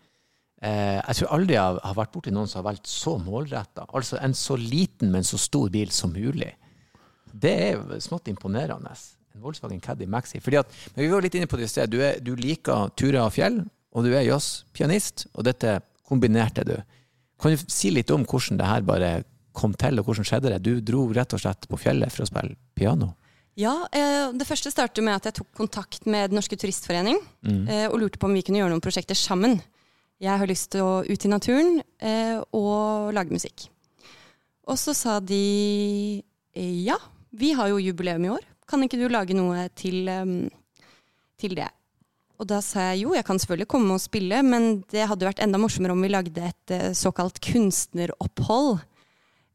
Eh, 0.62 0.98
jeg 1.00 1.18
tror 1.18 1.32
aldri 1.34 1.56
jeg 1.56 1.78
har 1.82 1.96
vært 1.98 2.12
borti 2.14 2.32
noen 2.34 2.50
som 2.50 2.60
har 2.60 2.68
valgt 2.68 2.90
så 2.90 3.16
målretta. 3.18 3.88
Altså 3.96 4.20
en 4.22 4.36
så 4.36 4.56
liten, 4.60 5.10
men 5.14 5.26
så 5.26 5.40
stor 5.40 5.72
bil 5.74 5.90
som 5.94 6.12
mulig. 6.14 6.52
Det 7.32 7.52
er 7.70 7.80
smått 8.04 8.28
imponerende. 8.30 8.92
En 9.32 9.42
Volkswagen 9.42 9.80
Caddy 9.82 10.06
Maxi. 10.06 10.42
Fordi 10.44 10.60
at, 10.60 10.76
men 10.94 11.06
vi 11.06 11.10
var 11.12 11.24
litt 11.24 11.38
inne 11.40 11.48
på 11.50 11.58
det 11.58 11.66
i 11.66 11.72
sted. 11.72 11.90
Du, 11.90 11.98
er, 12.04 12.20
du 12.22 12.34
liker 12.38 12.92
turer 13.00 13.24
og 13.24 13.32
fjell, 13.34 13.62
og 13.92 14.06
du 14.06 14.12
er 14.12 14.28
jazzpianist, 14.28 15.26
og 15.32 15.48
dette 15.48 15.80
kombinerte 16.08 16.66
du. 16.68 16.76
Kan 17.40 17.56
du 17.56 17.64
si 17.72 17.90
litt 17.90 18.12
om 18.14 18.26
hvordan 18.28 18.60
det 18.60 18.68
her 18.68 18.84
bare 18.86 19.12
kom 19.52 19.74
til, 19.78 19.98
og 20.00 20.06
hvordan 20.06 20.24
skjedde 20.28 20.50
det? 20.52 20.62
Du 20.62 20.80
dro 20.80 21.06
rett 21.12 21.32
og 21.36 21.40
slett 21.42 21.68
på 21.68 21.78
fjellet 21.80 22.12
for 22.12 22.24
å 22.24 22.30
spille 22.30 22.56
piano. 22.78 23.12
Ja, 23.56 23.86
eh, 23.92 24.32
Det 24.32 24.46
første 24.48 24.70
startet 24.72 25.04
med 25.04 25.14
at 25.18 25.24
jeg 25.28 25.34
tok 25.34 25.50
kontakt 25.54 26.06
med 26.06 26.30
Den 26.30 26.38
norske 26.40 26.56
turistforening 26.56 27.18
Mm. 27.44 27.68
eh, 27.68 27.86
og 27.88 27.98
lurte 28.00 28.18
på 28.18 28.24
om 28.24 28.32
vi 28.34 28.42
kunne 28.42 28.58
gjøre 28.62 28.70
noen 28.72 28.80
prosjekter 28.80 29.14
sammen. 29.14 29.60
Jeg 30.20 30.38
har 30.38 30.46
lyst 30.46 30.70
til 30.70 30.80
å 30.80 31.02
ut 31.04 31.24
i 31.24 31.28
naturen 31.28 31.82
eh, 32.00 32.40
og 32.54 33.12
lage 33.12 33.30
musikk. 33.34 33.68
Og 34.68 34.76
så 34.78 34.94
sa 34.94 35.18
de 35.20 36.22
ja, 36.54 36.96
vi 37.32 37.52
har 37.52 37.68
jo 37.68 37.78
jubileum 37.80 38.24
i 38.24 38.28
år. 38.30 38.40
Kan 38.68 38.82
ikke 38.84 38.98
du 39.00 39.08
lage 39.08 39.34
noe 39.34 39.68
til, 39.74 40.06
til 41.40 41.54
det? 41.56 41.68
Og 42.38 42.46
da 42.46 42.60
sa 42.60 42.92
jeg 42.92 43.02
jo, 43.04 43.12
jeg 43.14 43.24
kan 43.24 43.38
selvfølgelig 43.38 43.68
komme 43.68 43.94
og 43.96 44.00
spille, 44.00 44.40
men 44.42 44.82
det 44.90 45.06
hadde 45.08 45.26
vært 45.28 45.42
enda 45.44 45.58
morsommere 45.58 45.92
om 45.94 46.00
vi 46.02 46.08
lagde 46.08 46.42
et 46.48 46.74
såkalt 46.96 47.40
kunstneropphold. 47.40 48.80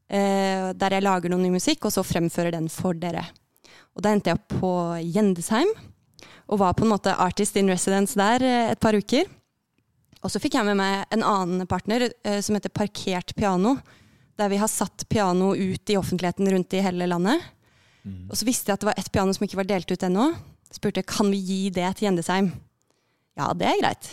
Eh, 0.08 0.70
der 0.72 0.96
jeg 0.96 1.04
lager 1.04 1.32
noe 1.32 1.42
ny 1.42 1.52
musikk, 1.52 1.84
og 1.84 1.92
så 1.92 2.06
fremfører 2.06 2.54
den 2.56 2.70
for 2.72 2.96
dere. 2.96 3.26
Og 3.96 4.04
da 4.04 4.14
endte 4.14 4.32
jeg 4.32 4.38
opp 4.38 4.54
på 4.60 4.72
Gjendesheim, 5.04 5.68
og 6.48 6.62
var 6.62 6.76
på 6.76 6.86
en 6.86 6.94
måte 6.94 7.12
artist 7.12 7.58
in 7.60 7.68
residence 7.68 8.16
der 8.16 8.44
eh, 8.44 8.70
et 8.72 8.80
par 8.80 8.96
uker. 8.96 9.28
Og 10.24 10.32
så 10.32 10.40
fikk 10.42 10.56
jeg 10.56 10.66
med 10.66 10.78
meg 10.80 11.04
en 11.14 11.26
annen 11.26 11.68
partner 11.70 12.08
eh, 12.08 12.40
som 12.42 12.56
heter 12.56 12.72
Parkert 12.74 13.36
piano. 13.36 13.76
Der 14.38 14.50
vi 14.50 14.58
har 14.60 14.70
satt 14.70 15.04
piano 15.10 15.52
ut 15.54 15.90
i 15.90 15.98
offentligheten 15.98 16.48
rundt 16.54 16.74
i 16.74 16.82
hele 16.82 17.06
landet. 17.10 17.42
Og 18.30 18.36
så 18.38 18.46
visste 18.48 18.70
jeg 18.70 18.78
at 18.78 18.84
det 18.84 18.88
var 18.88 18.98
ett 19.00 19.10
piano 19.12 19.34
som 19.34 19.44
ikke 19.44 19.58
var 19.60 19.68
delt 19.68 19.90
ut 19.90 20.04
ennå. 20.06 20.30
Spurte 20.72 21.04
kan 21.06 21.30
vi 21.32 21.40
gi 21.42 21.60
det 21.74 21.88
til 21.96 22.08
Gjendesheim. 22.08 22.50
Ja, 23.38 23.52
det 23.56 23.68
er 23.68 23.80
greit. 23.82 24.10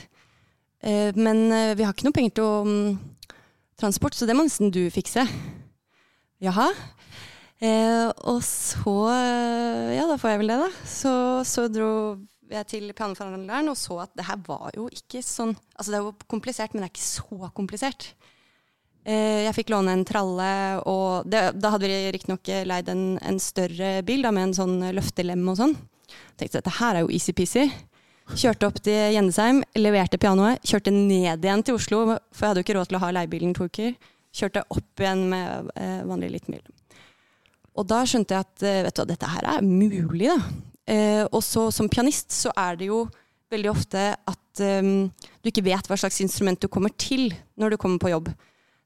Eh, 0.85 1.11
men 1.15 1.45
eh, 1.51 1.75
vi 1.77 1.85
har 1.85 1.95
ikke 1.95 2.07
noe 2.07 2.15
penger 2.15 2.35
til 2.37 2.47
å, 2.47 2.55
mm, 2.65 3.37
transport, 3.81 4.17
så 4.17 4.27
det 4.27 4.35
må 4.37 4.45
nesten 4.45 4.73
du 4.73 4.83
fikse. 4.93 5.25
Jaha. 6.45 6.69
Eh, 7.63 8.07
og 8.27 8.41
så 8.43 8.95
Ja, 9.95 10.05
da 10.09 10.17
får 10.19 10.33
jeg 10.35 10.41
vel 10.43 10.53
det, 10.53 10.61
da. 10.65 10.69
Så, 10.85 11.13
så 11.47 11.67
dro 11.71 11.91
jeg 12.51 12.67
til 12.69 12.91
pianoforhandleren 12.93 13.71
og 13.71 13.77
så 13.79 14.03
at 14.03 14.11
det 14.17 14.27
her 14.27 14.37
var 14.45 14.75
jo 14.77 14.85
ikke 14.93 15.23
sånn 15.25 15.55
Altså 15.73 15.89
det 15.89 15.97
er 15.97 16.03
jo 16.05 16.11
komplisert, 16.29 16.75
men 16.75 16.83
det 16.83 16.89
er 16.89 16.93
ikke 16.93 17.07
så 17.07 17.49
komplisert. 17.57 18.11
Eh, 19.05 19.45
jeg 19.45 19.55
fikk 19.57 19.73
låne 19.73 19.93
en 19.93 20.05
tralle, 20.07 20.51
og 20.89 21.27
det, 21.29 21.41
da 21.61 21.73
hadde 21.73 21.89
vi 21.89 21.97
riktignok 22.13 22.49
leid 22.65 22.89
en, 22.89 23.03
en 23.21 23.41
større 23.41 23.99
bil 24.05 24.25
da, 24.25 24.31
med 24.33 24.49
en 24.49 24.55
sånn 24.57 24.79
løftelem 24.97 25.43
og 25.51 25.59
sånn. 25.59 25.75
Tenkte 26.39 26.59
dette 26.59 26.73
her 26.79 26.97
er 26.97 27.05
jo 27.05 27.11
easy-peasy. 27.13 27.67
Kjørte 28.33 28.65
opp 28.65 28.79
til 28.81 29.13
Gjendesheim, 29.13 29.61
leverte 29.77 30.17
pianoet, 30.17 30.63
kjørte 30.65 30.89
ned 30.93 31.45
igjen 31.45 31.61
til 31.65 31.77
Oslo, 31.77 31.99
for 32.33 32.41
jeg 32.41 32.49
hadde 32.49 32.63
jo 32.63 32.65
ikke 32.65 32.77
råd 32.79 32.89
til 32.89 32.97
å 32.97 33.03
ha 33.03 33.11
leiebilen 33.19 33.53
to 33.53 33.67
uker. 33.69 33.93
Kjørte 34.35 34.65
opp 34.67 35.01
igjen 35.03 35.25
med 35.31 35.69
eh, 35.79 36.01
vanlig 36.07 36.33
liten 36.33 36.57
bil. 36.57 36.65
Og 37.75 37.87
da 37.87 38.01
skjønte 38.07 38.35
jeg 38.35 38.47
at 38.47 38.65
eh, 38.65 38.81
vet 38.87 38.97
du, 38.97 39.05
dette 39.09 39.29
her 39.31 39.47
er 39.55 39.67
mulig, 39.67 40.29
da. 40.31 40.39
Eh, 40.85 41.23
og 41.25 41.41
så 41.41 41.69
som 41.73 41.89
pianist 41.89 42.35
så 42.35 42.51
er 42.53 42.77
det 42.77 42.91
jo 42.91 43.05
veldig 43.53 43.71
ofte 43.71 44.03
at 44.13 44.61
eh, 44.63 44.89
du 45.41 45.49
ikke 45.49 45.65
vet 45.65 45.87
hva 45.89 45.97
slags 45.99 46.19
instrument 46.23 46.61
du 46.61 46.69
kommer 46.71 46.93
til 46.93 47.31
når 47.59 47.73
du 47.73 47.79
kommer 47.81 48.01
på 48.01 48.11
jobb. 48.13 48.29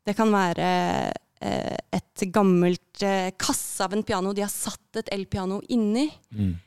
Det 0.07 0.15
kan 0.17 0.31
være 0.33 0.69
et 1.39 2.23
gammelt 2.35 3.03
eh, 3.05 3.31
kasse 3.39 3.85
av 3.85 3.93
en 3.95 4.03
piano 4.03 4.33
de 4.35 4.43
har 4.43 4.51
satt 4.51 4.99
et 4.99 5.11
elpiano 5.15 5.61
inni. 5.71 6.09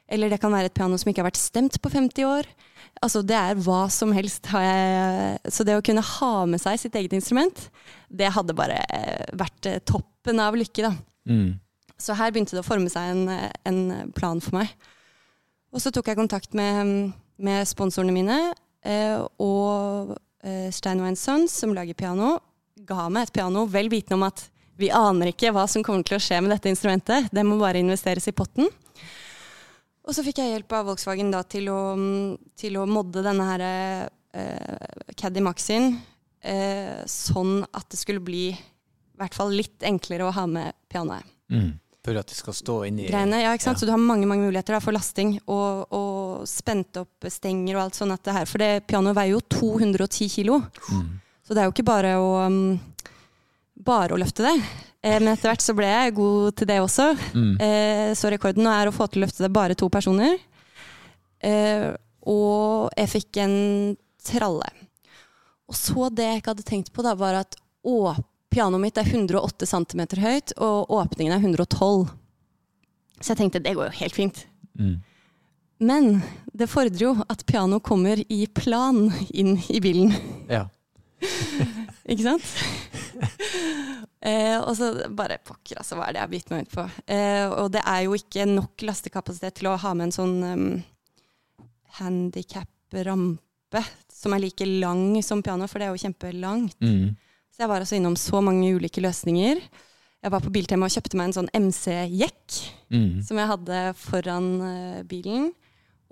Eller 0.08 0.32
det 0.32 0.40
kan 0.40 0.52
være 0.52 0.70
et 0.70 0.76
piano 0.76 0.96
som 0.96 1.10
ikke 1.10 1.20
har 1.20 1.28
vært 1.28 1.40
stemt 1.40 1.76
på 1.82 1.92
50 1.92 2.28
år. 2.28 2.48
Altså 3.02 3.22
Det 3.24 3.36
er 3.36 3.58
hva 3.64 3.84
som 3.92 4.12
helst. 4.16 4.48
Så 4.48 5.66
det 5.66 5.76
å 5.76 5.84
kunne 5.84 6.04
ha 6.04 6.32
med 6.48 6.62
seg 6.62 6.80
sitt 6.80 6.96
eget 6.98 7.12
instrument, 7.16 7.68
det 8.08 8.32
hadde 8.32 8.56
bare 8.56 8.80
eh, 8.92 9.28
vært 9.38 9.68
eh, 9.68 9.82
toppen 9.84 10.40
av 10.42 10.56
lykke, 10.58 10.88
da. 10.88 10.94
Mm. 11.28 11.60
Så 12.00 12.16
her 12.18 12.32
begynte 12.32 12.56
det 12.56 12.64
å 12.64 12.66
forme 12.66 12.90
seg 12.90 13.12
en, 13.12 13.52
en 13.68 14.12
plan 14.16 14.40
for 14.42 14.58
meg. 14.58 14.72
Og 15.72 15.80
så 15.80 15.92
tok 15.94 16.10
jeg 16.10 16.18
kontakt 16.18 16.56
med, 16.56 17.12
med 17.40 17.68
sponsorene 17.68 18.12
mine 18.14 18.38
eh, 18.84 19.20
og 19.40 20.16
eh, 20.44 20.68
Steinway 20.74 21.16
Sons, 21.16 21.54
som 21.62 21.72
lager 21.76 21.96
piano, 21.96 22.36
ga 22.82 23.06
meg 23.12 23.28
et 23.28 23.36
piano 23.38 23.64
vel 23.70 23.88
vitende 23.92 24.18
om 24.18 24.26
at 24.26 24.44
vi 24.80 24.90
aner 24.94 25.32
ikke 25.32 25.52
hva 25.54 25.66
som 25.70 25.84
kommer 25.84 26.06
til 26.06 26.16
å 26.16 26.22
skje 26.22 26.40
med 26.42 26.54
dette 26.54 26.70
instrumentet. 26.72 27.28
Det 27.32 27.44
må 27.46 27.58
bare 27.60 27.82
investeres 27.82 28.28
i 28.30 28.36
potten. 28.36 28.70
Og 30.02 30.16
så 30.16 30.24
fikk 30.26 30.40
jeg 30.42 30.54
hjelp 30.56 30.72
av 30.74 30.88
Volkswagen 30.90 31.30
da, 31.30 31.44
til, 31.46 31.68
å, 31.70 31.82
til 32.58 32.78
å 32.80 32.86
modde 32.90 33.22
denne 33.22 33.46
her 33.46 33.62
eh, 33.68 35.12
Caddy 35.18 35.44
Maxin 35.44 35.92
eh, 36.42 37.04
sånn 37.06 37.60
at 37.70 37.86
det 37.92 38.00
skulle 38.00 38.24
bli 38.24 38.48
i 38.50 39.20
hvert 39.20 39.36
fall 39.36 39.54
litt 39.54 39.84
enklere 39.86 40.26
å 40.26 40.34
ha 40.34 40.48
med 40.50 40.74
pianoet. 40.90 41.28
Mm. 41.52 41.70
For 42.02 42.18
at 42.18 42.26
det 42.26 42.34
skal 42.34 42.54
stå 42.56 42.76
inni 42.88 43.06
Greiene, 43.06 43.44
ja, 43.44 43.52
ikke 43.54 43.68
sant? 43.68 43.76
Ja. 43.76 43.84
Så 43.84 43.86
du 43.86 43.92
har 43.94 44.00
mange 44.02 44.26
mange 44.26 44.48
muligheter 44.48 44.74
da, 44.74 44.80
for 44.82 44.94
lasting 44.96 45.36
og, 45.44 45.84
og 45.94 46.48
spent 46.50 46.98
opp 46.98 47.28
stenger 47.30 47.76
og 47.76 47.84
alt 47.84 47.98
sånn 48.00 48.14
at 48.14 48.24
det 48.26 48.34
her 48.34 48.48
For 48.50 48.62
det 48.62 48.70
pianoet 48.90 49.14
veier 49.20 49.36
jo 49.36 49.44
210 49.60 50.32
kilo. 50.32 50.58
Mm. 50.90 51.12
Så 51.46 51.54
det 51.54 51.62
er 51.62 51.68
jo 51.68 51.74
ikke 51.76 51.86
bare 51.86 52.16
å, 52.18 52.32
um, 52.48 52.74
bare 53.84 54.14
å 54.14 54.20
løfte 54.20 54.46
det. 54.46 54.54
Eh, 55.02 55.18
men 55.18 55.32
etter 55.32 55.50
hvert 55.50 55.64
så 55.64 55.74
ble 55.76 55.88
jeg 55.90 56.14
god 56.16 56.56
til 56.58 56.70
det 56.70 56.78
også. 56.82 57.08
Mm. 57.34 57.52
Eh, 57.66 58.08
så 58.18 58.30
rekorden 58.32 58.66
nå 58.66 58.72
er 58.72 58.88
å 58.88 58.94
få 58.94 59.08
til 59.10 59.22
å 59.22 59.26
løfte 59.26 59.44
det 59.44 59.52
bare 59.54 59.78
to 59.78 59.88
personer. 59.92 60.38
Eh, 61.42 61.90
og 62.30 62.92
jeg 62.96 63.10
fikk 63.16 63.42
en 63.42 63.56
tralle. 64.22 64.68
Og 65.66 65.78
så 65.78 66.10
det 66.14 66.28
jeg 66.28 66.42
ikke 66.42 66.54
hadde 66.54 66.68
tenkt 66.68 66.92
på, 66.94 67.02
da, 67.04 67.16
var 67.18 67.40
at 67.40 67.56
å, 67.82 68.12
pianoet 68.52 68.84
mitt 68.84 69.00
er 69.00 69.08
108 69.08 69.66
cm 69.66 70.02
høyt, 70.22 70.54
og 70.62 70.92
åpningen 70.92 71.34
er 71.34 71.42
112. 71.42 72.04
Så 73.18 73.32
jeg 73.32 73.40
tenkte 73.40 73.62
det 73.64 73.74
går 73.78 73.90
jo 73.90 73.98
helt 74.02 74.18
fint. 74.18 74.44
Mm. 74.78 75.00
Men 75.82 76.20
det 76.54 76.70
fordrer 76.70 77.02
jo 77.02 77.16
at 77.26 77.42
piano 77.48 77.80
kommer 77.82 78.20
i 78.30 78.44
plan 78.54 79.08
inn 79.34 79.56
i 79.72 79.80
bilen. 79.82 80.14
Ja. 80.50 80.68
Ikke 82.12 82.26
sant? 82.26 82.46
eh, 84.28 84.58
og 84.58 84.72
så 84.78 84.92
bare 85.14 85.40
Pokker, 85.44 85.78
altså, 85.80 85.98
hva 85.98 86.08
er 86.08 86.14
det 86.14 86.20
jeg 86.20 86.26
har 86.26 86.32
bitt 86.32 86.52
meg 86.52 86.66
ut 86.66 86.74
på? 86.74 86.86
Eh, 87.06 87.46
og 87.48 87.70
det 87.74 87.84
er 87.84 88.04
jo 88.06 88.18
ikke 88.18 88.46
nok 88.50 88.86
lastekapasitet 88.88 89.60
til 89.60 89.70
å 89.70 89.78
ha 89.80 89.94
med 89.98 90.08
en 90.08 90.16
sånn 90.16 90.36
um, 90.42 90.66
handikap-rampe 92.00 93.84
som 94.12 94.34
er 94.36 94.44
like 94.44 94.66
lang 94.68 95.16
som 95.24 95.42
piano, 95.42 95.66
for 95.70 95.80
det 95.80 95.88
er 95.88 95.96
jo 95.96 96.04
kjempelangt. 96.04 96.78
Mm. 96.82 97.16
Så 97.52 97.64
jeg 97.64 97.70
var 97.72 97.82
altså 97.82 97.98
innom 97.98 98.16
så 98.16 98.40
mange 98.44 98.70
ulike 98.76 99.02
løsninger. 99.02 99.58
Jeg 100.22 100.30
var 100.30 100.44
på 100.44 100.52
Biltema 100.54 100.86
og 100.86 100.94
kjøpte 100.94 101.18
meg 101.18 101.30
en 101.30 101.40
sånn 101.40 101.52
MC-jekk 101.56 102.62
Mm. 102.92 103.22
som 103.24 103.38
jeg 103.40 103.48
hadde 103.48 103.76
foran 103.96 104.48
uh, 104.60 105.02
bilen, 105.08 105.46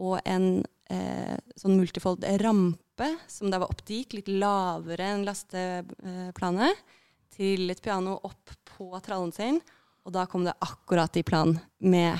og 0.00 0.16
en 0.24 0.62
eh, 0.88 1.36
sånn 1.60 1.76
multifold 1.76 2.24
rampe 2.40 3.08
som 3.28 3.50
da 3.52 3.58
var 3.60 3.68
opp 3.68 3.82
dit, 3.84 4.14
litt 4.16 4.30
lavere 4.32 5.10
enn 5.12 5.26
lasteplanet, 5.26 6.80
til 6.80 6.99
et 7.38 7.82
piano 7.82 8.18
opp 8.26 8.50
på 8.76 8.90
trallen 9.04 9.32
sin. 9.32 9.60
Og 10.04 10.12
da 10.12 10.26
kom 10.26 10.44
det 10.44 10.56
akkurat 10.64 11.16
i 11.16 11.22
plan 11.22 11.54
med 11.78 12.18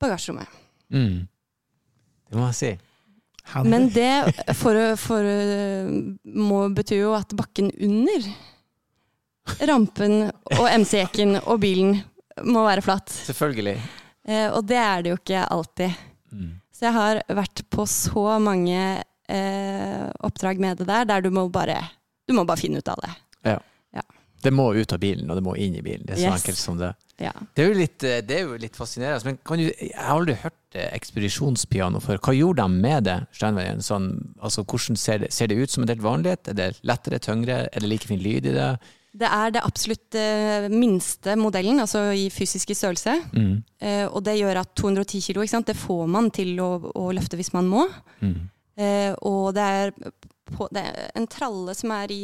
bagasjerommet. 0.00 0.48
Mm. 0.92 1.26
Det 2.30 2.38
må 2.38 2.46
jeg 2.50 2.58
si. 2.58 2.70
Handler. 3.50 3.70
Men 3.70 3.88
det 3.90 4.54
for, 4.58 4.76
for, 5.00 5.26
må 6.24 6.60
betyr 6.76 7.00
jo 7.00 7.14
at 7.16 7.32
bakken 7.34 7.70
under 7.82 8.26
rampen 9.66 10.28
og 10.28 10.66
MC-jekken 10.68 11.40
og 11.40 11.62
bilen 11.62 11.96
må 12.46 12.62
være 12.66 12.84
flatt. 12.84 13.10
Selvfølgelig. 13.10 13.78
Eh, 14.28 14.46
og 14.52 14.62
det 14.68 14.78
er 14.78 15.02
det 15.02 15.14
jo 15.14 15.18
ikke 15.18 15.46
alltid. 15.50 16.04
Mm. 16.30 16.52
Så 16.70 16.86
jeg 16.86 16.96
har 16.96 17.22
vært 17.40 17.64
på 17.72 17.86
så 17.90 18.26
mange 18.42 18.82
eh, 19.00 20.04
oppdrag 20.22 20.62
med 20.62 20.80
det 20.80 20.86
der, 20.88 21.08
der 21.08 21.24
du 21.24 21.32
må 21.34 21.48
bare, 21.52 21.80
du 22.28 22.36
må 22.36 22.46
bare 22.48 22.60
finne 22.60 22.80
ut 22.80 22.92
av 22.92 23.02
det. 23.02 23.12
Det 24.42 24.52
må 24.52 24.70
ut 24.74 24.92
av 24.92 25.00
bilen, 25.02 25.28
og 25.30 25.36
det 25.36 25.44
må 25.44 25.54
inn 25.60 25.74
i 25.76 25.82
bilen. 25.84 26.06
Det 26.06 26.14
er 26.16 26.20
så 26.22 26.30
Yes. 26.32 26.40
enkelt 26.42 26.58
som 26.60 26.78
det. 26.80 26.94
Ja. 27.20 27.32
Det 27.54 27.64
er 27.66 27.74
litt, 27.76 28.04
eh, 28.04 28.20
det 28.24 28.36
er 28.38 28.46
jo 28.46 28.56
litt 28.56 28.76
fascinerende. 28.76 29.24
Men 29.24 29.38
kan 29.44 29.58
du, 29.60 29.66
jeg 29.68 29.92
har 29.96 30.16
aldri 30.16 30.34
hørt 30.40 30.78
eh, 30.78 30.88
ekspedisjonspiano 30.96 32.00
før. 32.00 32.18
Hva 32.24 32.32
gjorde 32.36 32.64
de 32.64 32.80
med 32.80 33.04
det? 33.04 33.18
Steinveien? 33.36 33.82
Sånn, 33.84 34.08
altså, 34.40 34.64
hvordan 34.64 34.96
ser 34.96 35.18
det, 35.24 35.32
ser 35.32 35.50
det 35.50 35.58
ut 35.60 35.70
som 35.70 35.84
en 35.84 35.92
helt 35.92 36.02
vanlighet? 36.04 36.48
Er 36.48 36.56
det 36.58 36.70
lettere, 36.88 37.20
tyngre? 37.20 37.68
Er 37.72 37.80
det 37.84 37.90
like 37.90 38.08
fin 38.08 38.20
lyd 38.22 38.46
i 38.48 38.54
det? 38.56 38.70
Det 39.12 39.26
er 39.26 39.50
det 39.50 39.62
absolutt 39.66 40.14
eh, 40.14 40.68
minste 40.70 41.34
modellen, 41.36 41.80
altså 41.82 42.06
i 42.14 42.28
fysisk 42.30 42.70
størrelse. 42.78 43.16
Mm. 43.34 43.56
Eh, 43.82 44.06
og 44.06 44.22
det 44.24 44.36
gjør 44.38 44.60
at 44.62 44.74
210 44.78 45.20
kilo, 45.20 45.42
det 45.66 45.76
får 45.76 46.04
man 46.08 46.30
til 46.30 46.54
å, 46.62 46.70
å 46.94 47.10
løfte 47.12 47.36
hvis 47.36 47.52
man 47.52 47.66
må. 47.66 47.88
Mm. 48.22 48.36
Eh, 48.78 49.12
og 49.26 49.52
det 49.54 49.64
er, 49.66 49.90
på, 50.54 50.68
det 50.72 50.84
er 50.86 51.10
en 51.18 51.26
tralle 51.26 51.74
som 51.74 51.90
er 51.90 52.14
i 52.14 52.22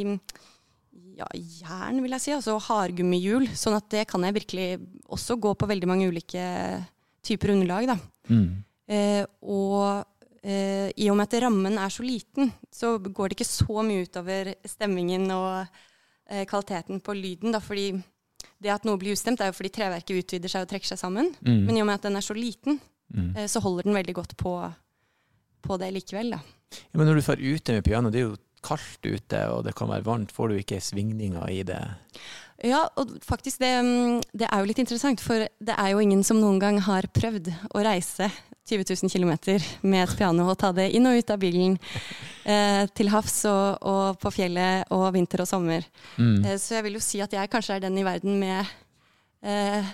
ja, 1.17 1.27
jern, 1.35 2.03
vil 2.05 2.13
jeg 2.17 2.21
si, 2.25 2.33
altså 2.37 2.59
hardgummihjul. 2.67 3.47
Sånn 3.57 3.77
at 3.79 3.89
det 3.93 4.07
kan 4.11 4.23
jeg 4.27 4.37
virkelig 4.37 4.67
også 5.13 5.37
gå 5.41 5.55
på 5.57 5.69
veldig 5.71 5.89
mange 5.89 6.09
ulike 6.11 6.45
typer 7.27 7.55
underlag. 7.55 7.87
Da. 7.91 7.97
Mm. 8.31 8.49
Eh, 8.89 9.23
og 9.43 10.05
eh, 10.43 10.91
i 10.97 11.09
og 11.11 11.17
med 11.19 11.27
at 11.31 11.39
rammen 11.47 11.79
er 11.83 11.91
så 11.95 12.05
liten, 12.07 12.53
så 12.73 12.97
går 13.03 13.33
det 13.33 13.39
ikke 13.39 13.49
så 13.49 13.83
mye 13.87 14.05
utover 14.07 14.53
stemmingen 14.69 15.25
og 15.35 15.65
eh, 16.31 16.45
kvaliteten 16.47 17.01
på 17.03 17.17
lyden. 17.17 17.55
Da, 17.57 17.63
fordi 17.65 17.89
det 18.63 18.71
at 18.73 18.87
noe 18.89 18.97
blir 19.01 19.17
ustemt, 19.17 19.41
er 19.43 19.51
jo 19.51 19.57
fordi 19.59 19.73
treverket 19.75 20.21
utvider 20.23 20.53
seg 20.53 20.65
og 20.65 20.71
trekker 20.71 20.93
seg 20.95 21.01
sammen. 21.01 21.33
Mm. 21.45 21.65
Men 21.67 21.77
i 21.77 21.83
og 21.83 21.89
med 21.91 21.99
at 21.99 22.07
den 22.11 22.21
er 22.21 22.25
så 22.27 22.37
liten, 22.37 22.81
Mm. 23.07 23.37
eh, 23.39 23.45
så 23.47 23.61
holder 23.63 23.85
den 23.87 23.95
veldig 23.95 24.15
godt 24.19 24.33
på, 24.37 24.53
på 25.63 25.77
det 25.79 25.93
likevel. 25.95 26.33
Da. 26.35 26.41
Ja, 26.91 26.99
men 26.99 27.07
når 27.07 27.15
du 27.15 27.23
drar 27.23 27.39
ute 27.39 27.77
med 27.77 27.85
piano, 27.87 28.11
det 28.11 28.19
er 28.19 28.25
jo 28.25 28.33
kaldt 28.65 29.07
ute, 29.07 29.43
og 29.53 29.65
det 29.67 29.77
kan 29.79 29.91
være 29.91 30.07
varmt. 30.07 30.35
Får 30.35 30.51
du 30.51 30.61
ikke 30.61 30.81
svingninger 30.83 31.49
i 31.53 31.63
det? 31.67 31.83
Ja, 32.65 32.87
og 32.97 33.13
faktisk 33.25 33.61
det, 33.61 33.73
mm, 33.85 34.21
det 34.33 34.49
er 34.49 34.61
jo 34.63 34.69
litt 34.71 34.81
interessant, 34.81 35.21
for 35.21 35.45
det 35.45 35.77
er 35.77 35.93
jo 35.93 36.01
ingen 36.01 36.25
som 36.25 36.41
noen 36.41 36.61
gang 36.63 36.81
har 36.87 37.09
prøvd 37.13 37.53
å 37.77 37.85
reise 37.85 38.31
20 38.67 38.85
000 39.03 39.13
km 39.13 39.33
med 39.87 40.03
et 40.03 40.17
piano 40.19 40.49
og 40.51 40.57
ta 40.59 40.73
det 40.75 40.89
inn 40.97 41.07
og 41.07 41.21
ut 41.21 41.35
av 41.35 41.43
bilen. 41.43 41.79
Eh, 42.47 42.85
til 42.95 43.09
havs 43.11 43.41
og, 43.51 43.83
og 43.83 44.21
på 44.23 44.31
fjellet 44.31 44.93
og 44.95 45.09
vinter 45.17 45.41
og 45.43 45.49
sommer. 45.51 45.83
Mm. 46.15 46.45
Eh, 46.47 46.55
så 46.63 46.77
jeg 46.77 46.85
vil 46.87 46.95
jo 46.95 47.01
si 47.03 47.19
at 47.19 47.33
jeg 47.35 47.51
kanskje 47.51 47.75
er 47.75 47.83
den 47.83 47.99
i 47.99 48.05
verden 48.07 48.37
med 48.39 48.69
eh, 49.43 49.89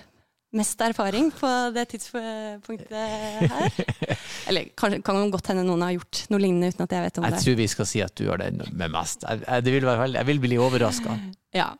mest 0.53 0.81
erfaring 0.85 1.31
på 1.33 1.49
det 1.75 1.85
tidspunktet 1.91 2.91
her. 2.93 3.77
Eller 4.49 4.67
kanskje, 4.77 4.99
kan 5.05 5.31
godt 5.33 5.49
hende 5.51 5.63
noen 5.67 5.81
har 5.85 5.95
gjort 5.95 6.23
noe 6.33 6.41
lignende 6.43 6.69
uten 6.73 6.85
at 6.85 6.93
jeg 6.93 7.05
vet 7.07 7.17
om 7.21 7.25
Jeg 7.27 7.35
det. 7.35 7.41
tror 7.45 7.57
vi 7.61 7.67
skal 7.71 7.89
si 7.89 8.03
at 8.05 8.13
du 8.19 8.27
har 8.29 8.41
det 8.43 8.51
med 8.71 8.93
mest. 8.93 9.25
Jeg, 9.25 9.41
jeg, 9.47 9.65
det 9.65 9.73
vil 9.77 9.87
være 9.89 10.03
veldig, 10.05 10.19
jeg 10.21 10.29
vil 10.29 10.43
bli 10.43 10.59
overraska. 10.61 11.17
Ja. 11.57 11.71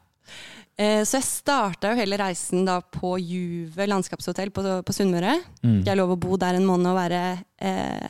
Eh, 0.73 1.03
så 1.05 1.19
jeg 1.19 1.27
starta 1.27 1.91
jo 1.93 1.99
hele 2.01 2.17
reisen 2.17 2.65
da 2.65 2.79
på 2.81 3.13
Juve 3.21 3.85
landskapshotell 3.91 4.49
på, 4.55 4.65
på 4.81 4.95
Sunnmøre. 4.95 5.37
Mm. 5.61 5.79
Jeg 5.85 5.99
lov 5.99 6.15
å 6.15 6.19
bo 6.25 6.39
der 6.41 6.57
en 6.57 6.65
måned 6.65 6.89
og 6.89 6.97
være 6.97 7.21
eh, 7.61 8.09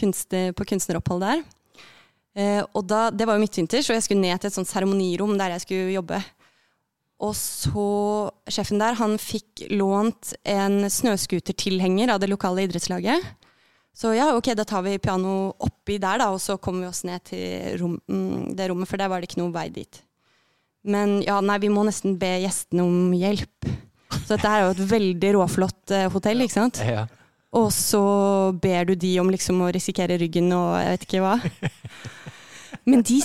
kunstner, 0.00 0.50
på 0.58 0.66
kunstneropphold 0.72 1.22
der. 1.26 1.44
Eh, 2.34 2.60
og 2.74 2.82
da, 2.90 3.08
Det 3.14 3.26
var 3.26 3.38
jo 3.38 3.44
midtvinters, 3.44 3.88
og 3.90 3.98
jeg 3.98 4.06
skulle 4.08 4.22
ned 4.26 4.42
til 4.42 4.50
et 4.50 4.58
sånt 4.58 4.70
seremonirom 4.70 5.36
der 5.38 5.54
jeg 5.54 5.64
skulle 5.66 5.94
jobbe. 5.94 6.18
Og 7.20 7.34
så 7.36 7.86
Sjefen 8.50 8.80
der 8.80 8.96
han 8.98 9.18
fikk 9.20 9.66
lånt 9.70 10.32
en 10.48 10.86
snøscootertilhenger 10.90 12.14
av 12.14 12.22
det 12.22 12.30
lokale 12.32 12.64
idrettslaget. 12.66 13.26
Så 13.96 14.14
ja, 14.16 14.30
ok, 14.36 14.52
da 14.56 14.64
tar 14.64 14.84
vi 14.86 14.96
piano 15.02 15.50
oppi 15.60 15.98
der, 16.00 16.22
da, 16.22 16.30
og 16.32 16.40
så 16.40 16.56
kommer 16.62 16.86
vi 16.86 16.90
oss 16.92 17.02
ned 17.04 17.24
til 17.28 17.76
rom, 17.82 17.98
mm, 18.08 18.54
det 18.56 18.70
rommet, 18.70 18.88
for 18.88 19.00
der 19.00 19.10
var 19.12 19.20
det 19.20 19.28
ikke 19.28 19.42
noe 19.42 19.52
vei 19.52 19.66
dit. 19.74 20.00
Men 20.88 21.18
ja, 21.26 21.36
nei, 21.44 21.58
vi 21.60 21.68
må 21.72 21.84
nesten 21.84 22.16
be 22.20 22.30
gjestene 22.40 22.86
om 22.86 23.10
hjelp. 23.12 23.68
Så 24.14 24.36
dette 24.36 24.48
er 24.48 24.64
jo 24.64 24.70
et 24.72 24.84
veldig 24.94 25.32
råflott 25.36 25.92
eh, 25.94 26.08
hotell, 26.14 26.46
ikke 26.46 26.56
sant? 26.56 26.80
Ja. 26.86 27.04
Og 27.56 27.68
så 27.74 28.00
ber 28.62 28.86
du 28.88 28.94
de 28.94 29.10
om 29.20 29.30
liksom 29.30 29.60
å 29.66 29.72
risikere 29.74 30.16
ryggen 30.22 30.52
og 30.54 30.78
jeg 30.78 30.94
vet 30.94 31.06
ikke 31.08 31.22
hva. 31.24 31.34
Men 32.88 33.02
de 33.06 33.18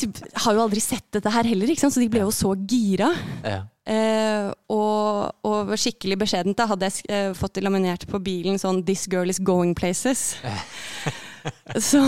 har 0.43 0.57
jo 0.57 0.63
aldri 0.65 0.81
sett 0.83 1.05
dette 1.15 1.31
her 1.31 1.47
heller, 1.47 1.71
ikke 1.71 1.85
sant? 1.85 1.95
så 1.95 2.03
de 2.03 2.09
ble 2.11 2.23
jo 2.25 2.33
så 2.35 2.51
gira. 2.67 3.11
Ja. 3.45 3.61
Eh, 3.85 4.49
og, 4.73 5.45
og 5.45 5.73
skikkelig 5.77 6.17
beskjedent 6.23 6.57
da 6.57 6.65
hadde 6.71 6.89
jeg 6.89 7.05
eh, 7.13 7.31
fått 7.37 7.59
laminert 7.61 8.07
på 8.09 8.17
bilen 8.17 8.57
sånn 8.57 8.81
'This 8.81 9.05
girl 9.11 9.29
is 9.29 9.39
going 9.39 9.75
places'. 9.77 10.35
så, 11.89 12.03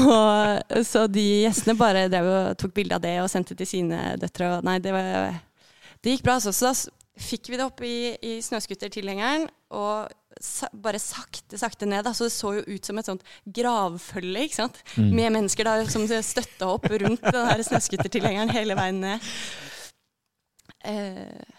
så 0.84 1.06
de 1.08 1.26
gjestene 1.45 1.78
bare 1.78 2.08
tok 2.58 2.74
bilde 2.74 2.98
av 2.98 3.04
det 3.06 3.18
og 3.22 3.30
sendte 3.32 3.58
til 3.58 3.70
sine 3.70 4.16
døtre. 4.22 4.58
Og 4.58 4.68
nei, 4.68 4.80
det, 4.84 4.95
var, 4.95 5.38
det 6.02 6.18
gikk 6.18 6.26
bra. 6.26 6.39
Altså. 6.41 6.56
Så 6.56 6.72
da 6.72 6.76
fikk 7.18 7.52
vi 7.52 7.60
det 7.60 7.66
opp 7.66 7.82
i, 7.86 8.16
i 8.22 8.38
snøscootertilhengeren 8.45 9.48
og 9.78 10.10
bare 10.73 10.99
sakte, 11.01 11.57
sakte 11.59 11.88
ned. 11.89 12.05
Da. 12.07 12.13
Så 12.15 12.27
det 12.27 12.33
så 12.35 12.53
jo 12.59 12.65
ut 12.67 12.85
som 12.88 12.97
et 13.01 13.09
sånt 13.09 13.23
gravfølge, 13.43 14.47
ikke 14.47 14.59
sant? 14.61 14.81
Mm. 14.97 15.11
med 15.15 15.35
mennesker 15.39 15.67
da, 15.67 15.77
som 15.89 16.07
støtta 16.07 16.71
opp 16.77 16.89
rundt 16.91 17.23
den 17.25 17.63
snøscootertilhengeren 17.69 18.53
hele 18.55 18.77
veien 18.77 19.01
ned. 19.03 19.31
Eh, 20.88 21.55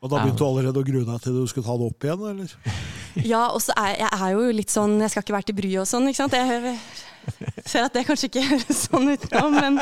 Og 0.00 0.08
da 0.08 0.22
begynte 0.22 0.40
du 0.40 0.46
allerede 0.46 0.80
å 0.80 0.84
grue 0.86 1.04
deg 1.04 1.20
til 1.20 1.34
du 1.36 1.42
skulle 1.50 1.66
ta 1.66 1.74
det 1.76 1.88
opp 1.90 2.04
igjen, 2.06 2.22
eller? 2.32 2.54
Ja, 3.26 3.48
og 3.50 3.58
så 3.60 3.74
er 3.76 3.98
jeg 3.98 4.08
er 4.22 4.30
jo 4.36 4.52
litt 4.54 4.70
sånn 4.70 4.92
Jeg 5.02 5.10
skal 5.10 5.24
ikke 5.24 5.34
være 5.34 5.48
til 5.48 5.56
bry 5.58 5.70
og 5.82 5.86
sånn, 5.90 6.06
ikke 6.08 6.20
sant. 6.22 6.36
Jeg 6.38 7.66
ser 7.68 7.84
at 7.88 7.96
det 7.96 8.04
kanskje 8.08 8.28
ikke 8.30 8.44
høres 8.46 8.84
sånn 8.86 9.10
ut 9.10 9.26
nå, 9.34 9.42
men, 9.52 9.76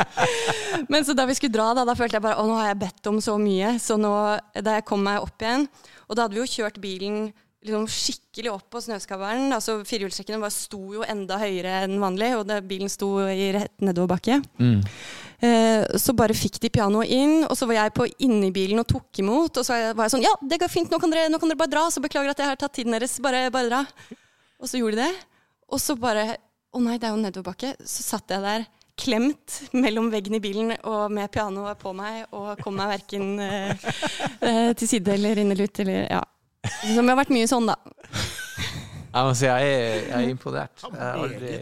men 0.91 1.05
så 1.07 1.15
da 1.15 1.27
vi 1.29 1.37
skulle 1.39 1.55
dra, 1.55 1.69
da, 1.77 1.85
da 1.87 1.95
følte 1.99 2.19
jeg 2.19 2.25
bare 2.25 2.41
å 2.41 2.47
nå 2.49 2.57
har 2.59 2.73
jeg 2.73 2.81
bedt 2.83 3.11
om 3.13 3.21
så 3.23 3.37
mye. 3.39 3.77
Så 3.85 3.99
nå, 4.01 4.11
da 4.65 4.79
jeg 4.79 4.87
kom 4.89 5.05
meg 5.07 5.23
opp 5.23 5.45
igjen, 5.45 5.69
og 6.09 6.17
da 6.17 6.25
hadde 6.25 6.35
vi 6.39 6.43
jo 6.43 6.51
kjørt 6.57 6.81
bilen 6.83 7.29
liksom 7.65 7.87
skikkelig 7.91 8.53
opp 8.53 8.67
på 8.73 8.83
snøskavlen. 8.83 9.49
Altså 9.55 9.79
Firehjulstrekkene 9.87 10.51
sto 10.55 10.81
jo 10.95 11.07
enda 11.07 11.41
høyere 11.41 11.83
enn 11.87 11.99
vanlig, 12.03 12.33
og 12.39 12.47
det, 12.49 12.61
bilen 12.71 12.91
sto 12.93 13.11
i 13.27 13.51
rett 13.57 13.75
nedoverbakke. 13.83 14.39
Mm. 14.61 14.79
Eh, 15.39 15.99
så 15.99 16.15
bare 16.19 16.37
fikk 16.37 16.61
de 16.63 16.71
pianoet 16.75 17.11
inn, 17.15 17.37
og 17.47 17.55
så 17.59 17.69
var 17.71 17.81
jeg 17.81 17.95
på 17.99 18.09
inni 18.27 18.53
bilen 18.55 18.83
og 18.83 18.89
tok 18.91 19.23
imot. 19.23 19.61
Og 19.61 19.67
så 19.67 19.79
var 19.93 20.07
jeg 20.07 20.17
sånn 20.17 20.27
Ja, 20.27 20.35
det 20.43 20.61
går 20.63 20.73
fint, 20.73 20.91
nå 20.93 21.03
kan 21.03 21.15
dere, 21.15 21.31
nå 21.33 21.43
kan 21.43 21.51
dere 21.51 21.61
bare 21.61 21.75
dra. 21.75 21.87
Så 21.95 22.03
beklager 22.05 22.35
at 22.35 22.43
jeg 22.43 22.53
har 22.53 22.61
tatt 22.61 22.77
tiden 22.79 22.95
deres. 22.95 23.19
Bare, 23.23 23.49
bare 23.55 23.71
dra. 23.71 23.85
Og 24.59 24.71
så 24.71 24.81
gjorde 24.81 24.99
de 24.99 25.07
det. 25.07 25.13
Og 25.69 25.83
så 25.83 25.99
bare 25.99 26.39
Å 26.69 26.81
nei, 26.85 26.99
det 27.01 27.09
er 27.09 27.15
jo 27.15 27.23
nedoverbakke. 27.23 27.71
Så 27.81 28.05
satt 28.05 28.29
jeg 28.29 28.45
der 28.45 28.67
klemt 28.99 29.61
mellom 29.73 30.11
veggen 30.13 30.37
i 30.37 30.41
bilen 30.43 30.75
og 30.83 31.13
med 31.15 31.31
pianoet 31.33 31.79
på 31.81 31.95
meg, 31.97 32.27
og 32.35 32.59
kom 32.61 32.77
meg 32.77 32.91
verken 32.97 33.39
eh, 33.41 33.87
eh, 34.43 34.73
til 34.77 34.91
side 34.91 35.15
eller 35.15 35.41
inn 35.41 35.55
eller 35.55 35.71
ut. 35.71 35.81
Som 36.95 37.11
har 37.11 37.19
vært 37.19 37.33
mye 37.35 37.49
sånn, 37.51 37.69
da. 37.69 37.77
Jeg 39.09 39.25
må 39.25 39.35
si 39.35 39.47
jeg 39.49 39.69
er, 39.73 39.95
jeg 40.05 40.15
er 40.15 40.31
imponert. 40.31 40.83
Jeg 40.85 41.01
har 41.01 41.23
aldri, 41.25 41.53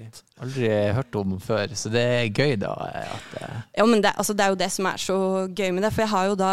aldri, 0.43 0.71
hørt 0.99 1.19
om 1.21 1.37
før, 1.41 1.73
så 1.79 1.93
det 1.95 2.03
er 2.03 2.25
gøy, 2.29 2.57
da. 2.61 2.73
At, 3.01 3.29
uh... 3.39 3.61
Ja, 3.79 3.87
men 3.89 4.03
det, 4.05 4.13
altså, 4.19 4.35
det, 4.37 4.45
er 4.45 4.55
jo 4.55 4.61
det 4.61 4.71
som 4.75 4.89
er 4.91 5.01
så 5.01 5.19
gøy 5.49 5.71
med 5.73 5.87
det, 5.87 5.93
for 5.95 6.05
jeg 6.05 6.13
har 6.13 6.31
jo 6.31 6.39
da 6.41 6.53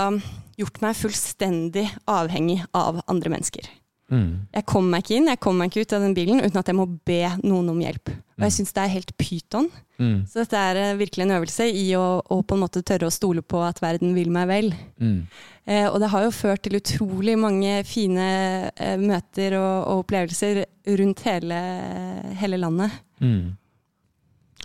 gjort 0.59 0.83
meg 0.83 0.99
fullstendig 0.99 1.87
avhengig 2.09 2.61
av 2.77 3.01
andre 3.09 3.33
mennesker. 3.33 3.67
Mm. 4.11 4.43
Jeg 4.53 4.65
kommer 4.69 4.95
meg 4.95 5.05
ikke 5.05 5.15
inn, 5.17 5.29
jeg 5.31 5.39
kommer 5.41 5.63
meg 5.63 5.71
ikke 5.71 5.85
ut 5.85 5.95
av 5.95 6.03
den 6.03 6.13
bilen 6.17 6.43
uten 6.43 6.59
at 6.59 6.69
jeg 6.69 6.77
må 6.77 6.85
be 7.07 7.21
noen 7.41 7.71
om 7.71 7.79
hjelp. 7.81 8.11
Og 8.11 8.43
jeg 8.43 8.51
mm. 8.51 8.55
syns 8.57 8.75
det 8.75 8.83
er 8.83 8.93
helt 8.93 9.15
pyton. 9.19 9.69
Mm. 10.01 10.17
Så 10.29 10.41
dette 10.41 10.59
er 10.59 10.79
uh, 10.81 10.99
virkelig 10.99 11.25
en 11.25 11.35
øvelse 11.37 11.67
i 11.69 11.87
å, 11.97 12.05
å, 12.21 12.41
på 12.43 12.57
en 12.57 12.63
måte 12.65 12.83
tørre 12.85 13.09
å 13.09 13.13
stole 13.13 13.43
på 13.45 13.61
at 13.63 13.81
verden 13.83 14.13
vil 14.17 14.31
meg 14.33 14.49
vel. 14.51 14.71
Mm. 15.01 15.19
Eh, 15.63 15.87
og 15.87 16.01
det 16.03 16.09
har 16.11 16.25
jo 16.25 16.35
ført 16.35 16.65
til 16.65 16.75
utrolig 16.75 17.37
mange 17.39 17.77
fine 17.87 18.27
eh, 18.75 18.97
møter 18.99 19.55
og, 19.55 19.75
og, 19.87 20.01
opplevelser 20.03 20.65
rundt 20.99 21.23
hele, 21.23 21.59
hele 22.41 22.59
landet. 22.59 22.97
Mm. 23.23 23.53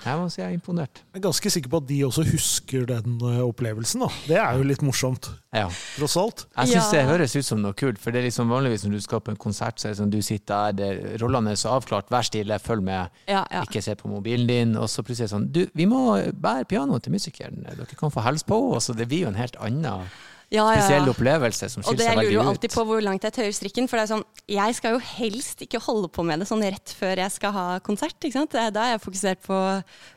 Jeg 0.05 0.21
må 0.21 0.29
si 0.33 0.41
jeg 0.41 0.49
er 0.49 0.57
imponert. 0.57 1.03
Jeg 1.13 1.21
er 1.21 1.25
ganske 1.25 1.53
sikker 1.55 1.73
på 1.73 1.81
at 1.83 1.89
de 1.89 1.99
også 2.07 2.25
husker 2.29 2.87
den 2.89 3.17
uh, 3.23 3.41
opplevelsen. 3.47 4.05
da. 4.05 4.09
Det 4.29 4.39
er 4.41 4.59
jo 4.59 4.67
litt 4.69 4.85
morsomt, 4.87 5.31
ja. 5.55 5.67
tross 5.97 6.17
alt. 6.21 6.45
Jeg 6.57 6.75
syns 6.75 6.93
ja. 6.93 6.99
det 6.99 7.03
høres 7.11 7.37
ut 7.37 7.49
som 7.49 7.63
noe 7.63 7.77
kult, 7.79 8.01
for 8.03 8.15
det 8.15 8.23
er 8.23 8.29
liksom 8.29 8.53
vanligvis 8.53 8.87
når 8.87 8.97
du 8.99 9.05
skal 9.05 9.23
på 9.25 9.35
en 9.35 9.41
konsert, 9.41 9.81
så 9.81 9.89
er 9.89 9.95
det 9.97 10.01
sånn 10.03 10.15
du 10.15 10.21
sitter 10.25 10.77
der, 10.79 11.03
rollene 11.23 11.55
er 11.55 11.61
så 11.61 11.75
avklart, 11.77 12.11
vær 12.13 12.27
stille, 12.27 12.61
følg 12.63 12.87
med, 12.87 13.21
ja, 13.31 13.45
ikke 13.63 13.83
se 13.85 13.97
på 13.99 14.11
mobilen 14.13 14.49
din, 14.49 14.77
og 14.79 14.89
så 14.93 15.05
plutselig 15.07 15.33
sånn 15.33 15.49
Du, 15.53 15.63
vi 15.77 15.87
må 15.89 16.19
bære 16.37 16.69
pianoet 16.69 17.07
til 17.07 17.15
musikeren, 17.15 17.63
dere 17.67 17.99
kan 17.99 18.13
få 18.13 18.25
hilse 18.27 18.47
på 18.49 18.59
og 18.69 18.83
det 18.99 19.09
blir 19.09 19.27
jo 19.27 19.33
en 19.33 19.39
helt 19.39 19.57
annen 19.63 20.09
ja, 20.49 20.65
ja, 20.73 20.81
spesiell 20.81 21.11
opplevelse 21.13 21.69
som 21.69 21.83
skiller 21.85 22.01
seg 22.01 22.09
veldig 22.09 22.15
ut. 22.15 22.17
Og 22.17 22.25
det 22.25 22.25
lurer 22.25 22.35
jo 22.35 22.45
alltid 22.53 22.73
på 22.73 22.85
hvor 22.89 23.03
langt 23.05 23.25
jeg 23.27 23.35
tøyer 23.37 23.55
strikken. 23.57 23.89
For 23.91 24.01
det 24.01 24.05
er 24.07 24.11
sånn, 24.15 24.25
jeg 24.49 24.77
skal 24.79 24.95
jo 24.95 25.01
helst 25.05 25.65
ikke 25.65 25.81
holde 25.85 26.09
på 26.13 26.25
med 26.25 26.41
det 26.41 26.49
sånn 26.49 26.65
rett 26.65 26.95
før 26.97 27.21
jeg 27.21 27.35
skal 27.35 27.53
ha 27.53 27.65
konsert. 27.85 28.17
Ikke 28.17 28.39
sant? 28.39 28.57
Da 28.57 28.87
er 28.87 28.95
jeg 28.95 29.03
fokusert 29.05 29.43
på 29.45 29.59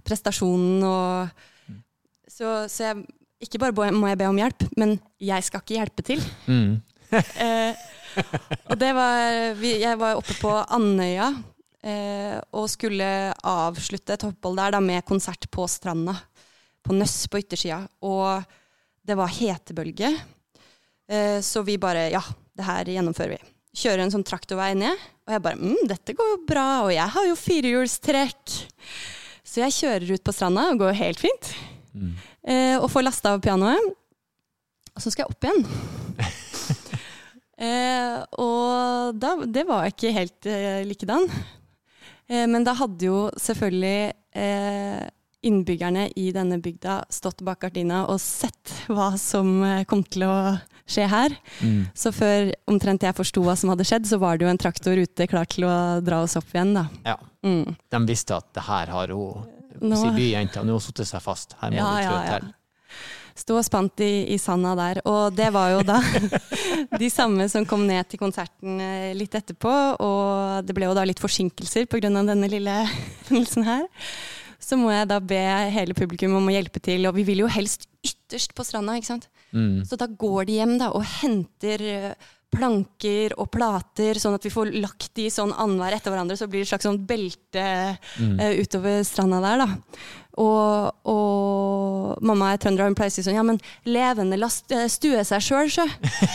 prestasjonen 0.08 0.86
og 0.88 1.48
Så, 2.32 2.48
så 2.72 2.86
jeg, 2.86 3.04
ikke 3.44 3.60
bare 3.60 3.92
må 3.92 4.08
jeg 4.08 4.22
be 4.22 4.30
om 4.32 4.40
hjelp, 4.40 4.64
men 4.80 4.96
jeg 5.20 5.44
skal 5.44 5.62
ikke 5.62 5.76
hjelpe 5.76 6.06
til. 6.08 6.24
Mm. 6.48 6.80
eh, 7.44 7.82
og 8.72 8.78
det 8.80 8.94
var 8.96 9.60
Jeg 9.60 10.00
var 10.00 10.16
oppe 10.16 10.38
på 10.40 10.54
Andøya 10.64 11.28
eh, 11.84 12.38
og 12.56 12.70
skulle 12.72 13.34
avslutte 13.36 14.16
et 14.16 14.26
opphold 14.30 14.64
der 14.64 14.78
da, 14.78 14.80
med 14.80 15.04
konsert 15.04 15.50
på 15.52 15.68
stranda. 15.68 16.16
På 16.82 16.96
Nøss 16.96 17.28
på 17.28 17.44
yttersida. 17.44 17.84
Og 18.08 18.48
det 19.08 19.18
var 19.18 19.32
hetebølge. 19.34 20.12
Eh, 21.12 21.40
så 21.44 21.64
vi 21.68 21.78
bare 21.82 22.10
Ja, 22.14 22.22
det 22.58 22.68
her 22.68 22.92
gjennomfører 22.94 23.36
vi. 23.36 23.52
Kjører 23.82 24.04
en 24.04 24.14
sånn 24.14 24.28
traktorvei 24.28 24.74
ned, 24.76 25.00
og 25.28 25.34
jeg 25.36 25.44
bare 25.46 25.60
mm, 25.60 25.88
dette 25.88 26.16
går 26.18 26.34
jo 26.34 26.40
bra, 26.48 26.68
og 26.86 26.92
jeg 26.92 27.08
har 27.14 27.28
jo 27.30 27.38
firehjulstrekk. 27.40 28.58
Så 29.48 29.64
jeg 29.64 29.76
kjører 29.78 30.12
ut 30.16 30.26
på 30.26 30.34
stranda, 30.36 30.68
og 30.72 30.84
går 30.84 31.00
helt 31.00 31.22
fint. 31.24 31.54
Mm. 31.96 32.12
Eh, 32.44 32.76
og 32.80 32.90
får 32.92 33.08
lasta 33.08 33.36
av 33.36 33.44
pianoet. 33.44 33.94
Og 34.92 35.04
så 35.04 35.12
skal 35.12 35.24
jeg 35.24 35.32
opp 35.32 35.48
igjen. 35.48 35.64
eh, 37.68 38.18
og 38.44 39.16
da, 39.20 39.34
det 39.48 39.66
var 39.70 39.88
ikke 39.88 40.14
helt 40.16 40.52
eh, 40.52 40.84
likedan. 40.88 41.28
Eh, 42.28 42.46
men 42.52 42.68
da 42.68 42.76
hadde 42.80 43.08
jo 43.08 43.26
selvfølgelig 43.40 44.12
eh, 44.36 45.04
innbyggerne 45.42 46.10
i 46.16 46.32
denne 46.32 46.60
bygda 46.62 47.02
stått 47.10 47.42
bak 47.46 47.64
gardina 47.64 48.04
og 48.10 48.20
sett 48.22 48.74
hva 48.92 49.12
som 49.20 49.62
eh, 49.66 49.84
kom 49.90 50.04
til 50.06 50.28
å 50.28 50.36
skje 50.92 51.08
her. 51.10 51.36
Mm. 51.62 51.86
Så 51.98 52.12
før 52.16 52.52
omtrent 52.70 53.06
jeg 53.06 53.18
forsto 53.18 53.44
hva 53.46 53.56
som 53.58 53.72
hadde 53.74 53.88
skjedd, 53.88 54.08
så 54.10 54.20
var 54.22 54.38
det 54.38 54.46
jo 54.46 54.52
en 54.52 54.62
traktor 54.62 55.00
ute 55.00 55.28
klar 55.30 55.50
til 55.50 55.66
å 55.70 55.76
dra 56.04 56.22
oss 56.26 56.38
opp 56.40 56.54
igjen, 56.54 56.76
da. 56.78 56.88
Ja. 57.08 57.18
Mm. 57.46 57.78
De 57.90 58.02
visste 58.10 58.38
at 58.38 58.52
det 58.54 58.66
her 58.68 58.92
har 58.94 59.14
hun, 59.16 59.46
nå... 59.82 60.02
byjenta, 60.18 60.66
nå 60.68 60.78
har 60.78 60.84
satt 60.84 61.06
seg 61.10 61.24
fast. 61.24 61.58
Her 61.62 61.74
må 61.74 61.82
ja, 61.82 61.88
du 61.88 62.10
trå 62.10 62.18
ja, 62.18 62.36
til. 62.36 62.52
Sto 63.42 63.56
og 63.58 63.64
spant 63.66 64.04
i, 64.04 64.12
i, 64.36 64.38
sanda 64.42 64.76
der. 64.78 65.00
Og 65.08 65.32
det 65.34 65.48
var 65.56 65.72
jo 65.72 65.86
da 65.88 66.02
de 67.02 67.10
samme 67.10 67.48
som 67.50 67.66
kom 67.66 67.88
ned 67.88 68.12
til 68.12 68.22
konserten 68.22 68.78
eh, 68.84 69.16
litt 69.18 69.34
etterpå. 69.40 69.74
Og 70.04 70.68
det 70.68 70.76
ble 70.78 70.92
jo 70.92 70.98
da 70.98 71.08
litt 71.08 71.24
forsinkelser 71.24 71.88
pga. 71.90 72.12
denne 72.12 72.52
lille 72.52 72.84
hendelsen 73.32 73.66
her 73.66 73.88
så 74.72 74.80
må 74.80 74.92
jeg 74.94 75.10
da 75.12 75.20
be 75.20 75.40
hele 75.76 75.96
publikum 75.98 76.38
om 76.40 76.48
å 76.48 76.54
hjelpe 76.54 76.80
til. 76.84 77.04
Og 77.10 77.18
vi 77.18 77.26
vil 77.28 77.44
jo 77.44 77.52
helst 77.52 77.90
ytterst 78.08 78.56
på 78.56 78.66
stranda, 78.66 78.96
ikke 78.96 79.14
sant. 79.14 79.28
Mm. 79.52 79.82
Så 79.88 80.00
da 80.00 80.08
går 80.08 80.48
de 80.48 80.62
hjem 80.62 80.78
da 80.80 80.94
og 80.96 81.04
henter 81.20 81.84
eh, 81.92 82.30
planker 82.52 83.36
og 83.40 83.50
plater, 83.52 84.20
sånn 84.20 84.36
at 84.36 84.46
vi 84.48 84.52
får 84.52 84.74
lagt 84.84 85.12
de 85.16 85.28
sånn 85.32 85.54
annenhver 85.54 85.96
etter 85.96 86.14
hverandre. 86.14 86.38
Så 86.40 86.48
blir 86.52 86.64
det 86.64 86.70
et 86.70 86.72
slags 86.74 86.88
sånn 86.88 87.04
belte 87.08 87.68
mm. 88.20 88.40
uh, 88.40 88.54
utover 88.60 89.06
stranda 89.08 89.40
der, 89.44 89.64
da. 89.64 90.02
Og, 90.42 91.08
og 91.12 92.24
mamma 92.24 92.54
er 92.54 92.62
trønder, 92.64 92.86
og 92.86 92.92
hun 92.92 92.98
pleier 92.98 93.12
å 93.12 93.16
si 93.18 93.24
sånn 93.26 93.36
Ja, 93.36 93.44
men 93.44 93.60
levende 93.84 94.40
last 94.40 94.72
eh, 94.72 94.88
stue 94.92 95.24
seg 95.28 95.44
sjøl, 95.44 95.72
sjø. 95.72 95.88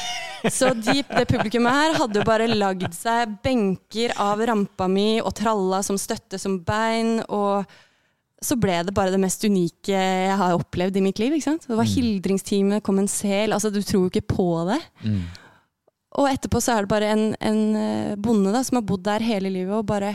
Så 0.56 0.74
de, 0.76 1.00
det 1.00 1.24
publikummet 1.30 1.74
her 1.74 1.96
hadde 1.96 2.20
jo 2.20 2.26
bare 2.28 2.46
lagd 2.52 2.92
seg 2.94 3.38
benker 3.42 4.12
av 4.20 4.44
rampa 4.46 4.86
mi 4.92 5.16
og 5.18 5.32
tralla 5.36 5.80
som 5.84 5.98
støtte 5.98 6.38
som 6.38 6.60
bein. 6.64 7.18
og 7.26 7.64
så 8.42 8.56
ble 8.60 8.76
det 8.84 8.92
bare 8.96 9.14
det 9.14 9.20
mest 9.20 9.44
unike 9.48 9.96
jeg 9.96 10.36
har 10.36 10.56
opplevd 10.58 10.98
i 10.98 11.04
mitt 11.04 11.20
liv. 11.22 11.32
ikke 11.36 11.48
sant? 11.48 11.64
Det 11.64 11.72
var 11.72 11.86
mm. 11.86 11.92
Hildringstime, 11.94 12.80
kom 12.84 13.00
en 13.00 13.08
sel. 13.08 13.54
altså 13.56 13.70
Du 13.72 13.80
tror 13.80 14.06
jo 14.06 14.10
ikke 14.12 14.26
på 14.36 14.48
det. 14.68 14.80
Mm. 15.06 15.22
Og 16.20 16.28
etterpå 16.28 16.60
så 16.64 16.74
er 16.74 16.84
det 16.84 16.92
bare 16.92 17.12
en, 17.12 17.26
en, 17.40 17.62
eh, 17.80 18.16
bonde 18.20 18.52
da, 18.52 18.62
som 18.64 18.80
har 18.80 18.86
bodd 18.88 19.04
der 19.08 19.24
hele 19.24 19.52
livet, 19.52 19.72
og 19.76 19.88
bare 19.88 20.14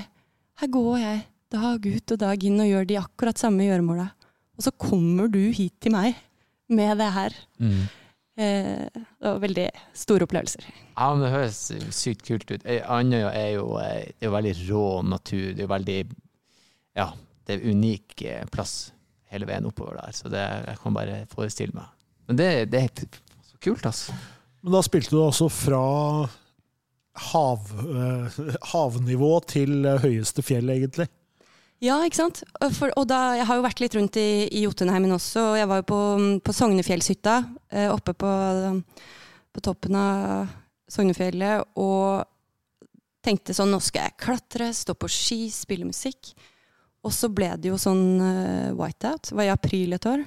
Her 0.62 0.70
går 0.70 0.98
jeg 1.02 1.22
dag 1.52 1.86
ut 1.86 2.12
og 2.14 2.20
dag 2.22 2.44
inn 2.46 2.62
og 2.62 2.70
gjør 2.70 2.86
de 2.86 3.00
akkurat 3.00 3.40
samme 3.40 3.66
gjøremåla. 3.66 4.06
Og 4.58 4.66
så 4.68 4.74
kommer 4.78 5.32
du 5.32 5.40
hit 5.50 5.74
til 5.82 5.96
meg 5.96 6.20
med 6.70 7.02
det 7.02 7.08
her. 7.16 7.36
Mm. 7.58 7.80
Eh, 8.38 8.86
det 8.94 9.26
var 9.26 9.42
veldig 9.42 9.66
store 9.98 10.28
opplevelser. 10.28 10.68
Ja, 10.94 11.10
men 11.10 11.26
Det 11.26 11.34
høres 11.34 11.60
sykt 11.98 12.22
kult 12.28 12.54
ut. 12.54 12.70
Andøya 12.86 13.34
er 13.34 13.50
jo, 13.58 13.66
eh, 13.82 14.14
er 14.14 14.30
jo 14.30 14.36
veldig 14.38 14.56
rå 14.70 14.86
natur. 15.10 15.50
Det 15.50 15.66
er 15.66 15.68
jo 15.68 15.74
veldig 15.74 16.00
Ja 17.00 17.10
det 17.48 17.58
er 17.58 17.72
unik 17.72 18.22
eh, 18.28 18.44
plass 18.52 18.92
hele 19.32 19.48
veien 19.50 19.68
oppover 19.68 19.98
der. 20.02 20.14
Så 20.16 20.32
det 20.32 20.42
jeg 20.42 20.78
kan 20.84 20.96
bare 20.96 21.24
forestille 21.32 21.76
meg. 21.76 21.90
Men 22.30 22.40
det, 22.40 22.52
det 22.72 22.84
er 22.86 23.08
så 23.48 23.58
kult, 23.64 23.86
altså. 23.88 24.16
Men 24.62 24.76
da 24.76 24.84
spilte 24.86 25.16
du 25.16 25.24
altså 25.24 25.48
fra 25.52 25.82
hav, 27.32 27.72
uh, 27.82 28.42
havnivå 28.74 29.32
til 29.50 29.88
høyeste 30.04 30.46
fjell, 30.46 30.70
egentlig? 30.72 31.08
Ja, 31.82 31.98
ikke 32.06 32.20
sant. 32.20 32.44
For, 32.78 32.94
og 33.00 33.08
da, 33.10 33.34
jeg 33.40 33.48
har 33.50 33.58
jo 33.58 33.66
vært 33.66 33.82
litt 33.82 33.96
rundt 33.98 34.20
i, 34.22 34.46
i 34.54 34.62
Jotunheimen 34.68 35.16
også. 35.16 35.48
og 35.50 35.58
Jeg 35.58 35.70
var 35.72 35.82
jo 35.82 35.88
på, 35.90 36.02
på 36.46 36.54
Sognefjellshytta, 36.54 37.38
oppe 37.90 38.14
på, 38.14 38.34
på, 39.50 39.64
toppen 39.66 39.98
av 39.98 40.52
Sognefjellet, 40.92 41.74
og 41.82 42.22
tenkte 43.26 43.56
sånn 43.58 43.74
Nå 43.74 43.82
skal 43.82 44.12
jeg 44.12 44.20
klatre, 44.22 44.70
stå 44.78 44.94
på 44.94 45.10
ski, 45.10 45.40
spille 45.54 45.90
musikk. 45.90 46.36
Og 47.02 47.14
så 47.16 47.30
ble 47.34 47.50
det 47.58 47.72
jo 47.72 47.80
sånn 47.82 48.04
uh, 48.22 48.74
whiteout. 48.78 49.32
Det 49.32 49.38
var 49.38 49.48
i 49.48 49.54
april 49.54 49.96
et 49.98 50.08
år. 50.10 50.26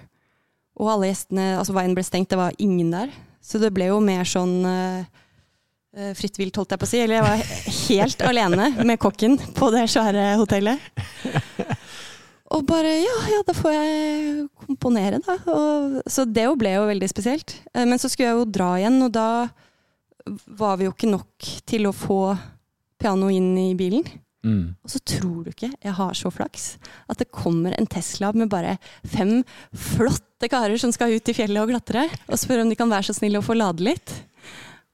Og 0.81 0.91
alle 0.91 1.13
gjestene, 1.13 1.53
altså 1.61 1.75
veien 1.77 1.95
ble 1.95 2.03
stengt, 2.07 2.33
det 2.33 2.41
var 2.41 2.57
ingen 2.59 2.91
der. 2.95 3.13
Så 3.45 3.61
det 3.63 3.71
ble 3.77 3.93
jo 3.93 4.01
mer 4.03 4.27
sånn 4.27 4.57
uh, 4.67 5.05
fritt 6.19 6.41
vilt, 6.41 6.57
holdt 6.59 6.75
jeg 6.75 6.83
på 6.83 6.89
å 6.89 6.91
si. 6.91 7.03
Eller 7.05 7.21
jeg 7.21 7.29
var 7.29 7.45
helt 7.79 8.25
alene 8.31 8.71
med 8.83 9.03
kokken 9.03 9.39
på 9.55 9.71
det 9.75 9.87
svære 9.93 10.33
hotellet. 10.41 10.83
Og 12.55 12.63
bare 12.69 12.91
ja, 13.01 13.15
ja, 13.33 13.41
da 13.47 13.55
får 13.57 13.73
jeg 13.75 14.49
komponere, 14.67 15.19
da. 15.25 15.39
Og, 15.51 16.01
så 16.11 16.27
det 16.27 16.45
ble 16.59 16.75
jo 16.77 16.89
veldig 16.91 17.09
spesielt. 17.11 17.57
Men 17.75 17.99
så 17.99 18.11
skulle 18.11 18.29
jeg 18.29 18.39
jo 18.39 18.51
dra 18.59 18.75
igjen, 18.79 18.99
og 19.07 19.15
da 19.15 19.29
var 20.47 20.79
vi 20.79 20.87
jo 20.87 20.93
ikke 20.95 21.11
nok 21.11 21.49
til 21.69 21.89
å 21.89 21.95
få 21.97 22.21
piano 23.01 23.31
inn 23.33 23.53
i 23.59 23.73
bilen. 23.79 24.07
Mm. 24.45 24.75
Og 24.85 24.93
så 24.93 25.01
tror 25.09 25.45
du 25.45 25.51
ikke 25.55 25.71
jeg 25.73 25.95
har 25.97 26.17
så 26.19 26.29
flaks 26.33 26.75
at 27.09 27.21
det 27.21 27.31
kommer 27.33 27.73
en 27.79 27.89
Tesla 27.89 28.29
med 28.37 28.51
bare 28.53 28.77
fem 29.09 29.39
flotte 29.73 30.51
karer 30.53 30.77
som 30.81 30.93
skal 30.93 31.17
ut 31.17 31.31
i 31.33 31.37
fjellet 31.37 31.63
og 31.63 31.73
klatre, 31.73 32.05
og 32.29 32.41
spør 32.41 32.65
om 32.65 32.73
de 32.73 32.77
kan 32.79 32.93
være 32.93 33.09
så 33.09 33.17
snille 33.17 33.41
å 33.41 33.47
få 33.47 33.57
lade 33.57 33.85
litt. 33.87 34.13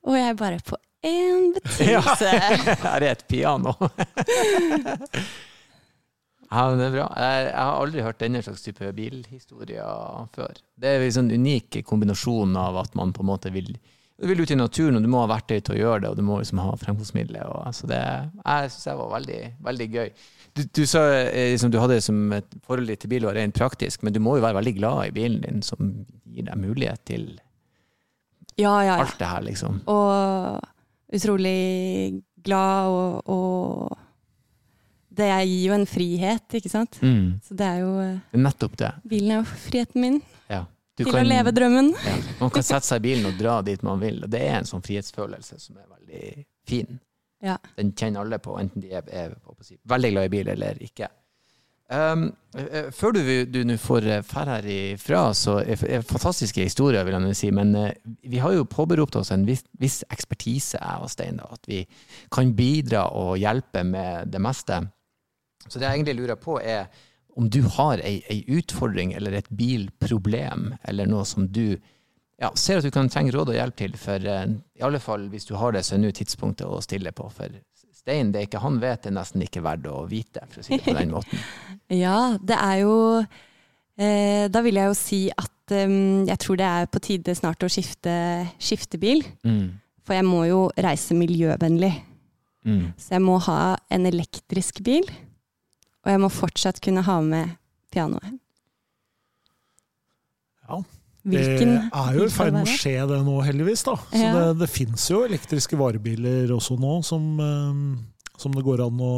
Og 0.06 0.16
jeg 0.16 0.38
bare 0.38 0.62
på 0.64 0.78
én 1.04 1.50
betingelse. 1.56 2.30
Her 2.86 3.02
er 3.02 3.10
et 3.10 3.26
piano. 3.28 3.74
ja, 6.50 6.64
men 6.70 6.78
det 6.78 6.86
er 6.86 6.96
bra. 6.96 7.08
Jeg, 7.16 7.46
jeg 7.50 7.56
har 7.58 7.74
aldri 7.74 8.04
hørt 8.06 8.22
denne 8.22 8.42
slags 8.46 8.64
type 8.64 8.92
bilhistorier 8.96 10.28
før. 10.36 10.60
Det 10.80 10.94
er 10.94 11.06
en 11.06 11.16
sånn 11.20 11.32
unik 11.34 11.82
kombinasjon 11.88 12.54
av 12.60 12.84
at 12.84 12.94
man 12.98 13.14
på 13.16 13.24
en 13.24 13.32
måte 13.32 13.52
vil 13.54 13.74
du 14.20 14.26
vil 14.28 14.42
ut 14.42 14.50
i 14.52 14.58
naturen, 14.58 14.98
og 14.98 15.04
du 15.04 15.08
må 15.08 15.22
ha 15.22 15.30
verktøy 15.30 15.62
til 15.64 15.76
å 15.76 15.78
gjøre 15.78 16.02
det, 16.04 16.10
og 16.12 16.18
du 16.18 16.24
må 16.26 16.38
liksom 16.40 16.60
ha 16.60 16.74
fremkomstmidler. 16.80 17.46
Og, 17.48 17.62
altså 17.70 17.88
det, 17.88 18.00
jeg 18.44 18.72
syns 18.74 18.88
det 18.90 18.96
var 18.98 19.14
veldig, 19.14 19.40
veldig 19.68 19.86
gøy. 19.94 20.10
Du, 20.58 20.62
du 20.76 20.82
sa 20.90 21.04
eh, 21.14 21.52
liksom, 21.54 21.70
du 21.72 21.78
hadde 21.80 21.96
det 21.96 22.04
som 22.04 22.18
et 22.36 22.58
forhold 22.66 22.90
til 23.00 23.12
bil 23.12 23.28
var 23.28 23.38
rent 23.38 23.56
praktisk, 23.56 24.04
men 24.04 24.12
du 24.16 24.20
må 24.22 24.36
jo 24.36 24.44
være 24.44 24.58
veldig 24.58 24.74
glad 24.76 25.06
i 25.06 25.14
bilen 25.16 25.40
din, 25.44 25.62
som 25.64 25.94
gir 26.28 26.48
deg 26.50 26.60
mulighet 26.60 27.04
til 27.08 27.30
Ja, 28.58 28.74
ja, 28.82 28.90
ja. 28.90 28.98
alt 29.06 29.16
det 29.16 29.30
her, 29.30 29.46
liksom. 29.46 29.80
Og 29.88 31.16
utrolig 31.16 32.20
glad, 32.44 32.90
og, 32.92 33.30
og 33.30 33.96
det 35.16 35.30
gir 35.30 35.70
jo 35.70 35.78
en 35.78 35.88
frihet, 35.88 36.58
ikke 36.60 36.72
sant. 36.72 37.00
Mm. 37.00 37.40
Så 37.46 37.56
det 37.56 37.66
er 37.66 37.80
jo 37.86 37.94
er 38.04 38.44
nettopp 38.44 38.76
det. 38.80 38.92
Bilen 39.08 39.32
er 39.32 39.40
jo 39.40 39.48
friheten 39.64 40.04
min. 40.04 40.20
Du 41.00 41.06
til 41.08 41.20
å 41.22 41.26
leve 41.26 41.52
drømmen. 41.56 41.94
Ja, 42.04 42.16
man 42.42 42.50
kan 42.52 42.66
sette 42.66 42.84
seg 42.86 43.00
i 43.00 43.06
bilen 43.08 43.30
og 43.30 43.38
dra 43.40 43.60
dit 43.64 43.80
man 43.86 44.02
vil, 44.02 44.20
og 44.26 44.32
det 44.32 44.42
er 44.48 44.58
en 44.58 44.68
sånn 44.68 44.84
frihetsfølelse 44.84 45.56
som 45.62 45.78
er 45.80 45.86
veldig 45.86 46.44
fin. 46.68 47.00
Ja. 47.40 47.56
Den 47.78 47.94
kjenner 47.96 48.26
alle 48.26 48.40
på, 48.42 48.58
enten 48.60 48.84
de 48.84 48.92
er, 48.98 49.06
er 49.08 49.32
veldig 49.88 50.12
glad 50.12 50.28
i 50.28 50.32
bil 50.34 50.52
eller 50.52 50.84
ikke. 50.84 51.08
Um, 51.90 52.28
eh, 52.54 52.92
før 52.94 53.16
du 53.50 53.56
nå 53.66 53.74
får 53.82 54.04
eh, 54.06 54.20
ferd 54.22 54.52
herifra, 54.52 55.22
så 55.34 55.56
er 55.58 56.04
fantastiske 56.06 56.62
historier, 56.62 57.02
vil 57.02 57.16
jeg 57.32 57.38
si, 57.40 57.48
men 57.50 57.72
uh, 57.74 57.88
vi 58.22 58.38
har 58.38 58.54
jo 58.54 58.68
påberopt 58.68 59.18
oss 59.18 59.32
en 59.34 59.42
viss, 59.48 59.64
viss 59.80 60.04
ekspertise, 60.06 60.78
jeg 60.78 61.02
og 61.02 61.10
Stein, 61.10 61.40
da, 61.40 61.48
at 61.50 61.66
vi 61.66 61.80
kan 62.30 62.52
bidra 62.54 63.08
og 63.18 63.40
hjelpe 63.42 63.82
med 63.88 64.30
det 64.30 64.42
meste. 64.44 64.84
Så 65.66 65.80
det 65.80 65.88
jeg 65.88 65.98
egentlig 65.98 66.20
lurer 66.20 66.38
på, 66.38 66.60
er 66.62 66.86
om 67.40 67.48
du 67.48 67.62
har 67.78 68.02
ei, 68.04 68.20
ei 68.28 68.42
utfordring 68.58 69.14
eller 69.16 69.38
et 69.38 69.48
bilproblem, 69.56 70.74
eller 70.88 71.08
noe 71.08 71.24
som 71.28 71.48
du 71.48 71.78
ja, 72.40 72.50
ser 72.56 72.80
at 72.80 72.86
du 72.86 72.92
kan 72.92 73.08
trenge 73.12 73.32
råd 73.34 73.52
og 73.52 73.56
hjelp 73.56 73.76
til, 73.80 73.96
for 74.00 74.24
eh, 74.28 74.46
i 74.78 74.84
alle 74.86 75.00
fall 75.02 75.26
hvis 75.32 75.48
du 75.48 75.54
har 75.60 75.74
det, 75.76 75.84
så 75.86 75.96
er 75.96 76.02
nå 76.04 76.12
tidspunktet 76.16 76.68
å 76.68 76.80
stille 76.84 77.12
på. 77.16 77.28
For 77.32 77.52
Stein, 77.96 78.32
det 78.32 78.40
er 78.40 78.48
ikke 78.48 78.62
han 78.64 78.78
vet, 78.80 79.02
det 79.04 79.10
er 79.10 79.18
nesten 79.18 79.44
ikke 79.44 79.64
verdt 79.64 79.88
å 79.90 80.06
vite, 80.08 80.44
for 80.48 80.62
å 80.62 80.66
si 80.66 80.78
det 80.78 80.86
på 80.88 80.96
den 80.96 81.14
måten. 81.16 81.46
Ja, 82.04 82.36
det 82.38 82.54
er 82.54 82.76
jo 82.84 82.94
eh, 83.18 84.44
Da 84.52 84.60
vil 84.62 84.78
jeg 84.78 84.92
jo 84.92 84.96
si 84.96 85.20
at 85.34 85.74
eh, 85.74 85.96
jeg 86.28 86.42
tror 86.44 86.60
det 86.60 86.68
er 86.68 86.90
på 86.92 87.02
tide 87.04 87.34
snart 87.36 87.66
å 87.66 87.72
skifte, 87.72 88.12
skifte 88.62 89.00
bil. 89.00 89.24
Mm. 89.44 89.80
For 90.06 90.16
jeg 90.16 90.26
må 90.28 90.44
jo 90.48 90.62
reise 90.80 91.16
miljøvennlig. 91.18 91.92
Mm. 92.64 92.92
Så 93.00 93.16
jeg 93.16 93.24
må 93.24 93.36
ha 93.48 93.60
en 93.92 94.08
elektrisk 94.08 94.80
bil. 94.86 95.08
Og 96.04 96.12
jeg 96.14 96.20
må 96.22 96.30
fortsatt 96.32 96.80
kunne 96.84 97.02
ha 97.04 97.18
med 97.24 97.56
pianoet. 97.92 98.38
Ja. 100.68 100.80
Hvilken 101.30 101.74
det 101.76 102.00
er 102.00 102.14
jo 102.16 102.24
i 102.24 102.32
ferd 102.32 102.54
med 102.54 102.64
å 102.64 102.76
skje 102.80 102.94
det 103.10 103.18
nå, 103.26 103.34
heldigvis. 103.44 103.82
da. 103.84 103.96
Så 104.08 104.22
Ja. 104.22 104.32
det, 104.38 104.44
det 104.62 104.70
fins 104.72 105.04
jo 105.10 105.24
elektriske 105.26 105.76
varebiler 105.76 106.48
også 106.54 106.78
nå 106.80 106.94
som, 107.04 107.26
eh, 107.44 108.38
som, 108.40 108.54
det 108.56 108.64
går 108.64 108.86
an 108.86 109.02
å, 109.04 109.14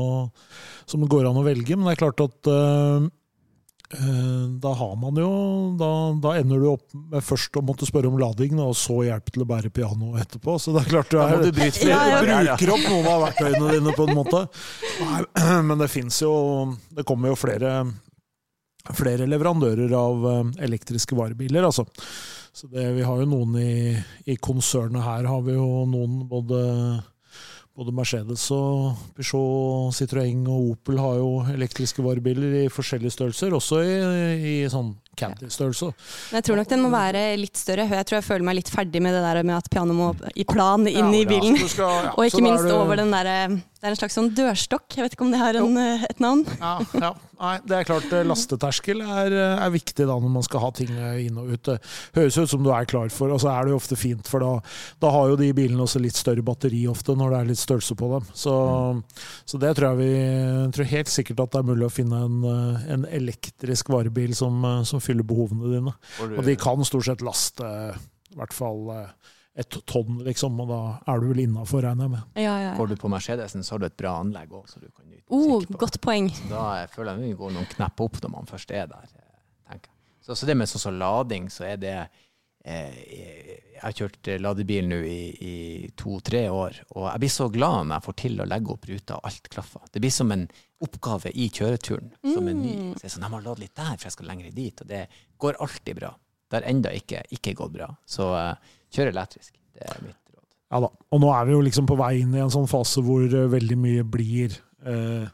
som 0.87 1.05
det 1.05 1.11
går 1.13 1.29
an 1.31 1.39
å 1.39 1.45
velge. 1.47 1.77
Men 1.77 1.87
det 1.87 1.95
er 1.95 2.03
klart 2.03 2.25
at 2.25 2.51
eh, 2.51 3.07
da 3.93 4.71
har 4.79 4.93
man 4.97 5.19
jo 5.21 5.31
da, 5.77 5.89
da 6.25 6.31
ender 6.41 6.63
du 6.63 6.69
opp 6.71 6.95
med 6.95 7.25
først 7.25 7.59
å 7.61 7.63
måtte 7.67 7.85
spørre 7.89 8.09
om 8.09 8.17
lading, 8.21 8.57
og 8.63 8.73
så 8.79 9.03
hjelp 9.05 9.29
til 9.35 9.45
å 9.45 9.49
bære 9.51 9.73
piano 9.75 10.15
etterpå. 10.21 10.55
Så 10.63 10.73
det 10.73 10.85
er 10.85 10.91
klart 10.95 11.13
du 11.13 11.19
er 11.21 11.43
du 11.43 11.51
bryte 11.53 11.89
Ja, 11.91 11.99
ja. 12.09 12.23
bruker 12.57 12.73
opp 12.77 12.87
noen 12.89 13.11
av 13.13 13.25
verktøyene 13.27 13.75
dine 13.77 13.95
på 13.99 14.07
en 14.09 14.17
måte. 14.17 14.43
Nei, 15.03 15.23
men 15.69 15.77
det 15.83 15.91
fins 15.93 16.23
jo 16.25 16.33
Det 16.95 17.05
kommer 17.09 17.33
jo 17.33 17.37
flere, 17.39 17.75
flere 18.97 19.29
leverandører 19.29 19.93
av 19.99 20.29
eh, 20.33 20.43
elektriske 20.69 21.19
varebiler, 21.19 21.69
altså. 21.69 21.85
Så 22.53 22.69
det, 22.73 22.89
vi 22.97 23.05
har 23.07 23.21
jo 23.23 23.29
noen 23.29 23.55
i, 23.61 23.97
i 24.29 24.37
konsernet 24.37 25.05
her, 25.05 25.25
har 25.29 25.45
vi 25.47 25.55
jo 25.57 25.85
noen 25.89 26.23
både 26.29 26.59
både 27.77 27.95
Mercedes 27.97 28.45
og 28.55 28.99
Peugeot, 29.17 29.95
Citroën 29.97 30.45
og 30.51 30.73
Opel 30.75 31.01
har 31.01 31.21
jo 31.21 31.31
elektriske 31.55 32.05
varebiler 32.05 32.59
i 32.63 32.73
forskjellige 32.73 33.15
størrelser, 33.17 33.57
også 33.57 33.81
i, 33.85 33.95
i 34.53 34.57
sånn 34.73 34.93
Caddy-størrelse. 35.17 35.91
Men 36.31 36.39
jeg 36.41 36.45
tror 36.49 36.57
nok 36.63 36.69
den 36.73 36.83
må 36.83 36.91
være 36.93 37.25
litt 37.41 37.57
større. 37.61 37.89
Jeg 37.89 38.07
tror 38.09 38.19
jeg 38.21 38.25
føler 38.29 38.45
meg 38.49 38.57
litt 38.61 38.71
ferdig 38.73 39.03
med 39.05 39.13
det 39.17 39.23
der 39.27 39.43
med 39.43 39.57
at 39.59 39.69
pianoet 39.73 39.99
må 39.99 40.33
i 40.37 40.45
plan 40.49 40.87
inn 40.89 41.13
i 41.15 41.25
bilen. 41.29 41.57
Ja, 41.61 41.69
skal- 41.69 42.05
ja, 42.09 42.15
Og 42.17 42.25
ikke 42.31 42.43
minst 42.43 42.65
det- 42.65 42.73
over 42.79 42.97
den 42.97 43.11
derre 43.11 43.63
Det 43.83 43.89
er 43.89 43.95
en 43.97 43.97
slags 43.99 44.15
sånn 44.15 44.29
dørstokk. 44.31 44.95
Jeg 44.95 45.03
vet 45.03 45.15
ikke 45.17 45.25
om 45.27 45.31
det 45.33 45.41
har 45.41 45.57
en, 45.59 45.77
eh, 45.77 46.05
et 46.09 46.21
navn. 46.21 46.45
Ja, 46.61 46.79
ja. 46.95 47.09
Nei, 47.43 47.59
det 47.67 47.73
er 47.81 47.83
klart 47.83 48.13
eh, 48.15 48.23
lasteterskel 48.23 49.01
er, 49.03 49.33
eh, 49.35 49.65
er 49.67 49.71
viktig 49.75 50.07
da 50.07 50.15
når 50.23 50.31
man 50.31 50.43
skal 50.47 50.61
ha 50.61 50.71
ting 50.71 50.87
inn 51.19 51.37
og 51.37 51.49
ut. 51.51 51.67
Høres 52.15 52.39
ut 52.39 52.49
som 52.49 52.63
du 52.63 52.71
er 52.71 52.85
klar 52.87 53.11
for, 53.11 53.33
og 53.35 53.41
så 53.43 53.51
er 53.51 53.65
det 53.67 53.73
jo 53.75 53.81
ofte 53.81 53.99
fint, 53.99 54.23
for 54.31 54.39
da, 54.39 54.61
da 55.03 55.11
har 55.11 55.31
jo 55.33 55.35
de 55.41 55.49
bilene 55.53 55.83
også 55.83 55.99
litt 56.01 56.15
større 56.15 56.45
batteri 56.47 56.85
ofte 56.87 57.17
når 57.19 57.31
det 57.35 57.41
er 57.41 57.49
litt 57.51 57.59
størrelse 57.59 57.97
på 57.99 58.13
dem. 58.13 58.29
Så, 58.39 59.03
så 59.51 59.59
det 59.59 59.75
tror 59.75 59.99
jeg 59.99 59.99
vi 59.99 60.71
tror 60.79 60.91
helt 60.93 61.11
sikkert 61.11 61.43
at 61.43 61.51
det 61.51 61.59
er 61.65 61.69
mulig 61.75 61.89
å 61.89 61.91
finne 61.91 62.23
en, 62.23 62.39
en 62.87 63.05
elektrisk 63.11 63.91
varebil 63.91 64.37
som, 64.39 64.63
som 64.87 65.02
fyller 65.03 65.27
behovene 65.27 65.71
dine. 65.75 65.93
Du... 66.19 66.37
Og 66.39 66.45
de 66.47 66.57
kan 66.61 66.83
stort 66.89 67.07
sett 67.11 67.23
laste 67.27 67.69
i 68.33 68.37
hvert 68.39 68.55
fall 68.57 68.87
eh, 68.95 69.33
et 69.61 69.77
tonn, 69.91 70.23
liksom, 70.25 70.55
og 70.65 70.71
da 70.71 70.77
er 71.13 71.21
du 71.21 71.27
vel 71.29 71.43
innafor, 71.43 71.83
regner 71.85 72.07
jeg 72.09 72.13
med. 72.15 72.23
Ja, 72.41 72.43
ja, 72.47 72.55
ja. 72.71 72.73
Går 72.79 72.89
du 72.89 72.97
på 73.03 73.11
Mercedesen, 73.13 73.61
så 73.67 73.75
har 73.75 73.83
du 73.83 73.87
et 73.91 73.99
bra 74.01 74.15
anlegg 74.23 74.55
òg, 74.57 74.65
så 74.73 74.81
du 74.81 74.87
kan 74.89 75.05
nyte 75.11 75.27
Oh, 75.29 75.59
musikk 75.59 75.75
på. 75.75 75.81
godt 75.83 75.99
poeng. 76.05 76.31
Så 76.33 76.49
da 76.49 76.63
føler 76.95 77.19
jeg 77.21 77.35
vi 77.35 77.37
går 77.43 77.53
noen 77.59 77.69
knepp 77.75 78.01
opp 78.07 78.17
når 78.25 78.33
man 78.33 78.49
først 78.49 78.73
er 78.73 78.89
der. 78.89 79.11
eh, 79.19 79.37
tenker 79.69 79.91
jeg. 79.93 79.99
Så, 80.25 80.39
så 80.41 80.49
det 80.49 80.57
med 80.57 80.71
sånn 80.73 80.85
som 80.87 80.97
lading, 81.01 81.51
så 81.53 81.67
er 81.69 81.77
det 81.83 81.95
eh, 82.65 83.61
Jeg 83.83 83.89
har 83.89 83.97
kjørt 83.99 84.29
eh, 84.31 84.39
ladebil 84.39 84.87
nå 84.87 84.99
i, 85.03 85.21
i 85.43 85.55
to-tre 85.99 86.45
år, 86.55 86.77
og 86.95 87.09
jeg 87.11 87.23
blir 87.25 87.33
så 87.35 87.49
glad 87.51 87.89
når 87.89 87.97
jeg 87.97 88.05
får 88.07 88.17
til 88.23 88.41
å 88.41 88.47
legge 88.47 88.71
opp 88.77 88.85
ruta 88.87 89.17
og 89.19 89.27
alt 89.27 89.49
klaffer. 89.51 89.83
Det 89.91 90.03
blir 90.05 90.13
som 90.15 90.31
en 90.31 90.45
oppgave 90.87 91.33
i 91.35 91.49
kjøreturen, 91.51 92.13
som 92.23 92.47
er 92.51 92.55
ny. 92.59 92.75
Så 92.95 93.03
jeg 93.03 93.09
er 93.11 93.15
sånn, 93.17 93.27
jeg 93.27 93.35
må 93.35 93.41
lade 93.43 93.63
litt 93.65 93.75
der, 93.75 93.97
for 93.99 94.07
jeg 94.07 94.15
skal 94.17 94.31
lenger 94.31 94.55
dit. 94.55 94.81
Og 94.85 94.89
det 94.91 95.03
går 95.43 95.59
alltid 95.67 95.99
bra. 95.99 96.13
Det 96.51 96.59
har 96.61 96.69
enda 96.71 96.93
ikke, 96.95 97.25
ikke 97.35 97.55
gått 97.59 97.75
bra. 97.75 97.87
Så 98.07 98.27
uh, 98.35 98.55
kjør 98.95 99.11
elektrisk. 99.13 99.55
Det 99.75 99.87
er 99.89 100.01
mitt 100.05 100.19
råd. 100.35 100.47
Ja 100.75 100.81
da. 100.87 100.91
Og 101.11 101.23
nå 101.23 101.31
er 101.35 101.47
vi 101.49 101.55
jo 101.57 101.63
liksom 101.67 101.87
på 101.91 101.97
vei 101.99 102.13
inn 102.23 102.35
i 102.39 102.43
en 102.45 102.51
sånn 102.55 102.71
fase 102.71 103.03
hvor 103.03 103.25
uh, 103.27 103.47
veldig 103.53 103.79
mye 103.83 104.05
blir 104.05 104.55
uh, 104.87 105.27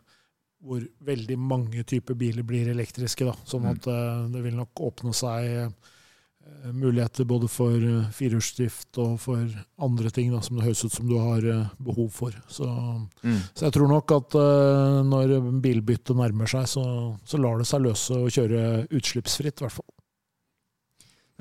Hvor 0.65 0.83
veldig 1.07 1.37
mange 1.39 1.85
typer 1.87 2.17
biler 2.19 2.43
blir 2.47 2.69
elektriske. 2.73 3.25
da. 3.29 3.35
Sånn 3.47 3.63
Mm. 3.69 3.71
at 3.77 3.85
det 4.35 4.41
vil 4.43 4.57
nok 4.59 4.81
åpne 4.89 5.13
seg 5.15 5.73
muligheter 6.75 7.25
både 7.29 7.49
for 7.49 7.75
eh, 7.77 8.09
firehjulsdrift 8.13 8.99
og 9.03 9.15
for 9.23 9.47
andre 9.85 10.11
ting 10.15 10.33
da, 10.35 10.41
som 10.45 10.59
det 10.59 10.67
høres 10.67 10.83
ut 10.85 10.93
som 10.97 11.07
du 11.09 11.15
har 11.21 11.45
eh, 11.49 11.71
behov 11.79 12.11
for. 12.15 12.35
Så, 12.53 12.67
Mm. 13.25 13.39
så 13.55 13.67
jeg 13.67 13.75
tror 13.75 13.89
nok 13.91 14.13
at 14.15 14.35
uh, 14.39 14.99
når 15.05 15.33
bilbyttet 15.63 16.17
nærmer 16.17 16.47
seg, 16.51 16.69
så, 16.71 16.85
så 17.27 17.39
lar 17.41 17.59
det 17.59 17.67
seg 17.67 17.83
løse 17.83 18.15
å 18.15 18.29
kjøre 18.31 18.87
utslippsfritt, 18.95 19.59
i 19.61 19.65
hvert 19.67 19.75
fall. 19.79 19.89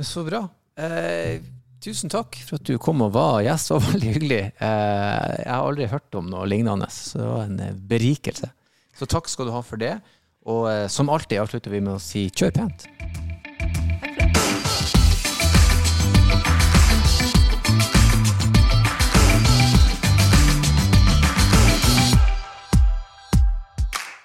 Så 0.01 0.23
bra. 0.25 0.41
Eh, 0.77 1.39
tusen 1.81 2.09
takk 2.13 2.35
for 2.45 2.57
at 2.59 2.65
du 2.67 2.75
kom 2.81 3.01
og 3.05 3.13
var 3.15 3.39
gjest. 3.45 3.69
Det 3.71 3.77
var 3.77 3.87
veldig 3.93 4.11
hyggelig. 4.17 4.41
Eh, 4.57 5.31
jeg 5.41 5.49
har 5.53 5.63
aldri 5.69 5.89
hørt 5.93 6.17
om 6.19 6.29
noe 6.33 6.45
lignende, 6.49 6.89
så 6.93 7.21
det 7.21 7.29
var 7.31 7.45
en 7.47 7.59
eh, 7.67 7.73
berikelse. 7.93 8.51
Så 8.97 9.05
takk 9.09 9.29
skal 9.29 9.49
du 9.49 9.53
ha 9.55 9.61
for 9.65 9.81
det. 9.81 9.95
Og 10.49 10.65
eh, 10.71 10.85
som 10.91 11.09
alltid 11.13 11.41
avslutter 11.41 11.73
vi 11.73 11.81
med 11.85 11.97
å 11.97 12.01
si 12.01 12.27
kjør 12.29 12.53
pent. 12.59 12.87